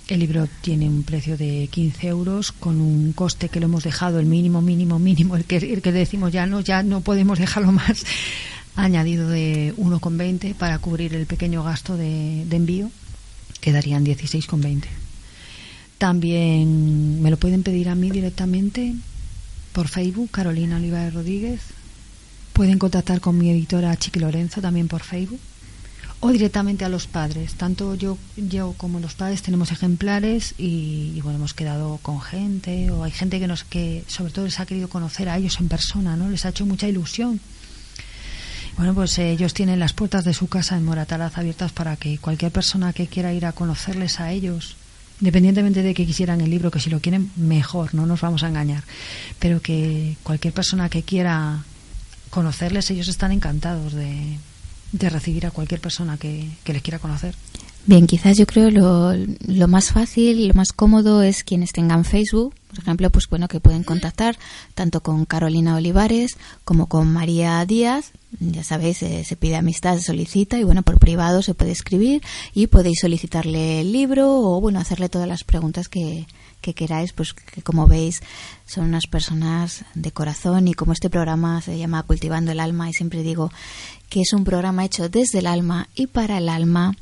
el 0.07 0.19
libro 0.19 0.47
tiene 0.61 0.87
un 0.87 1.03
precio 1.03 1.35
de 1.35 1.67
15 1.69 2.07
euros 2.07 2.53
con 2.53 2.79
un 2.79 3.11
coste 3.11 3.49
que 3.49 3.59
lo 3.59 3.65
hemos 3.65 3.83
dejado 3.83 4.17
el 4.17 4.27
mínimo, 4.27 4.61
mínimo, 4.61 4.97
mínimo, 4.97 5.35
el 5.35 5.43
que, 5.43 5.57
el 5.57 5.81
que 5.81 5.91
decimos 5.91 6.31
ya 6.31 6.45
no, 6.45 6.61
ya 6.61 6.83
no 6.83 7.01
podemos 7.01 7.37
dejarlo 7.37 7.73
más, 7.73 8.05
añadido 8.77 9.27
de 9.27 9.73
1,20 9.75 10.55
para 10.55 10.79
cubrir 10.79 11.15
el 11.15 11.25
pequeño 11.25 11.63
gasto 11.63 11.97
de, 11.97 12.45
de 12.45 12.55
envío, 12.55 12.91
quedarían 13.59 14.05
16,20. 14.05 15.00
También 16.01 17.21
me 17.21 17.29
lo 17.29 17.37
pueden 17.37 17.61
pedir 17.61 17.87
a 17.87 17.93
mí 17.93 18.09
directamente 18.09 18.95
por 19.71 19.87
Facebook, 19.87 20.31
Carolina 20.31 20.77
Olivares 20.77 21.13
Rodríguez. 21.13 21.61
Pueden 22.53 22.79
contactar 22.79 23.21
con 23.21 23.37
mi 23.37 23.51
editora 23.51 23.95
Chiqui 23.95 24.19
Lorenzo 24.19 24.61
también 24.61 24.87
por 24.87 25.03
Facebook. 25.03 25.39
O 26.19 26.31
directamente 26.31 26.85
a 26.85 26.89
los 26.89 27.05
padres. 27.05 27.53
Tanto 27.53 27.93
yo, 27.93 28.17
yo 28.35 28.73
como 28.77 28.99
los 28.99 29.13
padres 29.13 29.43
tenemos 29.43 29.71
ejemplares 29.71 30.55
y, 30.57 31.21
bueno, 31.21 31.37
hemos 31.37 31.53
quedado 31.53 31.99
con 32.01 32.19
gente 32.19 32.89
o 32.89 33.03
hay 33.03 33.11
gente 33.11 33.39
que 33.39 33.45
nos 33.45 33.63
que 33.63 34.03
sobre 34.07 34.33
todo 34.33 34.45
les 34.45 34.59
ha 34.59 34.65
querido 34.65 34.89
conocer 34.89 35.29
a 35.29 35.37
ellos 35.37 35.59
en 35.59 35.67
persona, 35.67 36.15
¿no? 36.15 36.31
Les 36.31 36.45
ha 36.47 36.49
hecho 36.49 36.65
mucha 36.65 36.87
ilusión. 36.87 37.39
Bueno, 38.75 38.95
pues 38.95 39.19
eh, 39.19 39.33
ellos 39.33 39.53
tienen 39.53 39.79
las 39.79 39.93
puertas 39.93 40.25
de 40.25 40.33
su 40.33 40.47
casa 40.47 40.77
en 40.77 40.83
Moratalaz 40.83 41.37
abiertas 41.37 41.71
para 41.71 41.95
que 41.95 42.17
cualquier 42.17 42.51
persona 42.51 42.91
que 42.91 43.05
quiera 43.05 43.35
ir 43.35 43.45
a 43.45 43.51
conocerles 43.51 44.19
a 44.19 44.31
ellos 44.31 44.77
independientemente 45.21 45.83
de 45.83 45.93
que 45.93 46.05
quisieran 46.05 46.41
el 46.41 46.49
libro, 46.49 46.71
que 46.71 46.79
si 46.79 46.89
lo 46.89 46.99
quieren, 46.99 47.31
mejor, 47.35 47.93
no 47.93 48.05
nos 48.05 48.21
vamos 48.21 48.43
a 48.43 48.49
engañar, 48.49 48.83
pero 49.39 49.61
que 49.61 50.17
cualquier 50.23 50.53
persona 50.53 50.89
que 50.89 51.03
quiera 51.03 51.63
conocerles, 52.31 52.89
ellos 52.89 53.07
están 53.07 53.31
encantados 53.31 53.93
de, 53.93 54.37
recibir 55.09 55.45
a 55.45 55.51
cualquier 55.51 55.79
persona 55.79 56.17
que, 56.17 56.49
les 56.65 56.81
quiera 56.81 56.97
conocer. 56.97 57.35
Bien, 57.85 58.07
quizás 58.07 58.37
yo 58.37 58.45
creo 58.45 58.71
lo, 58.71 59.13
lo 59.47 59.67
más 59.67 59.91
fácil, 59.91 60.47
lo 60.47 60.53
más 60.55 60.73
cómodo 60.73 61.21
es 61.23 61.43
quienes 61.43 61.71
tengan 61.71 62.03
Facebook, 62.03 62.53
por 62.71 62.79
ejemplo, 62.79 63.09
pues 63.09 63.27
bueno, 63.29 63.49
que 63.49 63.59
pueden 63.59 63.83
contactar 63.83 64.37
tanto 64.75 65.01
con 65.01 65.25
Carolina 65.25 65.75
Olivares 65.75 66.37
como 66.63 66.87
con 66.87 67.11
María 67.11 67.65
Díaz. 67.65 68.11
Ya 68.39 68.63
sabéis, 68.63 69.03
eh, 69.03 69.25
se 69.25 69.35
pide 69.35 69.57
amistad, 69.57 69.97
se 69.97 70.03
solicita 70.03 70.57
y 70.57 70.63
bueno, 70.63 70.81
por 70.81 70.97
privado 70.97 71.41
se 71.41 71.53
puede 71.53 71.71
escribir 71.71 72.23
y 72.53 72.67
podéis 72.67 72.99
solicitarle 73.01 73.81
el 73.81 73.91
libro 73.91 74.39
o 74.39 74.61
bueno, 74.61 74.79
hacerle 74.79 75.09
todas 75.09 75.27
las 75.27 75.43
preguntas 75.43 75.89
que, 75.89 76.27
que 76.61 76.73
queráis, 76.73 77.11
pues 77.11 77.33
que 77.33 77.61
como 77.61 77.87
veis 77.87 78.21
son 78.65 78.85
unas 78.85 79.05
personas 79.05 79.83
de 79.93 80.13
corazón 80.13 80.69
y 80.69 80.73
como 80.73 80.93
este 80.93 81.09
programa 81.09 81.61
se 81.61 81.77
llama 81.77 82.03
Cultivando 82.03 82.53
el 82.53 82.61
Alma 82.61 82.89
y 82.89 82.93
siempre 82.93 83.21
digo 83.21 83.51
que 84.07 84.21
es 84.21 84.31
un 84.31 84.45
programa 84.45 84.85
hecho 84.85 85.09
desde 85.09 85.39
el 85.39 85.47
alma 85.47 85.89
y 85.93 86.07
para 86.07 86.37
el 86.37 86.47
alma 86.47 86.95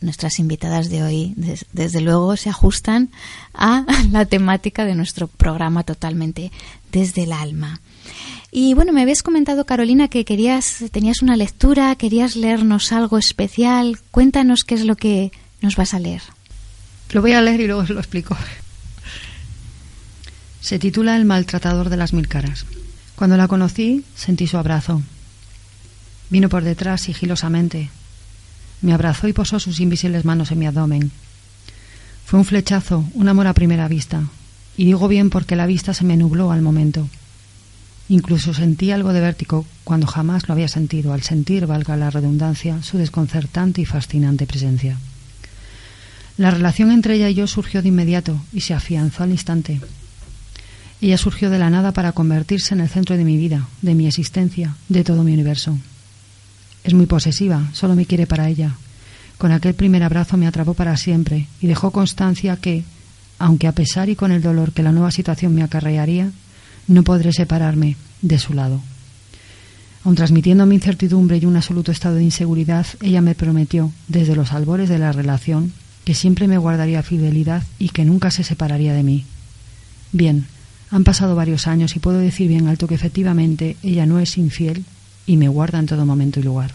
nuestras 0.00 0.38
invitadas 0.38 0.90
de 0.90 1.02
hoy, 1.02 1.34
desde 1.72 2.00
luego, 2.00 2.36
se 2.36 2.50
ajustan 2.50 3.10
a 3.54 3.84
la 4.10 4.24
temática 4.24 4.84
de 4.84 4.94
nuestro 4.94 5.26
programa 5.26 5.82
totalmente 5.82 6.52
desde 6.92 7.24
el 7.24 7.32
alma. 7.32 7.80
Y 8.50 8.74
bueno, 8.74 8.92
me 8.92 9.02
habías 9.02 9.22
comentado, 9.22 9.66
Carolina, 9.66 10.08
que 10.08 10.24
querías, 10.24 10.84
tenías 10.90 11.20
una 11.20 11.36
lectura, 11.36 11.94
querías 11.96 12.36
leernos 12.36 12.92
algo 12.92 13.18
especial. 13.18 13.98
Cuéntanos 14.10 14.64
qué 14.64 14.76
es 14.76 14.84
lo 14.84 14.96
que 14.96 15.32
nos 15.60 15.76
vas 15.76 15.92
a 15.94 15.98
leer. 15.98 16.22
Lo 17.10 17.20
voy 17.20 17.32
a 17.32 17.42
leer 17.42 17.60
y 17.60 17.66
luego 17.66 17.82
os 17.82 17.90
lo 17.90 18.00
explico. 18.00 18.36
Se 20.60 20.78
titula 20.78 21.16
El 21.16 21.24
maltratador 21.24 21.90
de 21.90 21.96
las 21.96 22.12
mil 22.12 22.28
caras. 22.28 22.66
Cuando 23.14 23.36
la 23.36 23.48
conocí, 23.48 24.04
sentí 24.14 24.46
su 24.46 24.56
abrazo. 24.56 25.02
Vino 26.28 26.48
por 26.48 26.64
detrás 26.64 27.02
sigilosamente, 27.02 27.90
me 28.82 28.92
abrazó 28.92 29.28
y 29.28 29.32
posó 29.32 29.58
sus 29.58 29.80
invisibles 29.80 30.24
manos 30.24 30.50
en 30.50 30.58
mi 30.58 30.66
abdomen. 30.66 31.10
Fue 32.24 32.38
un 32.38 32.44
flechazo, 32.44 33.04
un 33.14 33.28
amor 33.28 33.46
a 33.46 33.54
primera 33.54 33.88
vista. 33.88 34.24
Y 34.76 34.84
digo 34.84 35.08
bien 35.08 35.30
porque 35.30 35.56
la 35.56 35.66
vista 35.66 35.94
se 35.94 36.04
me 36.04 36.16
nubló 36.16 36.52
al 36.52 36.60
momento. 36.60 37.08
Incluso 38.08 38.54
sentí 38.54 38.90
algo 38.90 39.12
de 39.12 39.20
vértigo 39.20 39.64
cuando 39.84 40.06
jamás 40.06 40.48
lo 40.48 40.54
había 40.54 40.68
sentido, 40.68 41.12
al 41.12 41.22
sentir, 41.22 41.66
valga 41.66 41.96
la 41.96 42.10
redundancia, 42.10 42.82
su 42.82 42.98
desconcertante 42.98 43.80
y 43.80 43.84
fascinante 43.84 44.46
presencia. 44.46 44.98
La 46.36 46.50
relación 46.50 46.90
entre 46.92 47.14
ella 47.14 47.30
y 47.30 47.34
yo 47.34 47.46
surgió 47.46 47.82
de 47.82 47.88
inmediato 47.88 48.40
y 48.52 48.60
se 48.60 48.74
afianzó 48.74 49.22
al 49.22 49.30
instante. 49.30 49.80
Ella 51.00 51.18
surgió 51.18 51.50
de 51.50 51.58
la 51.58 51.70
nada 51.70 51.92
para 51.92 52.12
convertirse 52.12 52.74
en 52.74 52.80
el 52.80 52.88
centro 52.88 53.16
de 53.16 53.24
mi 53.24 53.36
vida, 53.36 53.68
de 53.82 53.94
mi 53.94 54.06
existencia, 54.06 54.76
de 54.88 55.02
todo 55.02 55.24
mi 55.24 55.32
universo. 55.32 55.76
Es 56.86 56.94
muy 56.94 57.06
posesiva, 57.06 57.68
solo 57.72 57.96
me 57.96 58.06
quiere 58.06 58.28
para 58.28 58.48
ella. 58.48 58.76
Con 59.38 59.50
aquel 59.50 59.74
primer 59.74 60.04
abrazo 60.04 60.36
me 60.36 60.46
atrapó 60.46 60.72
para 60.72 60.96
siempre 60.96 61.48
y 61.60 61.66
dejó 61.66 61.90
constancia 61.90 62.56
que, 62.58 62.84
aunque 63.40 63.66
a 63.66 63.72
pesar 63.72 64.08
y 64.08 64.14
con 64.14 64.30
el 64.30 64.40
dolor 64.40 64.70
que 64.70 64.84
la 64.84 64.92
nueva 64.92 65.10
situación 65.10 65.52
me 65.52 65.64
acarrearía, 65.64 66.30
no 66.86 67.02
podré 67.02 67.32
separarme 67.32 67.96
de 68.22 68.38
su 68.38 68.54
lado. 68.54 68.80
Aun 70.04 70.14
transmitiendo 70.14 70.64
mi 70.64 70.76
incertidumbre 70.76 71.38
y 71.38 71.44
un 71.44 71.56
absoluto 71.56 71.90
estado 71.90 72.14
de 72.14 72.22
inseguridad, 72.22 72.86
ella 73.02 73.20
me 73.20 73.34
prometió, 73.34 73.90
desde 74.06 74.36
los 74.36 74.52
albores 74.52 74.88
de 74.88 75.00
la 75.00 75.10
relación, 75.10 75.72
que 76.04 76.14
siempre 76.14 76.46
me 76.46 76.56
guardaría 76.56 77.02
fidelidad 77.02 77.64
y 77.80 77.88
que 77.88 78.04
nunca 78.04 78.30
se 78.30 78.44
separaría 78.44 78.94
de 78.94 79.02
mí. 79.02 79.24
Bien, 80.12 80.46
han 80.92 81.02
pasado 81.02 81.34
varios 81.34 81.66
años 81.66 81.96
y 81.96 81.98
puedo 81.98 82.18
decir 82.18 82.46
bien 82.46 82.68
alto 82.68 82.86
que 82.86 82.94
efectivamente 82.94 83.76
ella 83.82 84.06
no 84.06 84.20
es 84.20 84.38
infiel 84.38 84.84
y 85.26 85.36
me 85.36 85.48
guarda 85.48 85.78
en 85.78 85.86
todo 85.86 86.06
momento 86.06 86.40
y 86.40 86.42
lugar. 86.42 86.72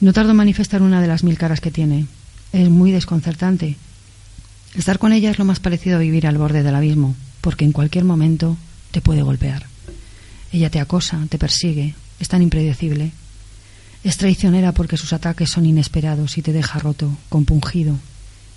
No 0.00 0.12
tardo 0.12 0.32
en 0.32 0.36
manifestar 0.36 0.82
una 0.82 1.00
de 1.00 1.06
las 1.06 1.24
mil 1.24 1.38
caras 1.38 1.60
que 1.60 1.70
tiene. 1.70 2.06
Es 2.52 2.68
muy 2.68 2.90
desconcertante. 2.90 3.76
Estar 4.74 4.98
con 4.98 5.12
ella 5.12 5.30
es 5.30 5.38
lo 5.38 5.44
más 5.44 5.60
parecido 5.60 5.96
a 5.96 6.00
vivir 6.00 6.26
al 6.26 6.38
borde 6.38 6.62
del 6.62 6.74
abismo, 6.74 7.14
porque 7.40 7.64
en 7.64 7.72
cualquier 7.72 8.04
momento 8.04 8.56
te 8.90 9.00
puede 9.00 9.22
golpear. 9.22 9.66
Ella 10.52 10.70
te 10.70 10.80
acosa, 10.80 11.20
te 11.28 11.38
persigue, 11.38 11.94
es 12.20 12.28
tan 12.28 12.42
impredecible. 12.42 13.12
Es 14.02 14.16
traicionera 14.16 14.72
porque 14.72 14.96
sus 14.96 15.12
ataques 15.12 15.50
son 15.50 15.64
inesperados 15.64 16.36
y 16.38 16.42
te 16.42 16.52
deja 16.52 16.78
roto, 16.78 17.16
compungido. 17.28 17.96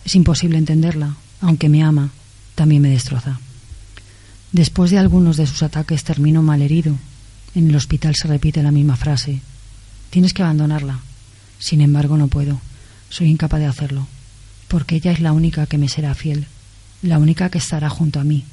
Es 0.05 0.15
imposible 0.15 0.57
entenderla, 0.57 1.15
aunque 1.41 1.69
me 1.69 1.83
ama, 1.83 2.09
también 2.55 2.81
me 2.81 2.89
destroza. 2.89 3.39
Después 4.51 4.91
de 4.91 4.97
algunos 4.97 5.37
de 5.37 5.47
sus 5.47 5.63
ataques 5.63 6.03
termino 6.03 6.41
malherido, 6.41 6.95
en 7.57 7.69
el 7.69 7.75
hospital 7.75 8.15
se 8.15 8.27
repite 8.27 8.61
la 8.61 8.71
misma 8.71 8.95
frase. 8.95 9.41
Tienes 10.11 10.33
que 10.33 10.43
abandonarla. 10.43 10.99
Sin 11.57 11.81
embargo, 11.81 12.15
no 12.15 12.27
puedo. 12.27 12.61
Soy 13.09 13.29
incapaz 13.29 13.59
de 13.59 13.65
hacerlo. 13.65 14.07
Porque 14.67 14.95
ella 14.95 15.11
es 15.11 15.21
la 15.21 15.31
única 15.31 15.65
que 15.65 15.79
me 15.79 15.89
será 15.89 16.13
fiel. 16.13 16.45
La 17.01 17.17
única 17.17 17.49
que 17.49 17.57
estará 17.57 17.89
junto 17.89 18.19
a 18.19 18.23
mí. 18.23 18.45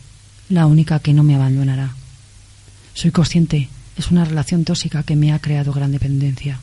La 0.48 0.64
única 0.66 1.00
que 1.00 1.12
no 1.12 1.22
me 1.22 1.34
abandonará. 1.34 1.94
Soy 2.94 3.11
consciente. 3.11 3.68
Es 3.98 4.11
una 4.11 4.24
relación 4.24 4.64
tóxica 4.64 5.02
que 5.02 5.16
me 5.16 5.32
ha 5.32 5.38
creado 5.38 5.74
gran 5.74 5.92
dependencia. 5.92 6.59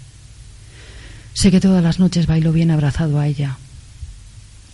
Sé 1.33 1.51
que 1.51 1.61
todas 1.61 1.83
las 1.83 1.99
noches 1.99 2.25
bailo 2.25 2.51
bien 2.51 2.71
abrazado 2.71 3.19
a 3.19 3.27
ella. 3.27 3.57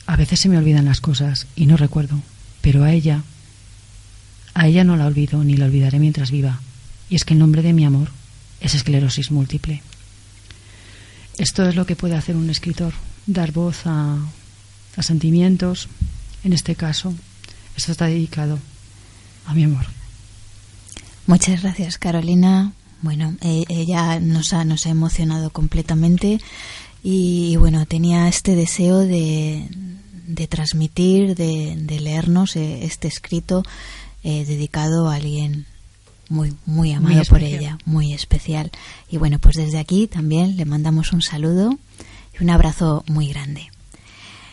A 0.05 0.15
veces 0.15 0.39
se 0.39 0.47
me 0.47 0.57
olvidan 0.57 0.85
las 0.85 1.01
cosas 1.01 1.47
y 1.55 1.65
no 1.65 1.75
recuerdo, 1.75 2.21
pero 2.61 2.83
a 2.85 2.93
ella 2.93 3.23
A 4.53 4.67
ella 4.67 4.83
no 4.83 4.95
la 4.95 5.05
olvido 5.05 5.43
ni 5.43 5.55
la 5.55 5.65
olvidaré 5.65 5.99
mientras 5.99 6.31
viva. 6.31 6.61
Y 7.09 7.15
es 7.15 7.25
que 7.25 7.33
el 7.33 7.39
nombre 7.39 7.61
de 7.61 7.73
mi 7.73 7.85
amor 7.85 8.09
es 8.59 8.73
esclerosis 8.73 9.31
múltiple. 9.31 9.81
Esto 11.37 11.67
es 11.67 11.75
lo 11.75 11.85
que 11.85 11.95
puede 11.95 12.15
hacer 12.15 12.35
un 12.35 12.49
escritor, 12.49 12.93
dar 13.27 13.51
voz 13.51 13.81
a, 13.85 14.17
sentimientos. 14.99 15.87
En 16.43 16.53
este 16.53 16.73
caso, 16.73 17.13
esto 17.75 17.91
está 17.91 18.05
dedicado 18.07 18.57
a 19.45 19.53
mi 19.53 19.63
amor. 19.63 19.85
Muchas 21.27 21.61
gracias, 21.61 21.99
Carolina. 21.99 22.71
Bueno, 23.03 23.35
e- 23.41 23.65
ella 23.69 24.19
nos 24.19 24.53
ha, 24.53 24.65
nos 24.65 24.87
ha 24.87 24.89
emocionado 24.89 25.51
completamente 25.51 26.39
y, 27.03 27.55
bueno, 27.57 27.85
tenía 27.85 28.27
este 28.27 28.55
deseo 28.55 28.99
de, 28.99 29.69
de 30.25 30.47
transmitir, 30.47 31.35
de, 31.35 31.75
de 31.77 31.99
leernos 31.99 32.55
eh, 32.55 32.83
este 32.83 33.07
escrito 33.07 33.63
eh, 34.23 34.45
dedicado 34.45 35.09
a 35.09 35.15
alguien 35.15 35.67
muy, 36.29 36.53
muy 36.65 36.93
amado 36.93 37.15
Muy 37.15 37.25
por 37.25 37.43
ella, 37.43 37.77
muy 37.85 38.13
especial. 38.13 38.71
Y 39.09 39.17
bueno, 39.17 39.39
pues 39.39 39.55
desde 39.55 39.79
aquí 39.79 40.07
también 40.07 40.57
le 40.57 40.65
mandamos 40.65 41.13
un 41.13 41.21
saludo 41.21 41.77
y 42.37 42.43
un 42.43 42.49
abrazo 42.49 43.03
muy 43.07 43.27
grande. 43.27 43.69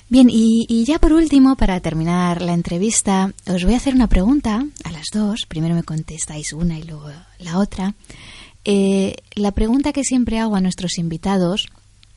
Bien, 0.09 0.29
y, 0.31 0.67
y 0.69 0.85
ya 0.85 0.99
por 0.99 1.13
último, 1.13 1.57
para 1.57 1.81
terminar 1.81 2.43
la 2.43 2.53
entrevista, 2.53 3.33
os 3.47 3.65
voy 3.65 3.75
a 3.75 3.79
hacer 3.79 3.95
una 3.95 4.07
pregunta 4.07 4.65
a 4.85 4.93
las 4.93 5.07
dos. 5.13 5.47
Primero 5.49 5.75
me 5.75 5.83
contestáis 5.83 6.53
una 6.53 6.79
y 6.79 6.83
luego 6.83 7.11
la 7.39 7.59
otra. 7.59 7.95
Eh, 8.65 9.17
la 9.35 9.53
pregunta 9.53 9.93
que 9.93 10.05
siempre 10.05 10.39
hago 10.39 10.57
a 10.57 10.61
nuestros 10.61 10.99
invitados, 10.99 11.69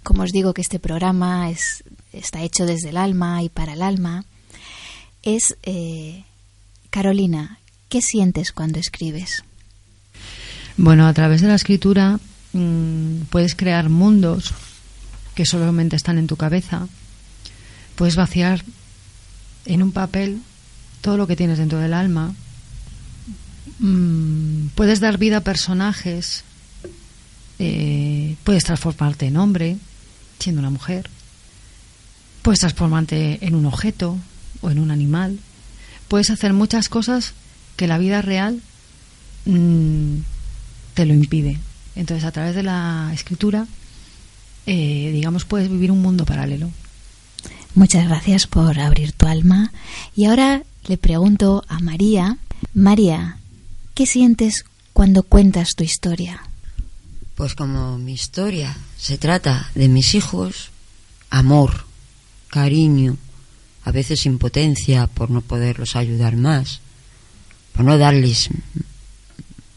como 0.04 0.24
os 0.24 0.32
digo 0.32 0.54
que 0.54 0.62
este 0.62 0.80
programa 0.80 1.50
es, 1.50 1.84
está 2.14 2.42
hecho 2.42 2.66
desde 2.66 2.90
el 2.90 2.98
alma 2.98 3.44
y 3.44 3.50
para 3.50 3.74
el 3.74 3.82
alma, 3.82 4.26
es, 5.24 5.58
eh, 5.64 6.24
Carolina, 6.90 7.60
¿qué 7.90 8.02
sientes 8.02 8.54
cuando 8.54 8.80
escribes? 8.80 9.44
Bueno, 10.78 11.08
a 11.08 11.14
través 11.14 11.42
de 11.42 11.48
la 11.48 11.56
escritura 11.56 12.20
mm, 12.54 13.22
puedes 13.30 13.56
crear 13.56 13.90
mundos 13.90 14.54
que 15.34 15.46
solamente 15.46 15.96
están 15.96 16.20
en 16.20 16.28
tu 16.28 16.36
cabeza. 16.38 16.88
Puedes 17.96 18.16
vaciar 18.16 18.64
en 19.66 19.82
un 19.82 19.92
papel 19.92 20.40
todo 21.02 21.18
lo 21.18 21.26
que 21.26 21.36
tienes 21.36 21.58
dentro 21.58 21.80
del 21.80 21.94
alma. 21.96 22.34
Mm, 23.80 24.68
puedes 24.76 25.00
dar 25.00 25.18
vida 25.18 25.38
a 25.38 25.42
personajes. 25.42 26.44
eh, 27.60 28.36
puedes 28.44 28.64
transformarte 28.64 29.26
en 29.26 29.38
hombre, 29.38 29.78
siendo 30.38 30.60
una 30.60 30.70
mujer. 30.70 31.10
Puedes 32.44 32.60
transformarte 32.60 33.40
en 33.46 33.56
un 33.56 33.66
objeto 33.66 34.18
o 34.62 34.70
en 34.70 34.78
un 34.78 34.92
animal. 34.92 35.40
Puedes 36.08 36.30
hacer 36.30 36.54
muchas 36.54 36.88
cosas 36.88 37.34
que 37.76 37.88
la 37.88 37.98
vida 37.98 38.22
real 38.22 38.62
mm, 39.46 40.18
te 40.98 41.06
lo 41.06 41.14
impide. 41.14 41.60
Entonces, 41.96 42.26
a 42.26 42.32
través 42.32 42.56
de 42.56 42.64
la 42.64 43.12
escritura, 43.14 43.68
eh, 44.66 45.12
digamos, 45.14 45.46
puedes 45.46 45.70
vivir 45.70 45.92
un 45.92 46.02
mundo 46.02 46.26
paralelo. 46.26 46.72
Muchas 47.76 48.08
gracias 48.08 48.48
por 48.48 48.80
abrir 48.80 49.12
tu 49.12 49.28
alma. 49.28 49.72
Y 50.16 50.26
ahora 50.26 50.64
le 50.88 50.98
pregunto 50.98 51.64
a 51.68 51.78
María, 51.82 52.40
María, 52.74 53.38
¿qué 53.94 54.08
sientes 54.08 54.66
cuando 54.92 55.22
cuentas 55.22 55.76
tu 55.76 55.84
historia? 55.84 56.42
Pues 57.36 57.54
como 57.54 58.00
mi 58.00 58.14
historia 58.14 58.76
se 58.98 59.20
trata 59.20 59.70
de 59.76 59.90
mis 59.90 60.16
hijos, 60.16 60.72
amor, 61.30 61.86
cariño, 62.50 63.18
a 63.84 63.92
veces 63.92 64.26
impotencia 64.26 65.06
por 65.06 65.30
no 65.30 65.42
poderlos 65.42 65.96
ayudar 65.96 66.36
más, 66.38 66.80
por 67.74 67.86
no 67.86 68.00
darles 68.00 68.50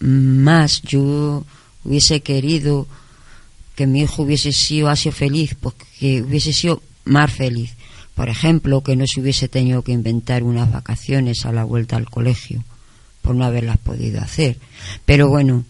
más. 0.01 0.83
Yo 0.83 1.45
hubiese 1.85 2.21
querido 2.21 2.87
que 3.77 3.87
mi 3.87 4.03
hijo 4.03 4.23
hubiese 4.23 4.53
sido 4.53 4.89
así 4.89 5.11
feliz, 5.11 5.55
pues 5.59 5.75
que 5.99 6.23
hubiese 6.23 6.53
sido 6.53 6.83
más 7.05 7.33
feliz. 7.33 7.73
Por 8.15 8.29
ejemplo, 8.29 8.83
que 8.83 8.97
no 8.97 9.07
se 9.07 9.21
hubiese 9.21 9.49
tenido 9.49 9.83
que 9.83 9.93
inventar 9.93 10.43
unas 10.43 10.71
vacaciones 10.71 11.47
a 11.47 11.53
la 11.53 11.65
vuelta 11.65 11.97
al 11.97 12.11
colegio, 12.11 12.65
por 13.23 13.35
no 13.35 13.45
haberlas 13.45 13.79
podido 13.79 14.21
hacer. 14.21 14.59
Pero 15.07 15.29
bueno, 15.29 15.65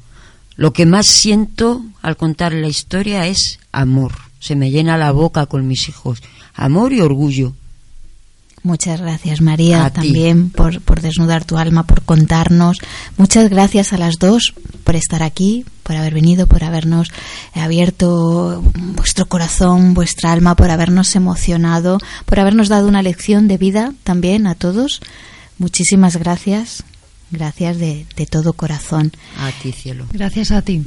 lo 0.57 0.72
que 0.72 0.87
más 0.87 1.07
siento 1.07 1.85
al 2.03 2.16
contar 2.16 2.53
la 2.53 2.68
historia 2.68 3.26
es 3.26 3.61
amor. 3.72 4.12
Se 4.41 4.57
me 4.57 4.70
llena 4.70 4.99
la 4.99 5.12
boca 5.12 5.47
con 5.47 5.66
mis 5.66 5.89
hijos. 5.89 6.22
Amor 6.55 6.93
y 6.93 7.01
orgullo. 7.01 7.55
Muchas 8.63 9.01
gracias, 9.01 9.41
María, 9.41 9.87
A 9.87 9.91
también 9.91 10.51
por, 10.51 10.83
por 10.83 11.01
desnudar 11.01 11.45
tu 11.45 11.57
alma, 11.57 11.85
por 11.85 12.03
contarnos. 12.03 12.79
Muchas 13.17 13.49
gracias 13.49 13.95
a 13.95 13.99
las 13.99 14.19
dos 14.19 14.53
por 14.85 14.97
estar 14.97 15.23
aquí, 15.23 15.65
por 15.83 15.97
haber 15.97 16.13
venido, 16.13 16.47
por 16.47 16.63
habernos 16.63 17.11
abierto 17.55 18.63
vuestro 18.97 19.27
corazón, 19.27 19.95
vuestra 19.95 20.33
alma, 20.33 20.57
por 20.57 20.71
habernos 20.71 21.17
emocionado, 21.17 21.99
por 22.27 22.39
habernos 22.39 22.69
dado 22.69 22.87
una 22.87 23.03
lección 23.03 23.49
de 23.49 23.57
vida 23.57 23.95
también 24.05 24.47
a 24.47 24.55
todos. 24.55 25.01
Muchísimas 25.57 26.17
gracias, 26.17 26.83
gracias 27.31 27.79
de, 27.79 28.07
de 28.15 28.27
todo 28.27 28.53
corazón. 28.53 29.11
A 29.39 29.51
ti, 29.53 29.73
cielo. 29.73 30.05
Gracias 30.13 30.51
a 30.51 30.61
ti. 30.61 30.85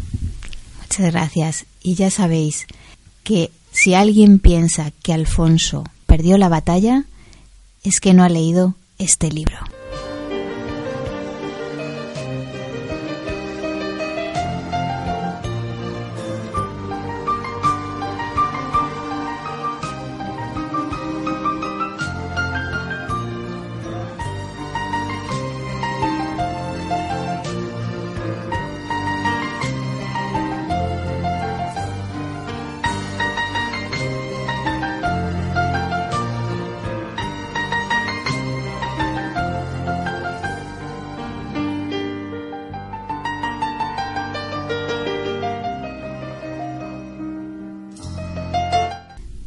Muchas 0.80 1.12
gracias. 1.12 1.66
Y 1.82 1.96
ya 1.96 2.12
sabéis 2.12 2.68
que 3.24 3.50
si 3.72 3.96
alguien 3.96 4.38
piensa 4.38 4.92
que 5.02 5.12
Alfonso 5.12 5.84
perdió 6.06 6.38
la 6.38 6.50
batalla, 6.50 7.06
es 7.84 8.00
que 8.00 8.14
no 8.14 8.24
ha 8.24 8.30
leído 8.30 8.76
este 8.98 9.30
libro. 9.30 9.58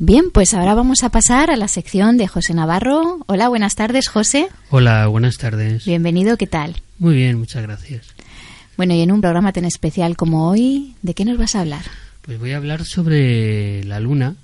Bien, 0.07 0.30
pues 0.30 0.54
ahora 0.54 0.76
vamos 0.76 1.02
a 1.02 1.09
pasar 1.09 1.50
a 1.50 1.57
la 1.57 1.66
sección 1.66 2.16
de 2.16 2.28
José 2.28 2.54
Navarro. 2.54 3.24
Hola, 3.26 3.48
buenas 3.48 3.74
tardes, 3.74 4.07
José. 4.07 4.46
Hola, 4.70 5.09
buenas 5.09 5.36
tardes. 5.36 5.84
Bienvenido, 5.84 6.36
¿qué 6.36 6.46
tal? 6.46 6.80
Muy 7.00 7.16
bien, 7.16 7.36
muchas 7.40 7.64
gracias. 7.64 8.14
Bueno, 8.76 8.94
y 8.94 9.00
en 9.00 9.11
un 9.11 9.20
programa 9.20 9.52
tan 9.52 9.64
especial 9.64 10.16
como 10.16 10.48
hoy, 10.48 10.94
¿de 11.02 11.14
qué 11.14 11.24
nos 11.24 11.38
vas 11.38 11.57
a 11.57 11.62
hablar? 11.62 11.82
Pues 12.22 12.38
voy 12.38 12.52
a 12.52 12.59
hablar 12.59 12.84
sobre 12.84 13.82
la 13.82 13.98
luna, 13.98 14.36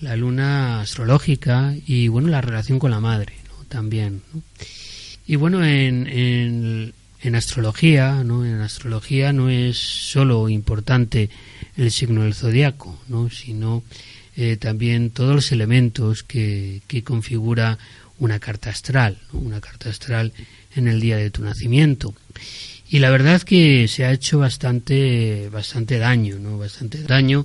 la 0.00 0.16
luna 0.16 0.80
astrológica 0.80 1.72
y 1.86 2.08
bueno, 2.08 2.26
la 2.26 2.40
relación 2.40 2.80
con 2.80 2.90
la 2.90 2.98
madre 2.98 3.34
¿no? 3.46 3.64
también. 3.66 4.22
¿no? 4.34 4.42
Y 5.24 5.36
bueno, 5.36 5.64
en, 5.64 6.08
en, 6.08 6.94
en 7.22 7.34
astrología, 7.36 8.24
¿no? 8.24 8.44
En 8.44 8.60
astrología 8.60 9.32
no 9.32 9.50
es 9.50 9.78
solo 9.78 10.48
importante 10.48 11.30
el 11.76 11.92
signo 11.92 12.24
del 12.24 12.34
zodiaco, 12.34 12.98
¿no? 13.06 13.30
sino 13.30 13.84
eh, 14.42 14.56
también 14.56 15.10
todos 15.10 15.34
los 15.34 15.52
elementos 15.52 16.22
que, 16.22 16.80
que 16.86 17.04
configura 17.04 17.76
una 18.18 18.38
carta 18.38 18.70
astral, 18.70 19.18
una 19.34 19.60
carta 19.60 19.90
astral 19.90 20.32
en 20.74 20.88
el 20.88 20.98
día 20.98 21.18
de 21.18 21.30
tu 21.30 21.42
nacimiento. 21.42 22.14
Y 22.88 23.00
la 23.00 23.10
verdad 23.10 23.42
que 23.42 23.86
se 23.86 24.06
ha 24.06 24.12
hecho 24.12 24.38
bastante, 24.38 25.50
bastante 25.50 25.98
daño, 25.98 26.38
¿no? 26.38 26.56
Bastante 26.56 27.02
daño 27.02 27.44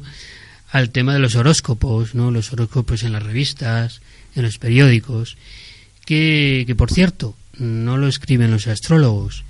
al 0.71 0.91
tema 0.91 1.13
de 1.13 1.19
los 1.19 1.35
horóscopos, 1.35 2.15
¿no? 2.15 2.31
Los 2.31 2.53
horóscopos 2.53 3.03
en 3.03 3.11
las 3.11 3.23
revistas, 3.23 3.99
en 4.33 4.43
los 4.43 4.57
periódicos, 4.57 5.35
que, 6.05 6.63
que 6.65 6.75
por 6.75 6.91
cierto, 6.91 7.35
no 7.57 7.97
lo 7.97 8.07
escriben 8.07 8.51
los 8.51 8.67
astrólogos 8.67 9.43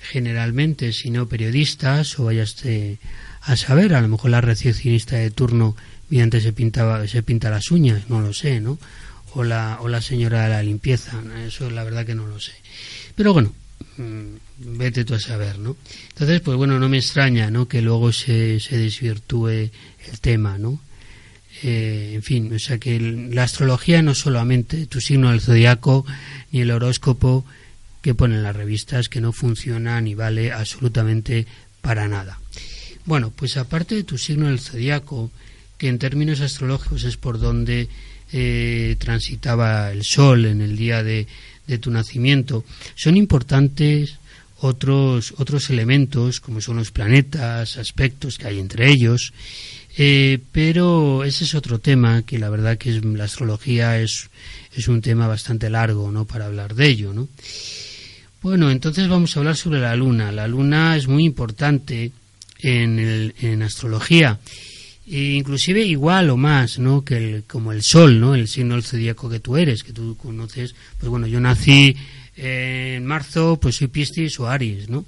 generalmente, 0.00 0.92
sino 0.92 1.26
periodistas, 1.26 2.16
o 2.20 2.26
vayaste 2.26 2.98
a 3.40 3.56
saber, 3.56 3.92
a 3.94 4.00
lo 4.00 4.06
mejor 4.06 4.30
la 4.30 4.40
recepcionista 4.40 5.16
de 5.16 5.32
turno 5.32 5.74
mediante 6.12 6.42
se 6.42 6.52
pintaba, 6.52 7.08
se 7.08 7.22
pinta 7.22 7.48
las 7.48 7.70
uñas, 7.70 8.10
no 8.10 8.20
lo 8.20 8.34
sé, 8.34 8.60
¿no? 8.60 8.78
O 9.34 9.44
la, 9.44 9.78
o 9.80 9.88
la 9.88 10.02
señora 10.02 10.42
de 10.42 10.50
la 10.50 10.62
limpieza, 10.62 11.18
eso 11.46 11.70
la 11.70 11.84
verdad 11.84 12.04
que 12.04 12.14
no 12.14 12.26
lo 12.26 12.38
sé. 12.38 12.52
Pero 13.16 13.32
bueno, 13.32 13.54
mm, 13.96 14.76
vete 14.76 15.06
tú 15.06 15.14
a 15.14 15.18
saber, 15.18 15.58
¿no? 15.58 15.74
Entonces, 16.10 16.42
pues 16.42 16.58
bueno, 16.58 16.78
no 16.78 16.90
me 16.90 16.98
extraña, 16.98 17.50
¿no? 17.50 17.66
Que 17.66 17.80
luego 17.80 18.12
se, 18.12 18.60
se 18.60 18.76
desvirtúe 18.76 19.48
el 19.48 20.20
tema, 20.20 20.58
¿no? 20.58 20.78
Eh, 21.62 22.12
en 22.16 22.22
fin, 22.22 22.52
o 22.54 22.58
sea 22.58 22.76
que 22.76 23.00
la 23.00 23.44
astrología 23.44 24.02
no 24.02 24.14
solamente 24.14 24.84
tu 24.86 25.00
signo 25.00 25.30
del 25.30 25.40
zodiaco 25.40 26.04
ni 26.50 26.60
el 26.60 26.72
horóscopo 26.72 27.46
que 28.02 28.14
ponen 28.14 28.42
las 28.42 28.54
revistas 28.54 29.08
que 29.08 29.22
no 29.22 29.32
funciona 29.32 29.98
ni 30.02 30.14
vale 30.14 30.52
absolutamente 30.52 31.46
para 31.80 32.06
nada. 32.06 32.38
Bueno, 33.06 33.32
pues 33.34 33.56
aparte 33.56 33.94
de 33.94 34.04
tu 34.04 34.18
signo 34.18 34.48
del 34.48 34.60
zodiaco, 34.60 35.30
que 35.82 35.88
en 35.88 35.98
términos 35.98 36.40
astrológicos 36.40 37.02
es 37.02 37.16
por 37.16 37.40
donde 37.40 37.88
eh, 38.32 38.94
transitaba 39.00 39.90
el 39.90 40.04
sol 40.04 40.44
en 40.44 40.60
el 40.60 40.76
día 40.76 41.02
de, 41.02 41.26
tu 41.80 41.90
nacimiento, 41.90 42.64
son 42.94 43.16
importantes 43.16 44.14
otros, 44.60 45.34
otros 45.38 45.70
elementos, 45.70 46.38
como 46.38 46.60
son 46.60 46.76
los 46.76 46.92
planetas, 46.92 47.78
aspectos 47.78 48.38
que 48.38 48.46
hay 48.46 48.60
entre 48.60 48.92
ellos, 48.92 49.32
eh, 49.98 50.38
pero 50.52 51.24
ese 51.24 51.42
es 51.42 51.54
otro 51.56 51.80
tema 51.80 52.22
que 52.22 52.38
la 52.38 52.48
verdad 52.48 52.78
que 52.78 52.90
es, 52.90 53.04
la 53.04 53.24
astrología 53.24 53.98
es, 53.98 54.30
es 54.76 54.86
un 54.86 55.02
tema 55.02 55.26
bastante 55.26 55.68
largo, 55.68 56.12
¿no? 56.12 56.26
Para 56.26 56.46
hablar 56.46 56.76
de 56.76 56.86
ello, 56.86 57.12
¿no? 57.12 57.26
Bueno, 58.40 58.70
entonces 58.70 59.08
vamos 59.08 59.36
a 59.36 59.40
hablar 59.40 59.56
sobre 59.56 59.80
la 59.80 59.96
luna. 59.96 60.30
La 60.30 60.46
luna 60.46 60.96
es 60.96 61.08
muy 61.08 61.24
importante 61.24 62.12
en, 62.60 63.34
en 63.40 63.62
astrología, 63.62 64.38
e 65.12 65.34
inclusive 65.34 65.84
igual 65.84 66.30
o 66.30 66.38
más, 66.38 66.78
¿no? 66.78 67.04
Que 67.04 67.16
el, 67.16 67.44
como 67.44 67.72
el 67.72 67.82
sol, 67.82 68.18
¿no? 68.18 68.34
El 68.34 68.48
signo 68.48 68.76
del 68.76 68.82
zodíaco 68.82 69.28
que 69.28 69.40
tú 69.40 69.58
eres, 69.58 69.84
que 69.84 69.92
tú 69.92 70.16
conoces. 70.16 70.74
Pues 70.98 71.10
bueno, 71.10 71.26
yo 71.26 71.38
nací 71.38 71.94
en 72.34 73.04
marzo, 73.04 73.58
pues 73.60 73.76
soy 73.76 73.88
Piscis 73.88 74.40
o 74.40 74.48
Aries, 74.48 74.88
¿no? 74.88 75.04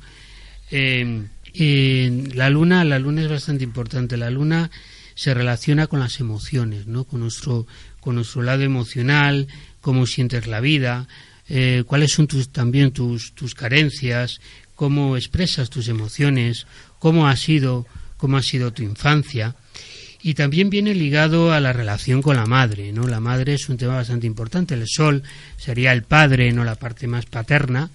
Eh, 0.70 2.28
la 2.34 2.50
luna, 2.50 2.84
la 2.84 2.98
luna 2.98 3.22
es 3.22 3.30
bastante 3.30 3.64
importante. 3.64 4.18
La 4.18 4.28
luna 4.28 4.70
se 5.14 5.32
relaciona 5.32 5.86
con 5.86 6.00
las 6.00 6.20
emociones, 6.20 6.86
¿no? 6.86 7.04
Con 7.04 7.20
nuestro, 7.20 7.66
con 8.00 8.16
nuestro 8.16 8.42
lado 8.42 8.62
emocional, 8.62 9.48
cómo 9.80 10.06
sientes 10.06 10.46
la 10.46 10.60
vida, 10.60 11.08
eh, 11.48 11.82
cuáles 11.86 12.12
son 12.12 12.26
tus, 12.26 12.50
también 12.50 12.90
tus, 12.90 13.32
tus 13.34 13.54
carencias, 13.54 14.40
cómo 14.74 15.16
expresas 15.16 15.70
tus 15.70 15.88
emociones, 15.88 16.66
cómo 16.98 17.26
ha 17.26 17.36
sido, 17.36 17.86
cómo 18.18 18.36
ha 18.36 18.42
sido 18.42 18.70
tu 18.72 18.82
infancia. 18.82 19.56
Y 20.26 20.32
también 20.32 20.70
viene 20.70 20.94
ligado 20.94 21.52
a 21.52 21.60
la 21.60 21.74
relación 21.74 22.22
con 22.22 22.36
la 22.36 22.46
madre, 22.46 22.94
¿no? 22.94 23.06
La 23.06 23.20
madre 23.20 23.52
es 23.52 23.68
un 23.68 23.76
tema 23.76 23.96
bastante 23.96 24.26
importante. 24.26 24.72
El 24.72 24.88
sol 24.88 25.22
sería 25.58 25.92
el 25.92 26.02
padre, 26.02 26.50
no 26.50 26.64
la 26.64 26.76
parte 26.76 27.06
más 27.06 27.26
paterna, 27.26 27.90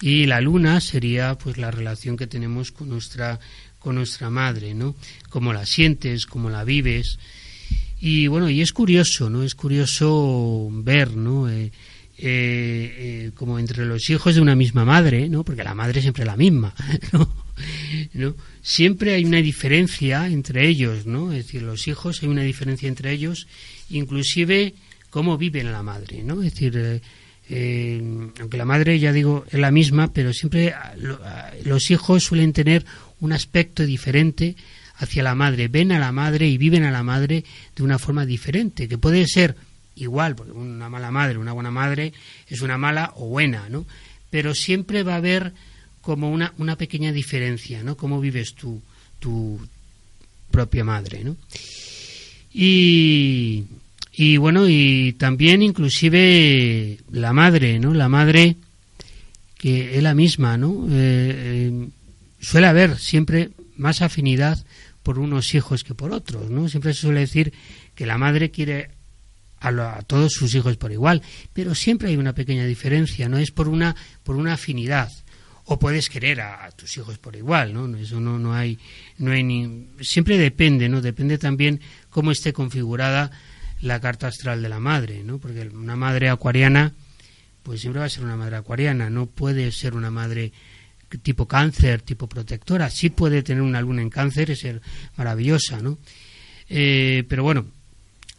y 0.00 0.26
la 0.26 0.40
luna 0.40 0.80
sería 0.80 1.38
pues 1.38 1.56
la 1.56 1.70
relación 1.70 2.16
que 2.16 2.26
tenemos 2.26 2.72
con 2.72 2.88
nuestra 2.88 3.38
con 3.78 3.94
nuestra 3.94 4.28
madre, 4.28 4.74
¿no? 4.74 4.96
Cómo 5.30 5.52
la 5.52 5.66
sientes, 5.66 6.26
cómo 6.26 6.50
la 6.50 6.64
vives. 6.64 7.20
Y 8.00 8.26
bueno, 8.26 8.50
y 8.50 8.60
es 8.60 8.72
curioso, 8.72 9.30
¿no? 9.30 9.44
Es 9.44 9.54
curioso 9.54 10.68
ver, 10.72 11.16
¿no? 11.16 11.48
Eh, 11.48 11.66
eh, 11.66 11.70
eh, 12.18 13.30
como 13.36 13.56
entre 13.60 13.86
los 13.86 14.10
hijos 14.10 14.34
de 14.34 14.40
una 14.40 14.56
misma 14.56 14.84
madre, 14.84 15.28
¿no? 15.28 15.44
Porque 15.44 15.62
la 15.62 15.76
madre 15.76 16.00
es 16.00 16.02
siempre 16.02 16.24
la 16.24 16.36
misma, 16.36 16.74
¿no? 17.12 17.47
Siempre 18.62 19.14
hay 19.14 19.24
una 19.24 19.42
diferencia 19.42 20.26
entre 20.28 20.68
ellos, 20.68 21.06
¿no? 21.06 21.32
Es 21.32 21.46
decir, 21.46 21.62
los 21.62 21.88
hijos 21.88 22.22
hay 22.22 22.28
una 22.28 22.42
diferencia 22.42 22.88
entre 22.88 23.12
ellos, 23.12 23.46
inclusive 23.90 24.74
cómo 25.10 25.38
viven 25.38 25.72
la 25.72 25.82
madre, 25.82 26.22
¿no? 26.22 26.42
Es 26.42 26.52
decir, 26.52 27.00
eh, 27.50 28.30
aunque 28.40 28.58
la 28.58 28.64
madre, 28.64 28.98
ya 28.98 29.12
digo, 29.12 29.46
es 29.50 29.58
la 29.58 29.70
misma, 29.70 30.12
pero 30.12 30.32
siempre 30.32 30.74
los 31.64 31.90
hijos 31.90 32.24
suelen 32.24 32.52
tener 32.52 32.84
un 33.20 33.32
aspecto 33.32 33.84
diferente 33.86 34.56
hacia 34.96 35.22
la 35.22 35.34
madre, 35.34 35.68
ven 35.68 35.92
a 35.92 35.98
la 35.98 36.12
madre 36.12 36.48
y 36.48 36.58
viven 36.58 36.84
a 36.84 36.90
la 36.90 37.02
madre 37.02 37.44
de 37.74 37.82
una 37.82 37.98
forma 37.98 38.26
diferente, 38.26 38.88
que 38.88 38.98
puede 38.98 39.26
ser 39.26 39.56
igual, 39.94 40.34
porque 40.34 40.52
una 40.52 40.88
mala 40.88 41.10
madre, 41.10 41.38
una 41.38 41.52
buena 41.52 41.70
madre 41.70 42.12
es 42.48 42.60
una 42.62 42.78
mala 42.78 43.12
o 43.16 43.26
buena, 43.26 43.68
¿no? 43.68 43.86
Pero 44.30 44.54
siempre 44.54 45.02
va 45.02 45.14
a 45.14 45.18
haber 45.18 45.54
como 46.08 46.30
una, 46.30 46.54
una 46.56 46.74
pequeña 46.74 47.12
diferencia, 47.12 47.82
¿no? 47.82 47.94
Cómo 47.94 48.18
vives 48.18 48.54
tú, 48.54 48.80
tu 49.18 49.60
propia 50.50 50.82
madre, 50.82 51.22
¿no? 51.22 51.36
Y, 52.50 53.64
y 54.14 54.38
bueno, 54.38 54.66
y 54.70 55.12
también 55.18 55.60
inclusive 55.60 56.96
la 57.12 57.34
madre, 57.34 57.78
¿no? 57.78 57.92
La 57.92 58.08
madre 58.08 58.56
que 59.58 59.98
es 59.98 60.02
la 60.02 60.14
misma, 60.14 60.56
¿no? 60.56 60.86
Eh, 60.86 60.88
eh, 60.92 61.88
suele 62.40 62.68
haber 62.68 62.98
siempre 62.98 63.50
más 63.76 64.00
afinidad 64.00 64.64
por 65.02 65.18
unos 65.18 65.54
hijos 65.54 65.84
que 65.84 65.94
por 65.94 66.12
otros, 66.12 66.48
¿no? 66.48 66.70
Siempre 66.70 66.94
se 66.94 67.02
suele 67.02 67.20
decir 67.20 67.52
que 67.94 68.06
la 68.06 68.16
madre 68.16 68.50
quiere 68.50 68.92
a, 69.60 70.00
todos 70.06 70.32
sus 70.32 70.54
hijos 70.54 70.78
por 70.78 70.90
igual, 70.90 71.20
pero 71.52 71.74
siempre 71.74 72.08
hay 72.08 72.16
una 72.16 72.32
pequeña 72.32 72.64
diferencia, 72.64 73.28
no 73.28 73.36
es 73.36 73.50
por 73.50 73.68
una 73.68 73.94
por 74.24 74.36
una 74.36 74.54
afinidad 74.54 75.12
o 75.70 75.78
puedes 75.78 76.08
querer 76.08 76.40
a, 76.40 76.70
tus 76.70 76.96
hijos 76.96 77.18
por 77.18 77.36
igual, 77.36 77.74
¿no? 77.74 77.94
Eso 77.98 78.20
no 78.20 78.38
no 78.38 78.54
hay 78.54 78.78
no 79.18 79.32
hay 79.32 79.42
ni 79.42 79.86
siempre 80.00 80.38
depende, 80.38 80.88
¿no? 80.88 81.02
Depende 81.02 81.36
también 81.36 81.80
cómo 82.08 82.30
esté 82.30 82.54
configurada 82.54 83.30
la 83.82 84.00
carta 84.00 84.28
astral 84.28 84.62
de 84.62 84.70
la 84.70 84.80
madre, 84.80 85.22
¿no? 85.22 85.38
Porque 85.38 85.68
una 85.68 85.94
madre 85.94 86.30
acuariana 86.30 86.94
pues 87.62 87.82
siempre 87.82 88.00
va 88.00 88.06
a 88.06 88.08
ser 88.08 88.24
una 88.24 88.36
madre 88.36 88.56
acuariana, 88.56 89.10
no 89.10 89.26
puede 89.26 89.70
ser 89.70 89.94
una 89.94 90.10
madre 90.10 90.52
tipo 91.22 91.46
cáncer, 91.46 92.00
tipo 92.00 92.26
protectora. 92.26 92.88
Sí 92.88 93.10
puede 93.10 93.42
tener 93.42 93.62
una 93.62 93.82
luna 93.82 94.00
en 94.00 94.08
cáncer 94.08 94.48
y 94.48 94.56
ser 94.56 94.80
maravillosa, 95.18 95.82
¿no? 95.82 95.98
Eh, 96.70 97.24
pero 97.28 97.42
bueno, 97.42 97.66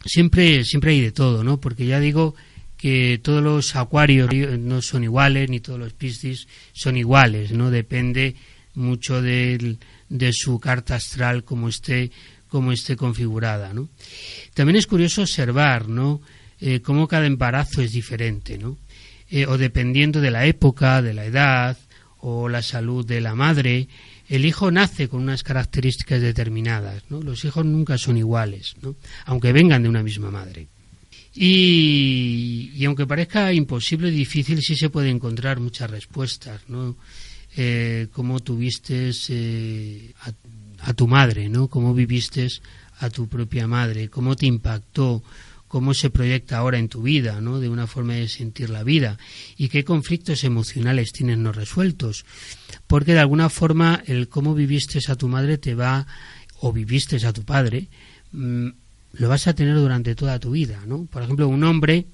siempre, 0.04 0.64
siempre 0.64 0.90
hay 0.90 1.00
de 1.00 1.12
todo, 1.12 1.44
¿no? 1.44 1.60
Porque 1.60 1.86
ya 1.86 2.00
digo 2.00 2.34
que 2.80 3.20
todos 3.22 3.42
los 3.42 3.76
acuarios 3.76 4.30
no 4.58 4.80
son 4.80 5.04
iguales, 5.04 5.50
ni 5.50 5.60
todos 5.60 5.78
los 5.78 5.92
piscis 5.92 6.48
son 6.72 6.96
iguales, 6.96 7.52
¿no? 7.52 7.70
Depende 7.70 8.36
mucho 8.74 9.20
de, 9.20 9.76
de 10.08 10.32
su 10.32 10.58
carta 10.58 10.94
astral 10.94 11.44
como 11.44 11.68
esté, 11.68 12.10
como 12.48 12.72
esté 12.72 12.96
configurada, 12.96 13.74
¿no? 13.74 13.90
También 14.54 14.76
es 14.76 14.86
curioso 14.86 15.22
observar, 15.22 15.88
¿no? 15.88 16.22
Eh, 16.58 16.80
cómo 16.80 17.06
cada 17.06 17.26
embarazo 17.26 17.82
es 17.82 17.92
diferente, 17.92 18.56
¿no? 18.56 18.78
Eh, 19.28 19.44
o 19.46 19.58
dependiendo 19.58 20.22
de 20.22 20.30
la 20.30 20.46
época, 20.46 21.02
de 21.02 21.12
la 21.12 21.26
edad 21.26 21.76
o 22.18 22.48
la 22.48 22.62
salud 22.62 23.04
de 23.04 23.20
la 23.20 23.34
madre, 23.34 23.88
el 24.30 24.46
hijo 24.46 24.70
nace 24.70 25.08
con 25.08 25.20
unas 25.20 25.42
características 25.42 26.22
determinadas. 26.22 27.02
¿no? 27.10 27.20
Los 27.20 27.44
hijos 27.44 27.64
nunca 27.64 27.98
son 27.98 28.16
iguales, 28.16 28.74
¿no? 28.80 28.96
aunque 29.26 29.52
vengan 29.52 29.82
de 29.82 29.88
una 29.88 30.02
misma 30.02 30.30
madre. 30.30 30.68
Y, 31.34 32.84
aunque 32.84 33.06
parezca 33.06 33.52
imposible 33.52 34.08
y 34.08 34.12
difícil, 34.12 34.60
sí 34.62 34.74
se 34.76 34.90
puede 34.90 35.10
encontrar 35.10 35.60
muchas 35.60 35.90
respuestas. 35.90 36.68
¿no? 36.68 36.96
Eh, 37.56 38.08
cómo 38.12 38.40
tuviste 38.40 39.10
eh, 39.28 40.12
a, 40.22 40.32
a, 40.88 40.94
tu 40.94 41.06
madre, 41.06 41.48
¿no? 41.48 41.68
cómo 41.68 41.94
viviste 41.94 42.48
a 42.98 43.10
tu 43.10 43.28
propia 43.28 43.66
madre, 43.66 44.08
cómo 44.08 44.36
te 44.36 44.46
impactó, 44.46 45.22
cómo 45.68 45.94
se 45.94 46.10
proyecta 46.10 46.58
ahora 46.58 46.78
en 46.78 46.88
tu 46.88 47.02
vida, 47.02 47.40
¿no? 47.40 47.60
de 47.60 47.68
una 47.68 47.86
forma 47.86 48.14
de 48.14 48.28
sentir 48.28 48.70
la 48.70 48.82
vida 48.82 49.18
y 49.56 49.68
qué 49.68 49.84
conflictos 49.84 50.42
emocionales 50.42 51.12
tienes 51.12 51.38
no 51.38 51.52
resueltos 51.52 52.24
porque 52.86 53.12
de 53.12 53.20
alguna 53.20 53.48
forma 53.48 54.02
el 54.06 54.28
cómo 54.28 54.52
viviste 54.52 54.98
a 55.06 55.14
tu 55.14 55.28
madre 55.28 55.58
te 55.58 55.76
va, 55.76 56.08
o 56.60 56.72
viviste 56.72 57.24
a 57.24 57.32
tu 57.32 57.44
padre, 57.44 57.88
mm, 58.32 58.68
lo 59.12 59.28
vas 59.28 59.46
a 59.46 59.54
tener 59.54 59.74
durante 59.74 60.14
toda 60.14 60.38
tu 60.38 60.52
vida, 60.52 60.80
¿no? 60.86 61.06
Por 61.06 61.22
ejemplo, 61.22 61.48
un 61.48 61.64
hombre, 61.64 62.06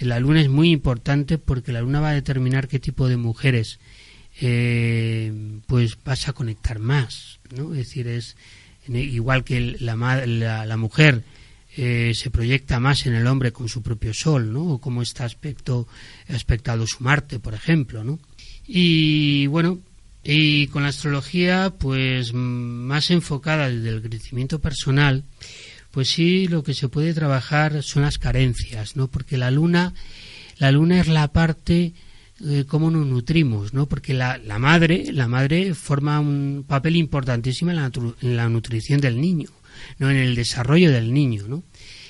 la 0.00 0.20
luna 0.20 0.40
es 0.40 0.48
muy 0.48 0.70
importante 0.70 1.38
porque 1.38 1.72
la 1.72 1.80
luna 1.80 2.00
va 2.00 2.10
a 2.10 2.14
determinar 2.14 2.68
qué 2.68 2.78
tipo 2.78 3.08
de 3.08 3.16
mujeres 3.16 3.78
eh, 4.40 5.32
pues 5.66 5.98
vas 6.04 6.28
a 6.28 6.32
conectar 6.32 6.78
más, 6.78 7.40
¿no? 7.54 7.72
Es 7.72 7.78
decir, 7.78 8.08
es 8.08 8.36
igual 8.88 9.44
que 9.44 9.76
la, 9.78 9.96
la, 9.96 10.76
mujer 10.76 11.22
eh, 11.76 12.12
se 12.14 12.30
proyecta 12.30 12.80
más 12.80 13.06
en 13.06 13.14
el 13.14 13.26
hombre 13.26 13.52
con 13.52 13.68
su 13.68 13.82
propio 13.82 14.14
sol, 14.14 14.52
¿no? 14.52 14.74
O 14.74 14.80
como 14.80 15.02
está 15.02 15.24
aspecto, 15.24 15.86
aspectado 16.28 16.86
su 16.86 17.02
Marte, 17.02 17.38
por 17.38 17.54
ejemplo, 17.54 18.02
¿no? 18.02 18.18
Y 18.66 19.46
bueno, 19.48 19.78
y 20.24 20.68
con 20.68 20.82
la 20.82 20.88
astrología, 20.88 21.72
pues 21.78 22.32
más 22.32 23.10
enfocada 23.10 23.68
desde 23.68 23.90
el 23.90 24.02
crecimiento 24.02 24.58
personal, 24.60 25.24
pues 25.90 26.08
sí, 26.08 26.46
lo 26.48 26.62
que 26.62 26.74
se 26.74 26.88
puede 26.88 27.14
trabajar 27.14 27.82
son 27.82 28.02
las 28.02 28.18
carencias, 28.18 28.96
¿no? 28.96 29.08
Porque 29.08 29.36
la 29.36 29.50
luna, 29.50 29.94
la 30.58 30.70
luna 30.70 31.00
es 31.00 31.08
la 31.08 31.32
parte 31.32 31.94
eh, 32.46 32.64
cómo 32.66 32.90
nos 32.90 33.06
nutrimos, 33.06 33.74
¿no? 33.74 33.86
Porque 33.86 34.14
la, 34.14 34.38
la, 34.38 34.58
madre, 34.58 35.12
la 35.12 35.28
madre 35.28 35.74
forma 35.74 36.20
un 36.20 36.64
papel 36.66 36.96
importantísimo 36.96 37.70
en 37.70 37.76
la, 37.76 37.90
en 38.22 38.36
la, 38.36 38.48
nutrición 38.48 39.00
del 39.00 39.20
niño, 39.20 39.50
no 39.98 40.10
en 40.10 40.16
el 40.16 40.34
desarrollo 40.34 40.90
del 40.90 41.12
niño, 41.12 41.48
¿no? 41.48 41.64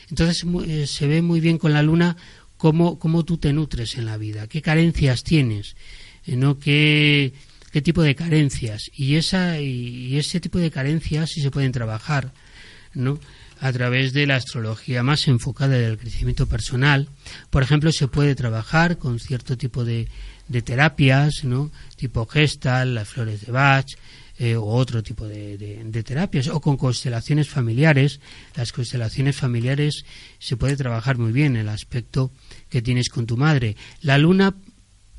Entonces 0.09 0.45
eh, 0.67 0.87
se 0.87 1.07
ve 1.09 1.23
muy 1.23 1.41
bien 1.41 1.59
con 1.59 1.73
la 1.73 1.83
luna 1.83 2.17
cómo, 2.57 2.99
cómo 2.99 3.25
tú 3.25 3.39
te 3.39 3.53
nutres 3.53 3.97
en 3.97 4.07
la 4.07 4.19
vida, 4.19 4.47
qué 4.47 4.63
carencias 4.63 5.25
tienes, 5.25 5.75
eh, 6.27 6.37
¿no? 6.37 6.59
Qué 6.59 7.33
qué 7.73 7.83
tipo 7.83 8.03
de 8.03 8.17
carencias 8.17 8.91
y 8.95 9.15
esa 9.15 9.61
y 9.61 10.17
ese 10.19 10.41
tipo 10.41 10.59
de 10.59 10.73
carencias 10.73 11.31
sí 11.31 11.41
se 11.41 11.53
pueden 11.53 11.71
trabajar 11.71 12.33
no 12.95 13.21
a 13.61 13.73
través 13.73 14.13
de 14.13 14.27
la 14.27 14.37
astrología 14.37 15.03
más 15.03 15.29
enfocada 15.29 15.77
del 15.77 15.99
crecimiento 15.99 16.47
personal 16.47 17.09
por 17.51 17.63
ejemplo 17.63 17.93
se 17.93 18.09
puede 18.09 18.35
trabajar 18.35 18.99
con 18.99 19.19
cierto 19.19 19.57
tipo 19.57 19.85
de, 19.85 20.09
de 20.49 20.63
terapias, 20.63 21.45
¿no? 21.45 21.71
Tipo 21.97 22.27
gestal, 22.27 22.95
las 22.95 23.09
flores 23.09 23.47
de 23.47 23.53
Bach, 23.53 23.87
eh, 24.39 24.57
o 24.57 24.65
otro 24.65 25.03
tipo 25.03 25.27
de, 25.27 25.59
de, 25.59 26.03
terapias, 26.03 26.49
o 26.49 26.61
con 26.61 26.77
constelaciones 26.77 27.49
familiares. 27.49 28.21
Las 28.57 28.73
constelaciones 28.73 29.37
familiares 29.37 30.05
se 30.39 30.57
puede 30.57 30.77
trabajar 30.77 31.19
muy 31.19 31.33
bien 31.33 31.57
el 31.57 31.69
aspecto 31.69 32.31
que 32.69 32.83
tienes 32.83 33.11
con 33.11 33.27
tu 33.27 33.37
madre. 33.37 33.77
La 34.01 34.19
luna 34.19 34.55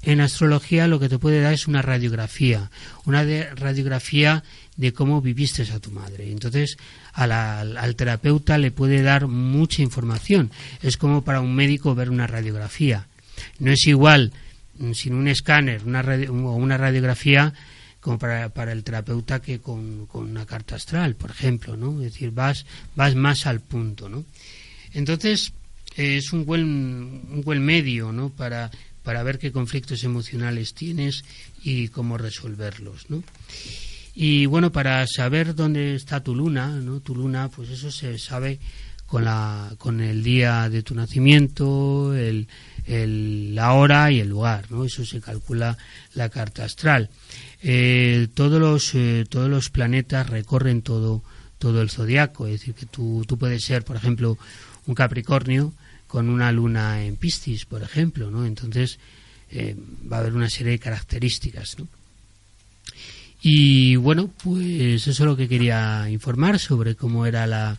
en 0.03 0.19
astrología 0.19 0.87
lo 0.87 0.99
que 0.99 1.09
te 1.09 1.19
puede 1.19 1.41
dar 1.41 1.53
es 1.53 1.67
una 1.67 1.81
radiografía, 1.81 2.71
una 3.05 3.23
radiografía 3.23 4.43
de 4.81 4.93
cómo 4.93 5.21
viviste 5.21 5.61
a 5.61 5.79
tu 5.79 5.91
madre. 5.91 6.31
Entonces, 6.31 6.75
al, 7.13 7.95
terapeuta 7.95 8.57
le 8.57 8.71
puede 8.71 9.03
dar 9.03 9.27
mucha 9.27 9.83
información. 9.83 10.49
Es 10.81 10.97
como 10.97 11.23
para 11.23 11.39
un 11.39 11.53
médico 11.53 11.93
ver 11.93 12.09
una 12.09 12.25
radiografía. 12.25 13.07
No 13.59 13.71
es 13.71 13.85
igual 13.85 14.33
mm, 14.79 14.93
sin 14.93 15.13
un 15.13 15.27
escáner 15.27 15.83
una 15.85 16.01
o 16.01 16.55
una 16.55 16.77
radiografía 16.77 17.53
como 17.99 18.17
para, 18.17 18.49
para 18.49 18.71
el 18.71 18.83
terapeuta 18.83 19.39
que 19.39 19.59
con, 19.59 20.07
una 20.13 20.47
carta 20.47 20.77
astral, 20.77 21.15
por 21.15 21.29
ejemplo, 21.29 21.77
¿no? 21.77 22.01
Es 22.01 22.13
decir, 22.13 22.31
vas, 22.31 22.65
vas 22.95 23.13
más 23.13 23.45
al 23.45 23.59
punto, 23.59 24.09
¿no? 24.09 24.25
Entonces, 24.93 25.53
es 25.95 26.33
un 26.33 26.43
buen, 26.43 26.63
un 26.65 27.41
buen 27.45 27.63
medio, 27.63 28.11
¿no? 28.11 28.29
Para, 28.29 28.71
para 29.03 29.21
ver 29.21 29.37
qué 29.37 29.51
conflictos 29.51 30.03
emocionales 30.03 30.73
tienes 30.73 31.23
y 31.63 31.89
cómo 31.89 32.17
resolverlos, 32.17 33.11
¿no? 33.11 33.23
Y 34.13 34.45
bueno, 34.45 34.71
para 34.71 35.05
saber 35.07 35.55
dónde 35.55 35.95
está 35.95 36.21
tu 36.21 36.35
luna, 36.35 36.67
¿no? 36.67 36.99
Tu 36.99 37.15
luna, 37.15 37.49
pues 37.49 37.69
eso 37.69 37.91
se 37.91 38.17
sabe 38.19 38.59
con, 39.07 39.25
la, 39.25 39.73
con 39.77 40.01
el 40.01 40.23
día 40.23 40.69
de 40.69 40.83
tu 40.83 40.95
nacimiento, 40.95 42.13
el, 42.13 42.47
el, 42.85 43.55
la 43.55 43.73
hora 43.73 44.11
y 44.11 44.19
el 44.19 44.29
lugar, 44.29 44.65
¿no? 44.69 44.85
Eso 44.85 45.05
se 45.05 45.21
calcula 45.21 45.77
la 46.13 46.29
carta 46.29 46.65
astral. 46.65 47.09
Eh, 47.61 48.27
todos, 48.33 48.59
los, 48.59 48.95
eh, 48.95 49.25
todos 49.29 49.49
los 49.49 49.69
planetas 49.69 50.29
recorren 50.29 50.81
todo, 50.81 51.23
todo 51.57 51.81
el 51.81 51.89
zodiaco, 51.89 52.47
es 52.47 52.59
decir, 52.59 52.73
que 52.73 52.85
tú, 52.85 53.23
tú 53.27 53.37
puedes 53.37 53.63
ser, 53.63 53.83
por 53.83 53.95
ejemplo, 53.95 54.37
un 54.87 54.95
Capricornio 54.95 55.73
con 56.07 56.29
una 56.29 56.51
luna 56.51 57.03
en 57.03 57.15
Piscis, 57.15 57.65
por 57.65 57.83
ejemplo, 57.83 58.31
¿no? 58.31 58.45
Entonces 58.45 58.99
eh, 59.51 59.75
va 60.11 60.17
a 60.17 60.19
haber 60.21 60.33
una 60.33 60.49
serie 60.49 60.73
de 60.73 60.79
características, 60.79 61.77
¿no? 61.79 61.87
Y 63.41 63.95
bueno, 63.95 64.29
pues 64.43 65.07
eso 65.07 65.11
es 65.11 65.19
lo 65.19 65.35
que 65.35 65.47
quería 65.47 66.09
informar 66.09 66.59
sobre 66.59 66.95
cómo 66.95 67.25
era 67.25 67.47
la, 67.47 67.77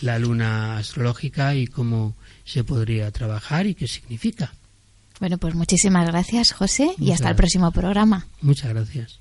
la 0.00 0.18
luna 0.18 0.78
astrológica 0.78 1.54
y 1.54 1.66
cómo 1.66 2.14
se 2.44 2.64
podría 2.64 3.10
trabajar 3.10 3.66
y 3.66 3.74
qué 3.74 3.86
significa. 3.86 4.52
Bueno, 5.20 5.38
pues 5.38 5.54
muchísimas 5.54 6.06
gracias, 6.06 6.52
José, 6.52 6.94
y 6.98 7.12
hasta 7.12 7.28
el 7.28 7.36
próximo 7.36 7.70
programa. 7.70 8.26
Muchas 8.40 8.70
gracias. 8.70 9.20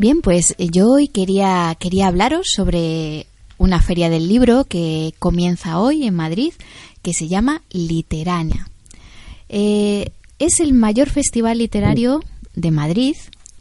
Bien, 0.00 0.22
pues 0.22 0.54
eh, 0.56 0.68
yo 0.72 0.86
hoy 0.88 1.08
quería, 1.08 1.76
quería 1.78 2.06
hablaros 2.06 2.46
sobre 2.54 3.26
una 3.58 3.82
feria 3.82 4.08
del 4.08 4.28
libro 4.28 4.64
que 4.64 5.12
comienza 5.18 5.78
hoy 5.78 6.06
en 6.06 6.14
Madrid, 6.14 6.54
que 7.02 7.12
se 7.12 7.28
llama 7.28 7.60
Literania. 7.68 8.70
Eh, 9.50 10.10
es 10.38 10.60
el 10.60 10.72
mayor 10.72 11.10
festival 11.10 11.58
literario 11.58 12.24
de 12.54 12.70
Madrid 12.70 13.14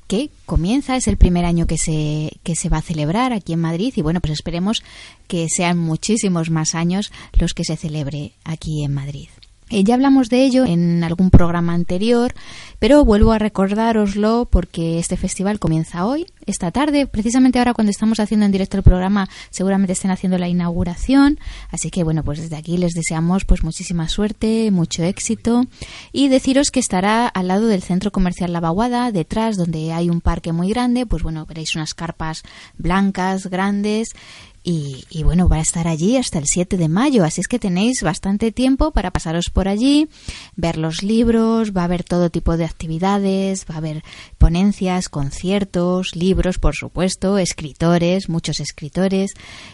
que 0.07 0.29
comienza, 0.45 0.95
es 0.95 1.09
el 1.09 1.17
primer 1.17 1.43
año 1.43 1.67
que 1.67 1.77
se, 1.77 2.31
que 2.41 2.55
se 2.55 2.69
va 2.69 2.77
a 2.77 2.83
celebrar 2.83 3.33
aquí 3.33 3.51
en 3.51 3.59
Madrid 3.59 3.91
y 3.97 4.01
bueno, 4.01 4.21
pues 4.21 4.31
esperemos 4.31 4.81
que 5.27 5.49
sean 5.49 5.77
muchísimos 5.77 6.49
más 6.51 6.73
años 6.73 7.11
los 7.33 7.53
que 7.53 7.65
se 7.65 7.75
celebre 7.75 8.31
aquí 8.45 8.85
en 8.85 8.93
Madrid. 8.93 9.27
Eh, 9.71 9.83
ya 9.83 9.93
hablamos 9.93 10.29
de 10.29 10.43
ello 10.43 10.65
en 10.65 11.03
algún 11.03 11.29
programa 11.29 11.73
anterior, 11.73 12.33
pero 12.79 13.05
vuelvo 13.05 13.33
a 13.33 13.37
recordároslo 13.37 14.47
porque 14.49 14.97
este 14.97 15.15
festival 15.15 15.59
comienza 15.59 16.05
hoy, 16.05 16.25
esta 16.47 16.71
tarde, 16.71 17.05
precisamente 17.05 17.59
ahora 17.59 17.75
cuando 17.75 17.91
estamos 17.91 18.19
haciendo 18.19 18.47
en 18.47 18.51
directo 18.51 18.77
el 18.77 18.83
programa, 18.83 19.29
seguramente 19.51 19.93
estén 19.93 20.09
haciendo 20.09 20.39
la 20.39 20.47
inauguración, 20.47 21.37
así 21.69 21.91
que 21.91 22.03
bueno, 22.03 22.23
pues 22.23 22.41
desde 22.41 22.55
aquí 22.55 22.77
les 22.77 22.93
deseamos 22.93 23.45
pues 23.45 23.63
muchísima 23.63 24.09
suerte, 24.09 24.71
mucho 24.71 25.03
éxito 25.03 25.65
y 26.11 26.29
deciros 26.29 26.71
que 26.71 26.79
estará 26.79 27.27
al 27.27 27.49
lado 27.49 27.67
del 27.67 27.83
Centro 27.83 28.11
Comercial 28.11 28.51
La 28.51 28.61
Vaguada, 28.61 29.11
detrás 29.11 29.55
donde 29.55 29.93
hay 29.93 30.09
un 30.09 30.21
parque 30.21 30.51
muy 30.51 30.69
grande, 30.69 31.05
pues 31.05 31.21
bueno, 31.21 31.45
veréis 31.45 31.75
unas 31.75 31.93
carpas 31.93 32.41
blancas, 32.77 33.47
grandes 33.47 34.09
y, 34.63 35.23
bueno, 35.23 35.47
va 35.47 35.57
a 35.57 35.61
estar 35.61 35.87
allí 35.87 36.17
hasta 36.17 36.37
el 36.37 36.45
7 36.45 36.77
de 36.77 36.89
mayo, 36.89 37.23
así 37.23 37.41
es 37.41 37.47
que 37.47 37.59
tenéis 37.59 38.03
bastante 38.03 38.51
tiempo 38.51 38.91
para 38.91 39.11
pasaros 39.11 39.49
por 39.49 39.67
allí, 39.67 40.09
ver 40.55 40.77
los 40.77 41.01
libros, 41.01 41.75
va 41.75 41.81
a 41.81 41.85
haber 41.85 42.03
todo 42.03 42.29
tipo 42.29 42.57
de 42.57 42.65
actividades, 42.65 43.65
va 43.69 43.75
a 43.75 43.77
haber 43.77 44.03
ponencias, 44.37 45.09
conciertos, 45.09 46.15
libros, 46.15 46.59
por 46.59 46.75
supuesto, 46.75 47.37
escritores, 47.37 48.29
muchos 48.29 48.59
escritores, 48.59 49.31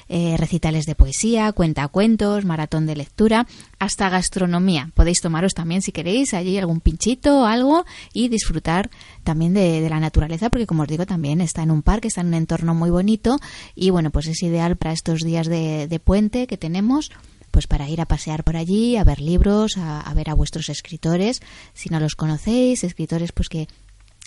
eh, 0.07 0.35
recitales 0.37 0.85
de 0.85 0.95
poesía, 0.95 1.51
cuentacuentos, 1.51 2.45
maratón 2.45 2.85
de 2.85 2.95
lectura, 2.95 3.47
hasta 3.85 4.09
gastronomía. 4.09 4.91
Podéis 4.93 5.21
tomaros 5.21 5.53
también, 5.53 5.81
si 5.81 5.91
queréis, 5.91 6.33
allí 6.33 6.57
algún 6.57 6.81
pinchito 6.81 7.41
o 7.41 7.45
algo 7.45 7.85
y 8.13 8.27
disfrutar 8.29 8.89
también 9.23 9.53
de, 9.53 9.87
la 9.89 9.99
naturaleza, 9.99 10.49
porque 10.49 10.65
como 10.65 10.83
os 10.83 10.89
digo, 10.89 11.05
también 11.05 11.39
está 11.39 11.63
en 11.63 11.71
un 11.71 11.81
parque, 11.81 12.07
está 12.07 12.21
en 12.21 12.27
un 12.27 12.33
entorno 12.33 12.73
muy 12.73 12.89
bonito 12.89 13.39
y 13.75 13.91
bueno, 13.91 14.09
pues 14.09 14.27
es 14.27 14.41
ideal 14.43 14.75
para 14.75 14.93
estos 14.93 15.21
días 15.21 15.47
de, 15.47 16.01
puente 16.03 16.45
que 16.45 16.57
tenemos 16.57 17.11
pues 17.51 17.67
para 17.67 17.87
ir 17.87 18.01
a 18.01 18.05
pasear 18.05 18.43
por 18.43 18.57
allí, 18.57 18.97
a 18.97 19.05
ver 19.05 19.21
libros, 19.21 19.77
a, 19.77 20.13
ver 20.13 20.29
a 20.29 20.33
vuestros 20.33 20.67
escritores, 20.67 21.41
si 21.73 21.87
no 21.87 22.01
los 22.01 22.15
conocéis, 22.15 22.83
escritores 22.83 23.31
pues 23.31 23.47
que 23.47 23.69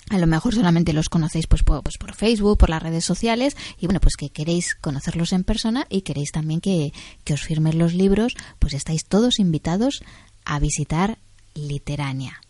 a 0.09 0.17
lo 0.17 0.27
mejor 0.27 0.55
solamente 0.55 0.93
los 0.93 1.09
conocéis 1.09 1.47
pues 1.47 1.63
por, 1.63 1.83
pues 1.83 1.97
por, 1.97 2.13
Facebook, 2.15 2.57
por 2.57 2.69
las 2.69 2.83
redes 2.83 3.05
sociales 3.05 3.55
y 3.79 3.85
bueno, 3.85 3.99
pues 3.99 4.15
que 4.15 4.29
queréis 4.29 4.75
conocerlos 4.75 5.33
en 5.33 5.43
persona 5.43 5.85
y 5.89 6.01
queréis 6.01 6.31
también 6.31 6.61
que, 6.61 6.93
que 7.23 7.33
os 7.33 7.41
firmen 7.41 7.77
los 7.77 7.93
libros, 7.93 8.35
pues 8.59 8.73
estáis 8.73 9.05
todos 9.05 9.39
invitados 9.39 10.03
a 10.45 10.59
visitar 10.59 11.17
Literania. 11.53 12.41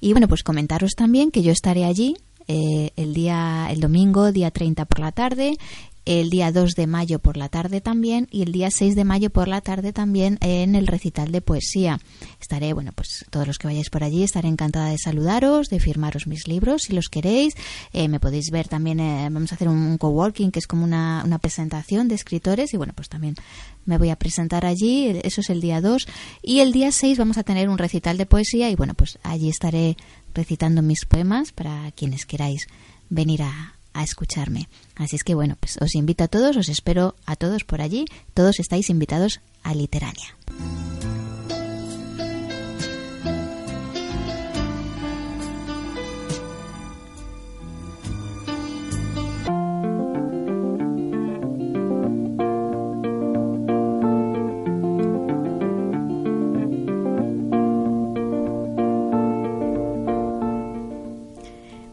Y 0.00 0.12
bueno, 0.12 0.28
pues 0.28 0.42
comentaros 0.42 0.92
también 0.96 1.30
que 1.30 1.42
yo 1.42 1.52
estaré 1.52 1.84
allí 1.84 2.16
eh, 2.48 2.90
el 2.96 3.14
día 3.14 3.68
el 3.70 3.80
domingo, 3.80 4.32
día 4.32 4.50
30 4.50 4.84
por 4.86 4.98
la 4.98 5.12
tarde, 5.12 5.56
el 6.04 6.30
día 6.30 6.50
2 6.50 6.72
de 6.74 6.86
mayo 6.86 7.18
por 7.18 7.36
la 7.36 7.48
tarde 7.48 7.80
también 7.80 8.28
y 8.30 8.42
el 8.42 8.52
día 8.52 8.70
6 8.70 8.94
de 8.94 9.04
mayo 9.04 9.30
por 9.30 9.48
la 9.48 9.60
tarde 9.60 9.92
también 9.92 10.38
en 10.40 10.74
el 10.74 10.86
recital 10.86 11.30
de 11.30 11.40
poesía. 11.40 12.00
Estaré, 12.40 12.72
bueno, 12.72 12.92
pues 12.94 13.24
todos 13.30 13.46
los 13.46 13.58
que 13.58 13.68
vayáis 13.68 13.90
por 13.90 14.02
allí 14.02 14.22
estaré 14.22 14.48
encantada 14.48 14.90
de 14.90 14.98
saludaros, 14.98 15.68
de 15.68 15.80
firmaros 15.80 16.26
mis 16.26 16.48
libros 16.48 16.84
si 16.84 16.92
los 16.92 17.08
queréis. 17.08 17.54
Eh, 17.92 18.08
me 18.08 18.20
podéis 18.20 18.50
ver 18.50 18.68
también, 18.68 19.00
eh, 19.00 19.28
vamos 19.30 19.52
a 19.52 19.54
hacer 19.54 19.68
un 19.68 19.98
coworking 19.98 20.50
que 20.50 20.58
es 20.58 20.66
como 20.66 20.84
una, 20.84 21.22
una 21.24 21.38
presentación 21.38 22.08
de 22.08 22.14
escritores 22.14 22.74
y 22.74 22.76
bueno, 22.76 22.92
pues 22.94 23.08
también 23.08 23.34
me 23.84 23.98
voy 23.98 24.10
a 24.10 24.16
presentar 24.16 24.64
allí, 24.64 25.20
eso 25.22 25.40
es 25.40 25.50
el 25.50 25.60
día 25.60 25.80
2 25.80 26.06
y 26.42 26.60
el 26.60 26.72
día 26.72 26.92
6 26.92 27.18
vamos 27.18 27.38
a 27.38 27.42
tener 27.42 27.68
un 27.68 27.78
recital 27.78 28.16
de 28.16 28.26
poesía 28.26 28.70
y 28.70 28.76
bueno, 28.76 28.94
pues 28.94 29.18
allí 29.22 29.48
estaré 29.48 29.96
recitando 30.34 30.82
mis 30.82 31.04
poemas 31.04 31.52
para 31.52 31.90
quienes 31.92 32.26
queráis 32.26 32.66
venir 33.10 33.42
a, 33.42 33.71
a 33.94 34.02
escucharme. 34.02 34.68
Así 34.96 35.16
es 35.16 35.24
que 35.24 35.34
bueno, 35.34 35.56
pues 35.58 35.78
os 35.80 35.94
invito 35.94 36.24
a 36.24 36.28
todos, 36.28 36.56
os 36.56 36.68
espero 36.68 37.14
a 37.26 37.36
todos 37.36 37.64
por 37.64 37.80
allí. 37.80 38.04
Todos 38.34 38.60
estáis 38.60 38.90
invitados 38.90 39.40
a 39.62 39.74
Literania. 39.74 40.36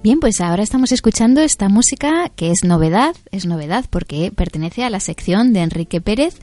Bien, 0.01 0.21
pues 0.21 0.39
ahora 0.39 0.63
estamos 0.63 0.93
escuchando 0.93 1.41
esta 1.41 1.67
música 1.67 2.31
que 2.37 2.51
es 2.51 2.63
novedad, 2.63 3.13
es 3.31 3.45
novedad 3.45 3.83
porque 3.89 4.31
pertenece 4.33 4.85
a 4.85 4.89
la 4.89 5.01
sección 5.01 5.51
de 5.51 5.59
Enrique 5.59 5.99
Pérez 5.99 6.35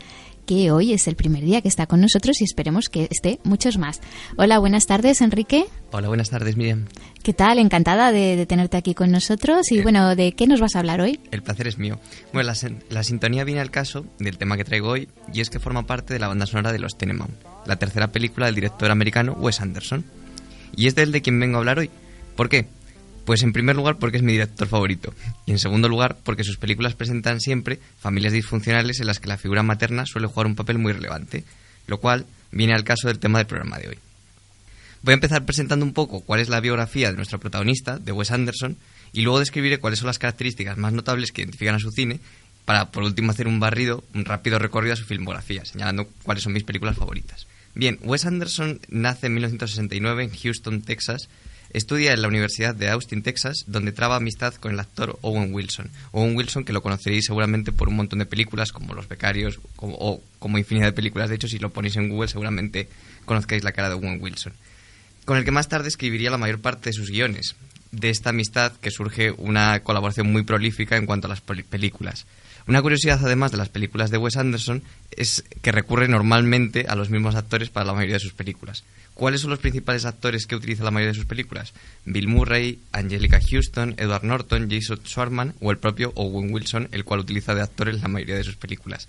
que 0.46 0.70
hoy 0.70 0.92
es 0.92 1.08
el 1.08 1.16
primer 1.16 1.42
día 1.42 1.62
que 1.62 1.68
está 1.68 1.86
con 1.86 2.02
nosotros 2.02 2.42
y 2.42 2.44
esperemos 2.44 2.90
que 2.90 3.08
esté 3.10 3.40
muchos 3.44 3.78
más. 3.78 4.02
Hola, 4.36 4.58
buenas 4.58 4.86
tardes, 4.86 5.22
Enrique. 5.22 5.64
Hola, 5.90 6.08
buenas 6.08 6.28
tardes, 6.28 6.58
Miriam. 6.58 6.84
¿Qué 7.22 7.32
tal? 7.32 7.58
Encantada 7.58 8.12
de, 8.12 8.44
tenerte 8.46 8.76
aquí 8.76 8.92
con 8.92 9.10
nosotros. 9.10 9.72
Y 9.72 9.78
eh, 9.78 9.82
bueno, 9.82 10.14
¿de 10.14 10.32
qué 10.32 10.46
nos 10.46 10.60
vas 10.60 10.76
a 10.76 10.80
hablar 10.80 11.00
hoy? 11.00 11.18
El 11.30 11.42
placer 11.42 11.66
es 11.66 11.78
mío. 11.78 11.98
Bueno, 12.34 12.52
la, 12.52 12.70
la, 12.90 13.02
sintonía 13.02 13.42
viene 13.44 13.62
al 13.62 13.70
caso 13.70 14.04
del 14.18 14.36
tema 14.36 14.58
que 14.58 14.64
traigo 14.64 14.90
hoy 14.90 15.08
y 15.32 15.40
es 15.40 15.48
que 15.48 15.60
forma 15.60 15.86
parte 15.86 16.12
de 16.12 16.20
la 16.20 16.28
banda 16.28 16.46
sonora 16.46 16.72
de 16.72 16.78
Los 16.78 16.98
Tenenbaum, 16.98 17.30
la 17.64 17.76
tercera 17.76 18.08
película 18.08 18.46
del 18.46 18.54
director 18.54 18.90
americano 18.90 19.32
Wes 19.32 19.62
Anderson. 19.62 20.04
Y 20.76 20.88
es 20.88 20.94
de 20.94 21.04
él 21.04 21.12
de 21.12 21.22
quien 21.22 21.40
vengo 21.40 21.56
a 21.56 21.60
hablar 21.60 21.78
hoy. 21.78 21.90
¿Por 22.36 22.50
qué? 22.50 22.68
Pues 23.26 23.42
en 23.42 23.52
primer 23.52 23.74
lugar 23.74 23.98
porque 23.98 24.18
es 24.18 24.22
mi 24.22 24.32
director 24.32 24.68
favorito 24.68 25.12
y 25.46 25.50
en 25.50 25.58
segundo 25.58 25.88
lugar 25.88 26.16
porque 26.22 26.44
sus 26.44 26.58
películas 26.58 26.94
presentan 26.94 27.40
siempre 27.40 27.80
familias 27.98 28.32
disfuncionales 28.32 29.00
en 29.00 29.08
las 29.08 29.18
que 29.18 29.26
la 29.26 29.36
figura 29.36 29.64
materna 29.64 30.06
suele 30.06 30.28
jugar 30.28 30.46
un 30.46 30.54
papel 30.54 30.78
muy 30.78 30.92
relevante, 30.92 31.44
lo 31.88 31.98
cual 31.98 32.24
viene 32.52 32.72
al 32.72 32.84
caso 32.84 33.08
del 33.08 33.18
tema 33.18 33.38
del 33.38 33.48
programa 33.48 33.78
de 33.78 33.88
hoy. 33.88 33.98
Voy 35.02 35.12
a 35.12 35.14
empezar 35.14 35.44
presentando 35.44 35.84
un 35.84 35.92
poco 35.92 36.20
cuál 36.20 36.40
es 36.40 36.48
la 36.48 36.60
biografía 36.60 37.10
de 37.10 37.16
nuestro 37.16 37.40
protagonista, 37.40 37.98
de 37.98 38.12
Wes 38.12 38.30
Anderson, 38.30 38.76
y 39.12 39.22
luego 39.22 39.40
describiré 39.40 39.78
cuáles 39.78 39.98
son 39.98 40.06
las 40.06 40.18
características 40.20 40.78
más 40.78 40.92
notables 40.92 41.32
que 41.32 41.42
identifican 41.42 41.74
a 41.74 41.80
su 41.80 41.90
cine, 41.90 42.20
para 42.64 42.90
por 42.90 43.02
último 43.02 43.32
hacer 43.32 43.48
un 43.48 43.60
barrido, 43.60 44.04
un 44.14 44.24
rápido 44.24 44.58
recorrido 44.58 44.94
a 44.94 44.96
su 44.96 45.04
filmografía, 45.04 45.64
señalando 45.64 46.08
cuáles 46.22 46.44
son 46.44 46.52
mis 46.52 46.64
películas 46.64 46.96
favoritas. 46.96 47.46
Bien, 47.74 47.98
Wes 48.02 48.24
Anderson 48.24 48.80
nace 48.88 49.26
en 49.26 49.34
1969 49.34 50.24
en 50.24 50.30
Houston, 50.30 50.82
Texas, 50.82 51.28
Estudia 51.76 52.14
en 52.14 52.22
la 52.22 52.28
Universidad 52.28 52.74
de 52.74 52.88
Austin, 52.88 53.22
Texas, 53.22 53.64
donde 53.66 53.92
traba 53.92 54.16
amistad 54.16 54.54
con 54.54 54.72
el 54.72 54.80
actor 54.80 55.18
Owen 55.20 55.52
Wilson. 55.52 55.90
Owen 56.12 56.34
Wilson, 56.34 56.64
que 56.64 56.72
lo 56.72 56.80
conoceréis 56.80 57.26
seguramente 57.26 57.70
por 57.70 57.90
un 57.90 57.96
montón 57.96 58.18
de 58.18 58.24
películas, 58.24 58.72
como 58.72 58.94
Los 58.94 59.08
Becarios, 59.08 59.60
o 59.76 60.22
como 60.38 60.56
infinidad 60.56 60.86
de 60.86 60.92
películas. 60.94 61.28
De 61.28 61.34
hecho, 61.34 61.48
si 61.48 61.58
lo 61.58 61.68
ponéis 61.68 61.96
en 61.96 62.08
Google, 62.08 62.28
seguramente 62.28 62.88
conozcáis 63.26 63.62
la 63.62 63.72
cara 63.72 63.90
de 63.90 63.94
Owen 63.96 64.22
Wilson. 64.22 64.54
Con 65.26 65.36
el 65.36 65.44
que 65.44 65.50
más 65.50 65.68
tarde 65.68 65.88
escribiría 65.88 66.30
la 66.30 66.38
mayor 66.38 66.60
parte 66.60 66.88
de 66.88 66.94
sus 66.94 67.10
guiones. 67.10 67.56
De 67.92 68.08
esta 68.08 68.30
amistad 68.30 68.72
que 68.80 68.90
surge 68.90 69.32
una 69.32 69.80
colaboración 69.80 70.32
muy 70.32 70.44
prolífica 70.44 70.96
en 70.96 71.04
cuanto 71.04 71.26
a 71.26 71.28
las 71.28 71.42
películas. 71.42 72.24
Una 72.66 72.80
curiosidad, 72.80 73.20
además, 73.22 73.52
de 73.52 73.58
las 73.58 73.68
películas 73.68 74.10
de 74.10 74.16
Wes 74.16 74.38
Anderson 74.38 74.82
es 75.10 75.44
que 75.60 75.72
recurre 75.72 76.08
normalmente 76.08 76.86
a 76.88 76.96
los 76.96 77.10
mismos 77.10 77.34
actores 77.34 77.68
para 77.68 77.84
la 77.84 77.92
mayoría 77.92 78.14
de 78.14 78.20
sus 78.20 78.32
películas. 78.32 78.82
¿Cuáles 79.16 79.40
son 79.40 79.48
los 79.48 79.60
principales 79.60 80.04
actores 80.04 80.46
que 80.46 80.56
utiliza 80.56 80.84
la 80.84 80.90
mayoría 80.90 81.12
de 81.12 81.18
sus 81.18 81.24
películas? 81.24 81.72
Bill 82.04 82.28
Murray, 82.28 82.80
Angelica 82.92 83.40
Houston, 83.40 83.94
Edward 83.96 84.24
Norton, 84.24 84.68
Jason 84.70 85.00
Schwartzman 85.06 85.54
o 85.60 85.70
el 85.70 85.78
propio 85.78 86.12
Owen 86.16 86.52
Wilson, 86.52 86.90
el 86.92 87.04
cual 87.04 87.20
utiliza 87.20 87.54
de 87.54 87.62
actores 87.62 88.02
la 88.02 88.08
mayoría 88.08 88.36
de 88.36 88.44
sus 88.44 88.56
películas. 88.56 89.08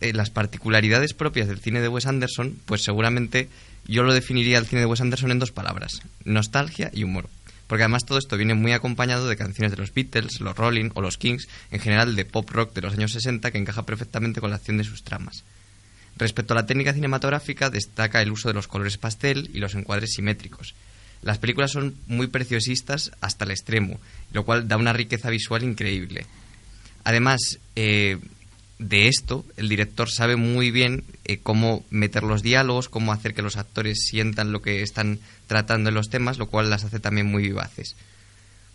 Eh, 0.00 0.12
las 0.12 0.30
particularidades 0.30 1.14
propias 1.14 1.48
del 1.48 1.58
cine 1.58 1.80
de 1.80 1.88
Wes 1.88 2.06
Anderson, 2.06 2.56
pues 2.64 2.84
seguramente 2.84 3.48
yo 3.88 4.04
lo 4.04 4.14
definiría 4.14 4.58
el 4.58 4.66
cine 4.66 4.82
de 4.82 4.86
Wes 4.86 5.00
Anderson 5.00 5.32
en 5.32 5.40
dos 5.40 5.50
palabras, 5.50 6.02
nostalgia 6.24 6.92
y 6.94 7.02
humor. 7.02 7.28
Porque 7.66 7.82
además 7.82 8.04
todo 8.04 8.18
esto 8.18 8.36
viene 8.36 8.54
muy 8.54 8.70
acompañado 8.70 9.28
de 9.28 9.36
canciones 9.36 9.72
de 9.72 9.78
los 9.78 9.92
Beatles, 9.92 10.40
los 10.42 10.56
Rolling 10.56 10.90
o 10.94 11.00
los 11.00 11.18
Kings, 11.18 11.48
en 11.72 11.80
general 11.80 12.14
de 12.14 12.24
pop 12.24 12.48
rock 12.50 12.72
de 12.72 12.82
los 12.82 12.92
años 12.92 13.10
60 13.10 13.50
que 13.50 13.58
encaja 13.58 13.84
perfectamente 13.84 14.40
con 14.40 14.50
la 14.50 14.56
acción 14.56 14.76
de 14.76 14.84
sus 14.84 15.02
tramas. 15.02 15.42
Respecto 16.16 16.54
a 16.54 16.56
la 16.56 16.66
técnica 16.66 16.92
cinematográfica, 16.92 17.70
destaca 17.70 18.22
el 18.22 18.30
uso 18.30 18.48
de 18.48 18.54
los 18.54 18.68
colores 18.68 18.98
pastel 18.98 19.50
y 19.52 19.58
los 19.58 19.74
encuadres 19.74 20.12
simétricos. 20.14 20.74
Las 21.22 21.38
películas 21.38 21.72
son 21.72 21.96
muy 22.06 22.26
preciosistas 22.26 23.10
hasta 23.20 23.44
el 23.44 23.50
extremo, 23.50 23.98
lo 24.32 24.44
cual 24.44 24.68
da 24.68 24.76
una 24.76 24.92
riqueza 24.92 25.30
visual 25.30 25.64
increíble. 25.64 26.26
Además, 27.02 27.58
eh, 27.76 28.18
de 28.78 29.08
esto, 29.08 29.44
el 29.56 29.68
director 29.68 30.10
sabe 30.10 30.36
muy 30.36 30.70
bien 30.70 31.04
eh, 31.24 31.38
cómo 31.42 31.84
meter 31.90 32.22
los 32.22 32.42
diálogos, 32.42 32.88
cómo 32.88 33.12
hacer 33.12 33.34
que 33.34 33.42
los 33.42 33.56
actores 33.56 34.04
sientan 34.06 34.52
lo 34.52 34.62
que 34.62 34.82
están 34.82 35.18
tratando 35.46 35.88
en 35.88 35.94
los 35.94 36.10
temas, 36.10 36.38
lo 36.38 36.46
cual 36.46 36.70
las 36.70 36.84
hace 36.84 37.00
también 37.00 37.26
muy 37.26 37.42
vivaces. 37.44 37.96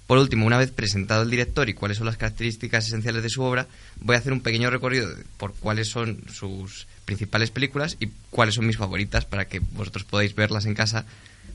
Por 0.09 0.17
último, 0.17 0.47
una 0.47 0.57
vez 0.57 0.71
presentado 0.71 1.21
el 1.21 1.29
director 1.29 1.69
y 1.69 1.75
cuáles 1.75 1.97
son 1.97 2.07
las 2.07 2.17
características 2.17 2.87
esenciales 2.87 3.21
de 3.21 3.29
su 3.29 3.43
obra, 3.43 3.67
voy 4.01 4.15
a 4.15 4.17
hacer 4.17 4.33
un 4.33 4.41
pequeño 4.41 4.71
recorrido 4.71 5.07
por 5.37 5.53
cuáles 5.53 5.89
son 5.89 6.23
sus 6.33 6.87
principales 7.05 7.51
películas 7.51 7.95
y 7.99 8.09
cuáles 8.31 8.55
son 8.55 8.65
mis 8.65 8.77
favoritas 8.77 9.25
para 9.25 9.45
que 9.45 9.59
vosotros 9.59 10.05
podáis 10.05 10.33
verlas 10.33 10.65
en 10.65 10.73
casa, 10.73 11.05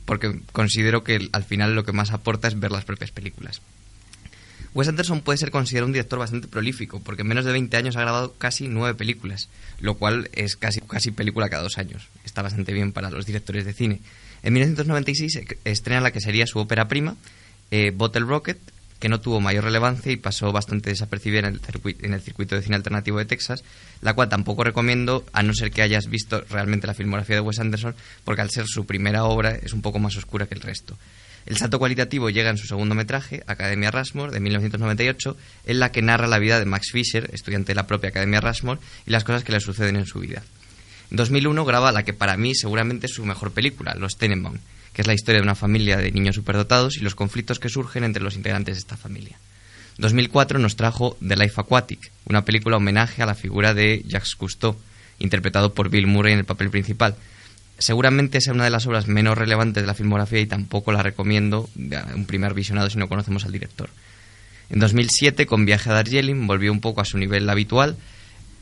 porque 0.04 0.38
considero 0.52 1.02
que 1.02 1.30
al 1.32 1.42
final 1.42 1.74
lo 1.74 1.82
que 1.82 1.90
más 1.90 2.12
aporta 2.12 2.46
es 2.46 2.60
ver 2.60 2.70
las 2.70 2.84
propias 2.84 3.10
películas. 3.10 3.60
Wes 4.72 4.86
Anderson 4.86 5.22
puede 5.22 5.38
ser 5.38 5.50
considerado 5.50 5.86
un 5.86 5.92
director 5.92 6.20
bastante 6.20 6.46
prolífico, 6.46 7.00
porque 7.00 7.22
en 7.22 7.28
menos 7.28 7.44
de 7.44 7.50
20 7.50 7.76
años 7.76 7.96
ha 7.96 8.02
grabado 8.02 8.34
casi 8.38 8.68
nueve 8.68 8.96
películas, 8.96 9.48
lo 9.80 9.94
cual 9.94 10.30
es 10.32 10.56
casi, 10.56 10.80
casi 10.80 11.10
película 11.10 11.48
cada 11.48 11.64
dos 11.64 11.76
años. 11.76 12.06
Está 12.24 12.42
bastante 12.42 12.72
bien 12.72 12.92
para 12.92 13.10
los 13.10 13.26
directores 13.26 13.64
de 13.64 13.72
cine. 13.72 14.00
En 14.44 14.52
1996 14.52 15.40
estrena 15.64 16.00
la 16.00 16.12
que 16.12 16.20
sería 16.20 16.46
su 16.46 16.60
ópera 16.60 16.86
prima, 16.86 17.16
eh, 17.70 17.92
Bottle 17.94 18.24
Rocket, 18.24 18.58
que 18.98 19.08
no 19.08 19.20
tuvo 19.20 19.40
mayor 19.40 19.64
relevancia 19.64 20.12
y 20.12 20.16
pasó 20.16 20.50
bastante 20.52 20.90
desapercibida 20.90 21.40
en 21.40 21.46
el, 21.46 21.60
en 22.00 22.14
el 22.14 22.20
circuito 22.22 22.54
de 22.54 22.62
cine 22.62 22.76
alternativo 22.76 23.18
de 23.18 23.26
Texas, 23.26 23.62
la 24.00 24.14
cual 24.14 24.28
tampoco 24.28 24.64
recomiendo 24.64 25.26
a 25.32 25.42
no 25.42 25.52
ser 25.52 25.70
que 25.70 25.82
hayas 25.82 26.08
visto 26.08 26.42
realmente 26.48 26.86
la 26.86 26.94
filmografía 26.94 27.36
de 27.36 27.40
Wes 27.40 27.58
Anderson, 27.60 27.94
porque 28.24 28.40
al 28.40 28.50
ser 28.50 28.66
su 28.66 28.86
primera 28.86 29.24
obra 29.24 29.56
es 29.56 29.72
un 29.72 29.82
poco 29.82 29.98
más 29.98 30.16
oscura 30.16 30.46
que 30.46 30.54
el 30.54 30.62
resto. 30.62 30.96
El 31.46 31.58
salto 31.58 31.78
cualitativo 31.78 32.30
llega 32.30 32.48
en 32.48 32.56
su 32.56 32.66
segundo 32.66 32.94
metraje, 32.94 33.42
Academia 33.46 33.90
Rushmore, 33.90 34.32
de 34.32 34.40
1998, 34.40 35.36
en 35.66 35.78
la 35.78 35.92
que 35.92 36.00
narra 36.00 36.26
la 36.26 36.38
vida 36.38 36.58
de 36.58 36.64
Max 36.64 36.90
Fisher, 36.90 37.28
estudiante 37.34 37.72
de 37.72 37.76
la 37.76 37.86
propia 37.86 38.08
Academia 38.08 38.40
Rushmore, 38.40 38.80
y 39.06 39.10
las 39.10 39.24
cosas 39.24 39.44
que 39.44 39.52
le 39.52 39.60
suceden 39.60 39.96
en 39.96 40.06
su 40.06 40.20
vida. 40.20 40.42
En 41.10 41.18
2001 41.18 41.64
graba 41.66 41.92
la 41.92 42.02
que 42.02 42.14
para 42.14 42.38
mí 42.38 42.54
seguramente 42.54 43.06
es 43.06 43.12
su 43.12 43.26
mejor 43.26 43.52
película, 43.52 43.94
Los 43.94 44.16
Tenenbaum, 44.16 44.56
que 44.94 45.02
es 45.02 45.08
la 45.08 45.14
historia 45.14 45.40
de 45.40 45.44
una 45.44 45.56
familia 45.56 45.96
de 45.96 46.12
niños 46.12 46.36
superdotados 46.36 46.96
y 46.96 47.00
los 47.00 47.14
conflictos 47.14 47.58
que 47.58 47.68
surgen 47.68 48.04
entre 48.04 48.22
los 48.22 48.36
integrantes 48.36 48.76
de 48.76 48.78
esta 48.78 48.96
familia. 48.96 49.36
2004 49.98 50.58
nos 50.58 50.76
trajo 50.76 51.16
The 51.26 51.36
Life 51.36 51.60
Aquatic, 51.60 52.10
una 52.26 52.44
película 52.44 52.76
homenaje 52.76 53.22
a 53.22 53.26
la 53.26 53.34
figura 53.34 53.74
de 53.74 54.02
Jacques 54.06 54.34
Cousteau, 54.36 54.76
interpretado 55.18 55.74
por 55.74 55.90
Bill 55.90 56.06
Murray 56.06 56.32
en 56.32 56.40
el 56.40 56.44
papel 56.44 56.70
principal. 56.70 57.16
Seguramente 57.78 58.40
sea 58.40 58.52
una 58.52 58.64
de 58.64 58.70
las 58.70 58.86
obras 58.86 59.08
menos 59.08 59.36
relevantes 59.36 59.82
de 59.82 59.86
la 59.86 59.94
filmografía 59.94 60.40
y 60.40 60.46
tampoco 60.46 60.92
la 60.92 61.02
recomiendo 61.02 61.68
a 61.92 62.14
un 62.14 62.24
primer 62.24 62.54
visionado 62.54 62.88
si 62.88 62.98
no 62.98 63.08
conocemos 63.08 63.44
al 63.44 63.52
director. 63.52 63.90
En 64.70 64.78
2007, 64.78 65.46
con 65.46 65.66
Viaje 65.66 65.90
a 65.90 65.94
Darjeeling, 65.94 66.46
volvió 66.46 66.72
un 66.72 66.80
poco 66.80 67.00
a 67.00 67.04
su 67.04 67.18
nivel 67.18 67.48
habitual, 67.50 67.96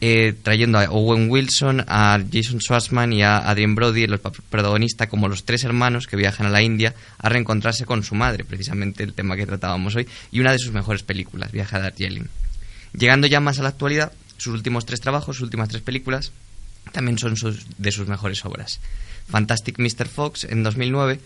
eh, 0.05 0.35
trayendo 0.43 0.81
a 0.81 0.91
Owen 0.91 1.31
Wilson, 1.31 1.85
a 1.87 2.19
Jason 2.33 2.61
Schwartzman 2.61 3.13
y 3.13 3.23
a 3.23 3.39
Adrien 3.39 3.77
Brody, 3.77 4.09
los 4.09 4.19
protagonistas, 4.19 5.07
como 5.07 5.29
los 5.29 5.45
tres 5.45 5.63
hermanos 5.63 6.09
que 6.09 6.17
viajan 6.17 6.47
a 6.47 6.51
la 6.51 6.61
India 6.61 6.93
a 7.19 7.29
reencontrarse 7.29 7.87
con 7.87 8.03
su 8.03 8.17
madre, 8.17 8.43
precisamente 8.43 9.05
el 9.05 9.15
tema 9.15 9.37
que 9.37 9.47
tratábamos 9.47 9.95
hoy, 9.95 10.09
y 10.33 10.41
una 10.41 10.51
de 10.51 10.59
sus 10.59 10.73
mejores 10.73 11.05
películas, 11.05 11.53
Viaje 11.53 11.77
a 11.77 11.79
Darjeeling. 11.79 12.25
Llegando 12.99 13.29
ya 13.29 13.39
más 13.39 13.61
a 13.61 13.63
la 13.63 13.69
actualidad, 13.69 14.11
sus 14.39 14.55
últimos 14.55 14.87
tres 14.87 15.01
trabajos, 15.01 15.37
sus 15.37 15.45
últimas 15.45 15.69
tres 15.69 15.83
películas, 15.83 16.33
también 16.91 17.17
son 17.17 17.37
de 17.79 17.93
sus 17.93 18.09
mejores 18.09 18.45
obras. 18.45 18.81
Fantastic 19.29 19.79
Mr. 19.79 20.09
Fox 20.09 20.43
en 20.43 20.65
2009, 20.65 21.21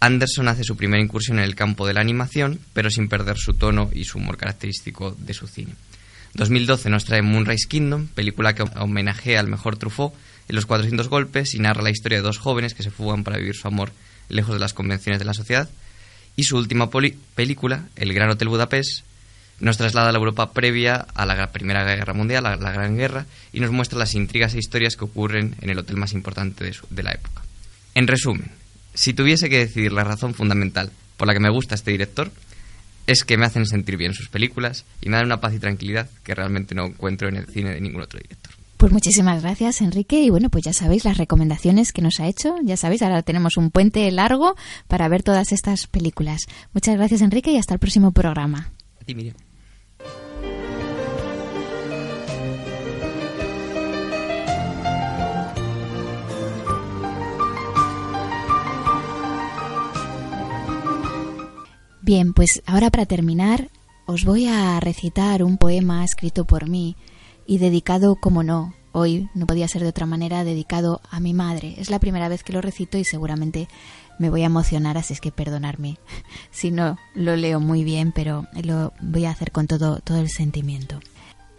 Anderson 0.00 0.48
hace 0.48 0.64
su 0.64 0.76
primera 0.76 1.02
incursión 1.02 1.38
en 1.38 1.44
el 1.44 1.54
campo 1.54 1.86
de 1.86 1.94
la 1.94 2.02
animación, 2.02 2.60
pero 2.74 2.90
sin 2.90 3.08
perder 3.08 3.38
su 3.38 3.54
tono 3.54 3.88
y 3.90 4.04
su 4.04 4.18
humor 4.18 4.36
característico 4.36 5.16
de 5.18 5.32
su 5.32 5.46
cine. 5.46 5.72
2012 6.36 6.90
nos 6.90 7.04
trae 7.04 7.22
Moonrise 7.22 7.66
Kingdom, 7.66 8.08
película 8.08 8.54
que 8.54 8.62
homenajea 8.62 9.40
al 9.40 9.48
mejor 9.48 9.76
Truffaut 9.76 10.14
en 10.48 10.54
los 10.54 10.66
400 10.66 11.08
golpes 11.08 11.54
y 11.54 11.58
narra 11.58 11.82
la 11.82 11.90
historia 11.90 12.18
de 12.18 12.22
dos 12.22 12.38
jóvenes 12.38 12.74
que 12.74 12.82
se 12.82 12.90
fugan 12.90 13.24
para 13.24 13.38
vivir 13.38 13.56
su 13.56 13.66
amor 13.66 13.90
lejos 14.28 14.54
de 14.54 14.60
las 14.60 14.74
convenciones 14.74 15.18
de 15.18 15.24
la 15.24 15.34
sociedad. 15.34 15.68
Y 16.36 16.44
su 16.44 16.56
última 16.56 16.90
película, 16.90 17.86
El 17.96 18.12
Gran 18.12 18.28
Hotel 18.28 18.48
Budapest, 18.48 19.04
nos 19.60 19.78
traslada 19.78 20.10
a 20.10 20.12
la 20.12 20.18
Europa 20.18 20.52
previa 20.52 21.06
a 21.14 21.24
la 21.24 21.50
Primera 21.50 21.84
Guerra 21.84 22.12
Mundial, 22.12 22.44
a 22.44 22.56
la 22.56 22.72
Gran 22.72 22.96
Guerra, 22.96 23.24
y 23.54 23.60
nos 23.60 23.70
muestra 23.70 23.98
las 23.98 24.14
intrigas 24.14 24.54
e 24.54 24.58
historias 24.58 24.96
que 24.96 25.04
ocurren 25.04 25.56
en 25.62 25.70
el 25.70 25.78
hotel 25.78 25.96
más 25.96 26.12
importante 26.12 26.64
de, 26.64 26.76
de 26.90 27.02
la 27.02 27.12
época. 27.12 27.42
En 27.94 28.06
resumen, 28.06 28.50
si 28.92 29.14
tuviese 29.14 29.48
que 29.48 29.58
decidir 29.58 29.92
la 29.92 30.04
razón 30.04 30.34
fundamental 30.34 30.92
por 31.16 31.26
la 31.26 31.32
que 31.32 31.40
me 31.40 31.48
gusta 31.48 31.74
este 31.74 31.92
director, 31.92 32.30
es 33.06 33.24
que 33.24 33.36
me 33.36 33.46
hacen 33.46 33.66
sentir 33.66 33.96
bien 33.96 34.14
sus 34.14 34.28
películas 34.28 34.84
y 35.00 35.08
me 35.08 35.16
dan 35.16 35.26
una 35.26 35.40
paz 35.40 35.54
y 35.54 35.58
tranquilidad 35.58 36.08
que 36.24 36.34
realmente 36.34 36.74
no 36.74 36.86
encuentro 36.86 37.28
en 37.28 37.36
el 37.36 37.46
cine 37.46 37.74
de 37.74 37.80
ningún 37.80 38.02
otro 38.02 38.18
director. 38.18 38.52
Pues 38.76 38.92
muchísimas 38.92 39.42
gracias, 39.42 39.80
Enrique. 39.80 40.20
Y 40.20 40.28
bueno, 40.28 40.50
pues 40.50 40.64
ya 40.64 40.72
sabéis 40.74 41.04
las 41.04 41.16
recomendaciones 41.16 41.92
que 41.92 42.02
nos 42.02 42.20
ha 42.20 42.26
hecho. 42.26 42.56
Ya 42.62 42.76
sabéis, 42.76 43.02
ahora 43.02 43.22
tenemos 43.22 43.56
un 43.56 43.70
puente 43.70 44.10
largo 44.10 44.54
para 44.86 45.08
ver 45.08 45.22
todas 45.22 45.52
estas 45.52 45.86
películas. 45.86 46.42
Muchas 46.74 46.96
gracias, 46.96 47.22
Enrique, 47.22 47.52
y 47.52 47.56
hasta 47.56 47.72
el 47.72 47.80
próximo 47.80 48.12
programa. 48.12 48.70
A 49.00 49.04
ti, 49.04 49.14
Miriam. 49.14 49.45
Bien, 62.06 62.34
pues 62.34 62.62
ahora 62.66 62.88
para 62.90 63.04
terminar 63.04 63.68
os 64.04 64.24
voy 64.24 64.46
a 64.46 64.78
recitar 64.78 65.42
un 65.42 65.58
poema 65.58 66.04
escrito 66.04 66.44
por 66.44 66.68
mí 66.68 66.94
y 67.48 67.58
dedicado, 67.58 68.14
como 68.14 68.44
no, 68.44 68.74
hoy 68.92 69.28
no 69.34 69.44
podía 69.44 69.66
ser 69.66 69.82
de 69.82 69.88
otra 69.88 70.06
manera 70.06 70.44
dedicado 70.44 71.00
a 71.10 71.18
mi 71.18 71.34
madre. 71.34 71.74
Es 71.78 71.90
la 71.90 71.98
primera 71.98 72.28
vez 72.28 72.44
que 72.44 72.52
lo 72.52 72.60
recito 72.60 72.96
y 72.96 73.02
seguramente 73.02 73.66
me 74.20 74.30
voy 74.30 74.42
a 74.42 74.46
emocionar, 74.46 74.96
así 74.96 75.14
es 75.14 75.20
que 75.20 75.32
perdonarme 75.32 75.98
si 76.52 76.70
no 76.70 76.96
lo 77.16 77.34
leo 77.34 77.58
muy 77.58 77.82
bien, 77.82 78.12
pero 78.12 78.46
lo 78.62 78.92
voy 79.00 79.24
a 79.24 79.32
hacer 79.32 79.50
con 79.50 79.66
todo, 79.66 79.98
todo 79.98 80.18
el 80.18 80.28
sentimiento. 80.28 81.00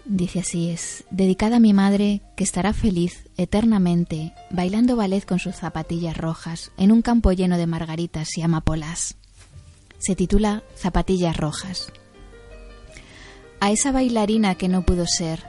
Dice 0.06 0.40
así, 0.40 0.70
es 0.70 1.04
dedicada 1.12 1.58
a 1.58 1.60
mi 1.60 1.74
madre 1.74 2.22
que 2.38 2.46
estará 2.46 2.72
feliz 2.72 3.28
eternamente 3.36 4.34
bailando 4.50 4.96
ballet 4.96 5.26
con 5.26 5.40
sus 5.40 5.56
zapatillas 5.56 6.16
rojas 6.16 6.72
en 6.78 6.94
un 6.94 7.02
campo 7.02 7.34
lleno 7.34 7.58
de 7.58 7.68
margaritas 7.68 8.38
y 8.38 8.44
amapolas. 8.44 9.18
Se 9.98 10.16
titula 10.16 10.64
Zapatillas 10.76 11.38
rojas. 11.38 11.92
A 13.60 13.72
esa 13.72 13.92
bailarina 13.92 14.56
que 14.56 14.68
no 14.68 14.84
pudo 14.84 15.06
ser 15.08 15.44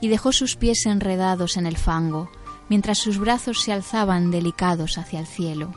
y 0.00 0.08
dejó 0.08 0.32
sus 0.32 0.56
pies 0.56 0.86
enredados 0.86 1.56
en 1.56 1.66
el 1.66 1.76
fango 1.76 2.30
mientras 2.68 2.98
sus 2.98 3.18
brazos 3.18 3.60
se 3.62 3.72
alzaban 3.72 4.30
delicados 4.30 4.98
hacia 4.98 5.20
el 5.20 5.26
cielo. 5.26 5.72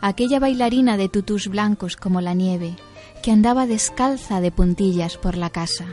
aquella 0.00 0.38
bailarina 0.40 0.96
de 0.96 1.08
tutús 1.08 1.48
blancos 1.48 1.96
como 1.96 2.20
la 2.20 2.34
nieve 2.34 2.76
que 3.22 3.32
andaba 3.32 3.66
descalza 3.66 4.40
de 4.40 4.50
puntillas 4.50 5.16
por 5.18 5.36
la 5.36 5.50
casa 5.50 5.86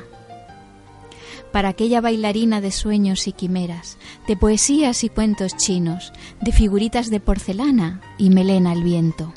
para 1.52 1.70
aquella 1.70 2.02
bailarina 2.02 2.62
de 2.62 2.72
sueños 2.72 3.28
y 3.28 3.32
quimeras, 3.32 3.98
de 4.28 4.36
poesías 4.36 5.04
y 5.04 5.10
cuentos 5.10 5.56
chinos, 5.56 6.14
de 6.42 6.52
figuritas 6.52 7.10
de 7.10 7.20
porcelana 7.20 8.02
y 8.18 8.30
melena 8.30 8.72
al 8.72 8.84
viento. 8.84 9.34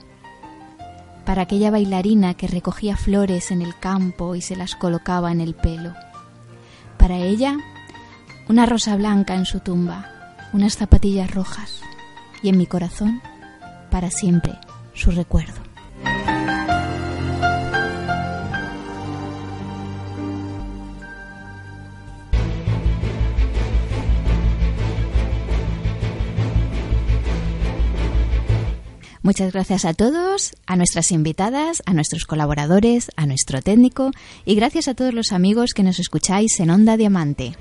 Para 1.31 1.43
aquella 1.43 1.71
bailarina 1.71 2.35
que 2.35 2.49
recogía 2.49 2.97
flores 2.97 3.53
en 3.53 3.63
el 3.63 3.79
campo 3.79 4.35
y 4.35 4.41
se 4.41 4.57
las 4.57 4.75
colocaba 4.75 5.31
en 5.31 5.41
el 5.41 5.55
pelo. 5.55 5.95
Para 6.99 7.19
ella, 7.19 7.57
una 8.49 8.67
rosa 8.67 8.97
blanca 8.97 9.37
en 9.37 9.47
su 9.47 9.61
tumba, 9.61 10.11
unas 10.53 10.77
zapatillas 10.77 11.33
rojas 11.33 11.83
y 12.43 12.49
en 12.49 12.59
mi 12.59 12.67
corazón, 12.67 13.23
para 13.93 14.11
siempre, 14.11 14.59
su 14.93 15.13
recuerdo. 15.13 15.70
Muchas 29.31 29.53
gracias 29.53 29.85
a 29.85 29.95
todos, 29.95 30.57
a 30.67 30.75
nuestras 30.75 31.13
invitadas, 31.13 31.85
a 31.87 31.93
nuestros 31.93 32.25
colaboradores, 32.25 33.13
a 33.15 33.27
nuestro 33.27 33.63
técnico 33.63 34.11
y 34.45 34.57
gracias 34.57 34.89
a 34.89 34.95
todos 34.95 35.15
los 35.15 35.31
amigos 35.31 35.71
que 35.73 35.85
nos 35.85 36.01
escucháis 36.01 36.59
en 36.59 36.69
Onda 36.69 36.97
Diamante. 36.97 37.55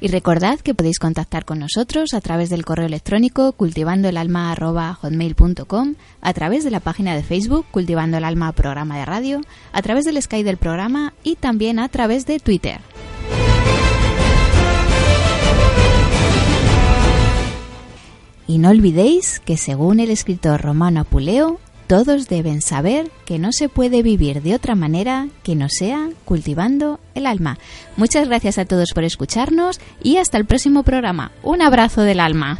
Y 0.00 0.08
recordad 0.08 0.58
que 0.58 0.74
podéis 0.74 0.98
contactar 0.98 1.44
con 1.44 1.60
nosotros 1.60 2.12
a 2.12 2.20
través 2.20 2.50
del 2.50 2.64
correo 2.64 2.86
electrónico 2.86 3.52
cultivandoelalma.hotmail.com, 3.52 5.94
a 6.22 6.32
través 6.32 6.64
de 6.64 6.72
la 6.72 6.80
página 6.80 7.14
de 7.14 7.22
Facebook 7.22 7.66
Cultivando 7.70 8.16
el 8.16 8.24
Alma 8.24 8.50
Programa 8.50 8.98
de 8.98 9.04
Radio, 9.04 9.42
a 9.72 9.80
través 9.80 10.06
del 10.06 10.20
Skype 10.20 10.42
del 10.42 10.56
programa 10.56 11.14
y 11.22 11.36
también 11.36 11.78
a 11.78 11.88
través 11.88 12.26
de 12.26 12.40
Twitter. 12.40 12.80
Y 18.46 18.58
no 18.58 18.70
olvidéis 18.70 19.40
que 19.40 19.56
según 19.56 20.00
el 20.00 20.10
escritor 20.10 20.60
romano 20.60 21.00
Apuleo, 21.00 21.58
todos 21.86 22.28
deben 22.28 22.62
saber 22.62 23.10
que 23.26 23.38
no 23.38 23.52
se 23.52 23.68
puede 23.68 24.02
vivir 24.02 24.42
de 24.42 24.54
otra 24.54 24.74
manera 24.74 25.28
que 25.42 25.54
no 25.54 25.68
sea 25.68 26.10
cultivando 26.24 26.98
el 27.14 27.26
alma. 27.26 27.58
Muchas 27.96 28.28
gracias 28.28 28.58
a 28.58 28.64
todos 28.64 28.92
por 28.94 29.04
escucharnos 29.04 29.80
y 30.02 30.16
hasta 30.16 30.38
el 30.38 30.46
próximo 30.46 30.82
programa. 30.82 31.32
Un 31.42 31.62
abrazo 31.62 32.02
del 32.02 32.20
alma. 32.20 32.58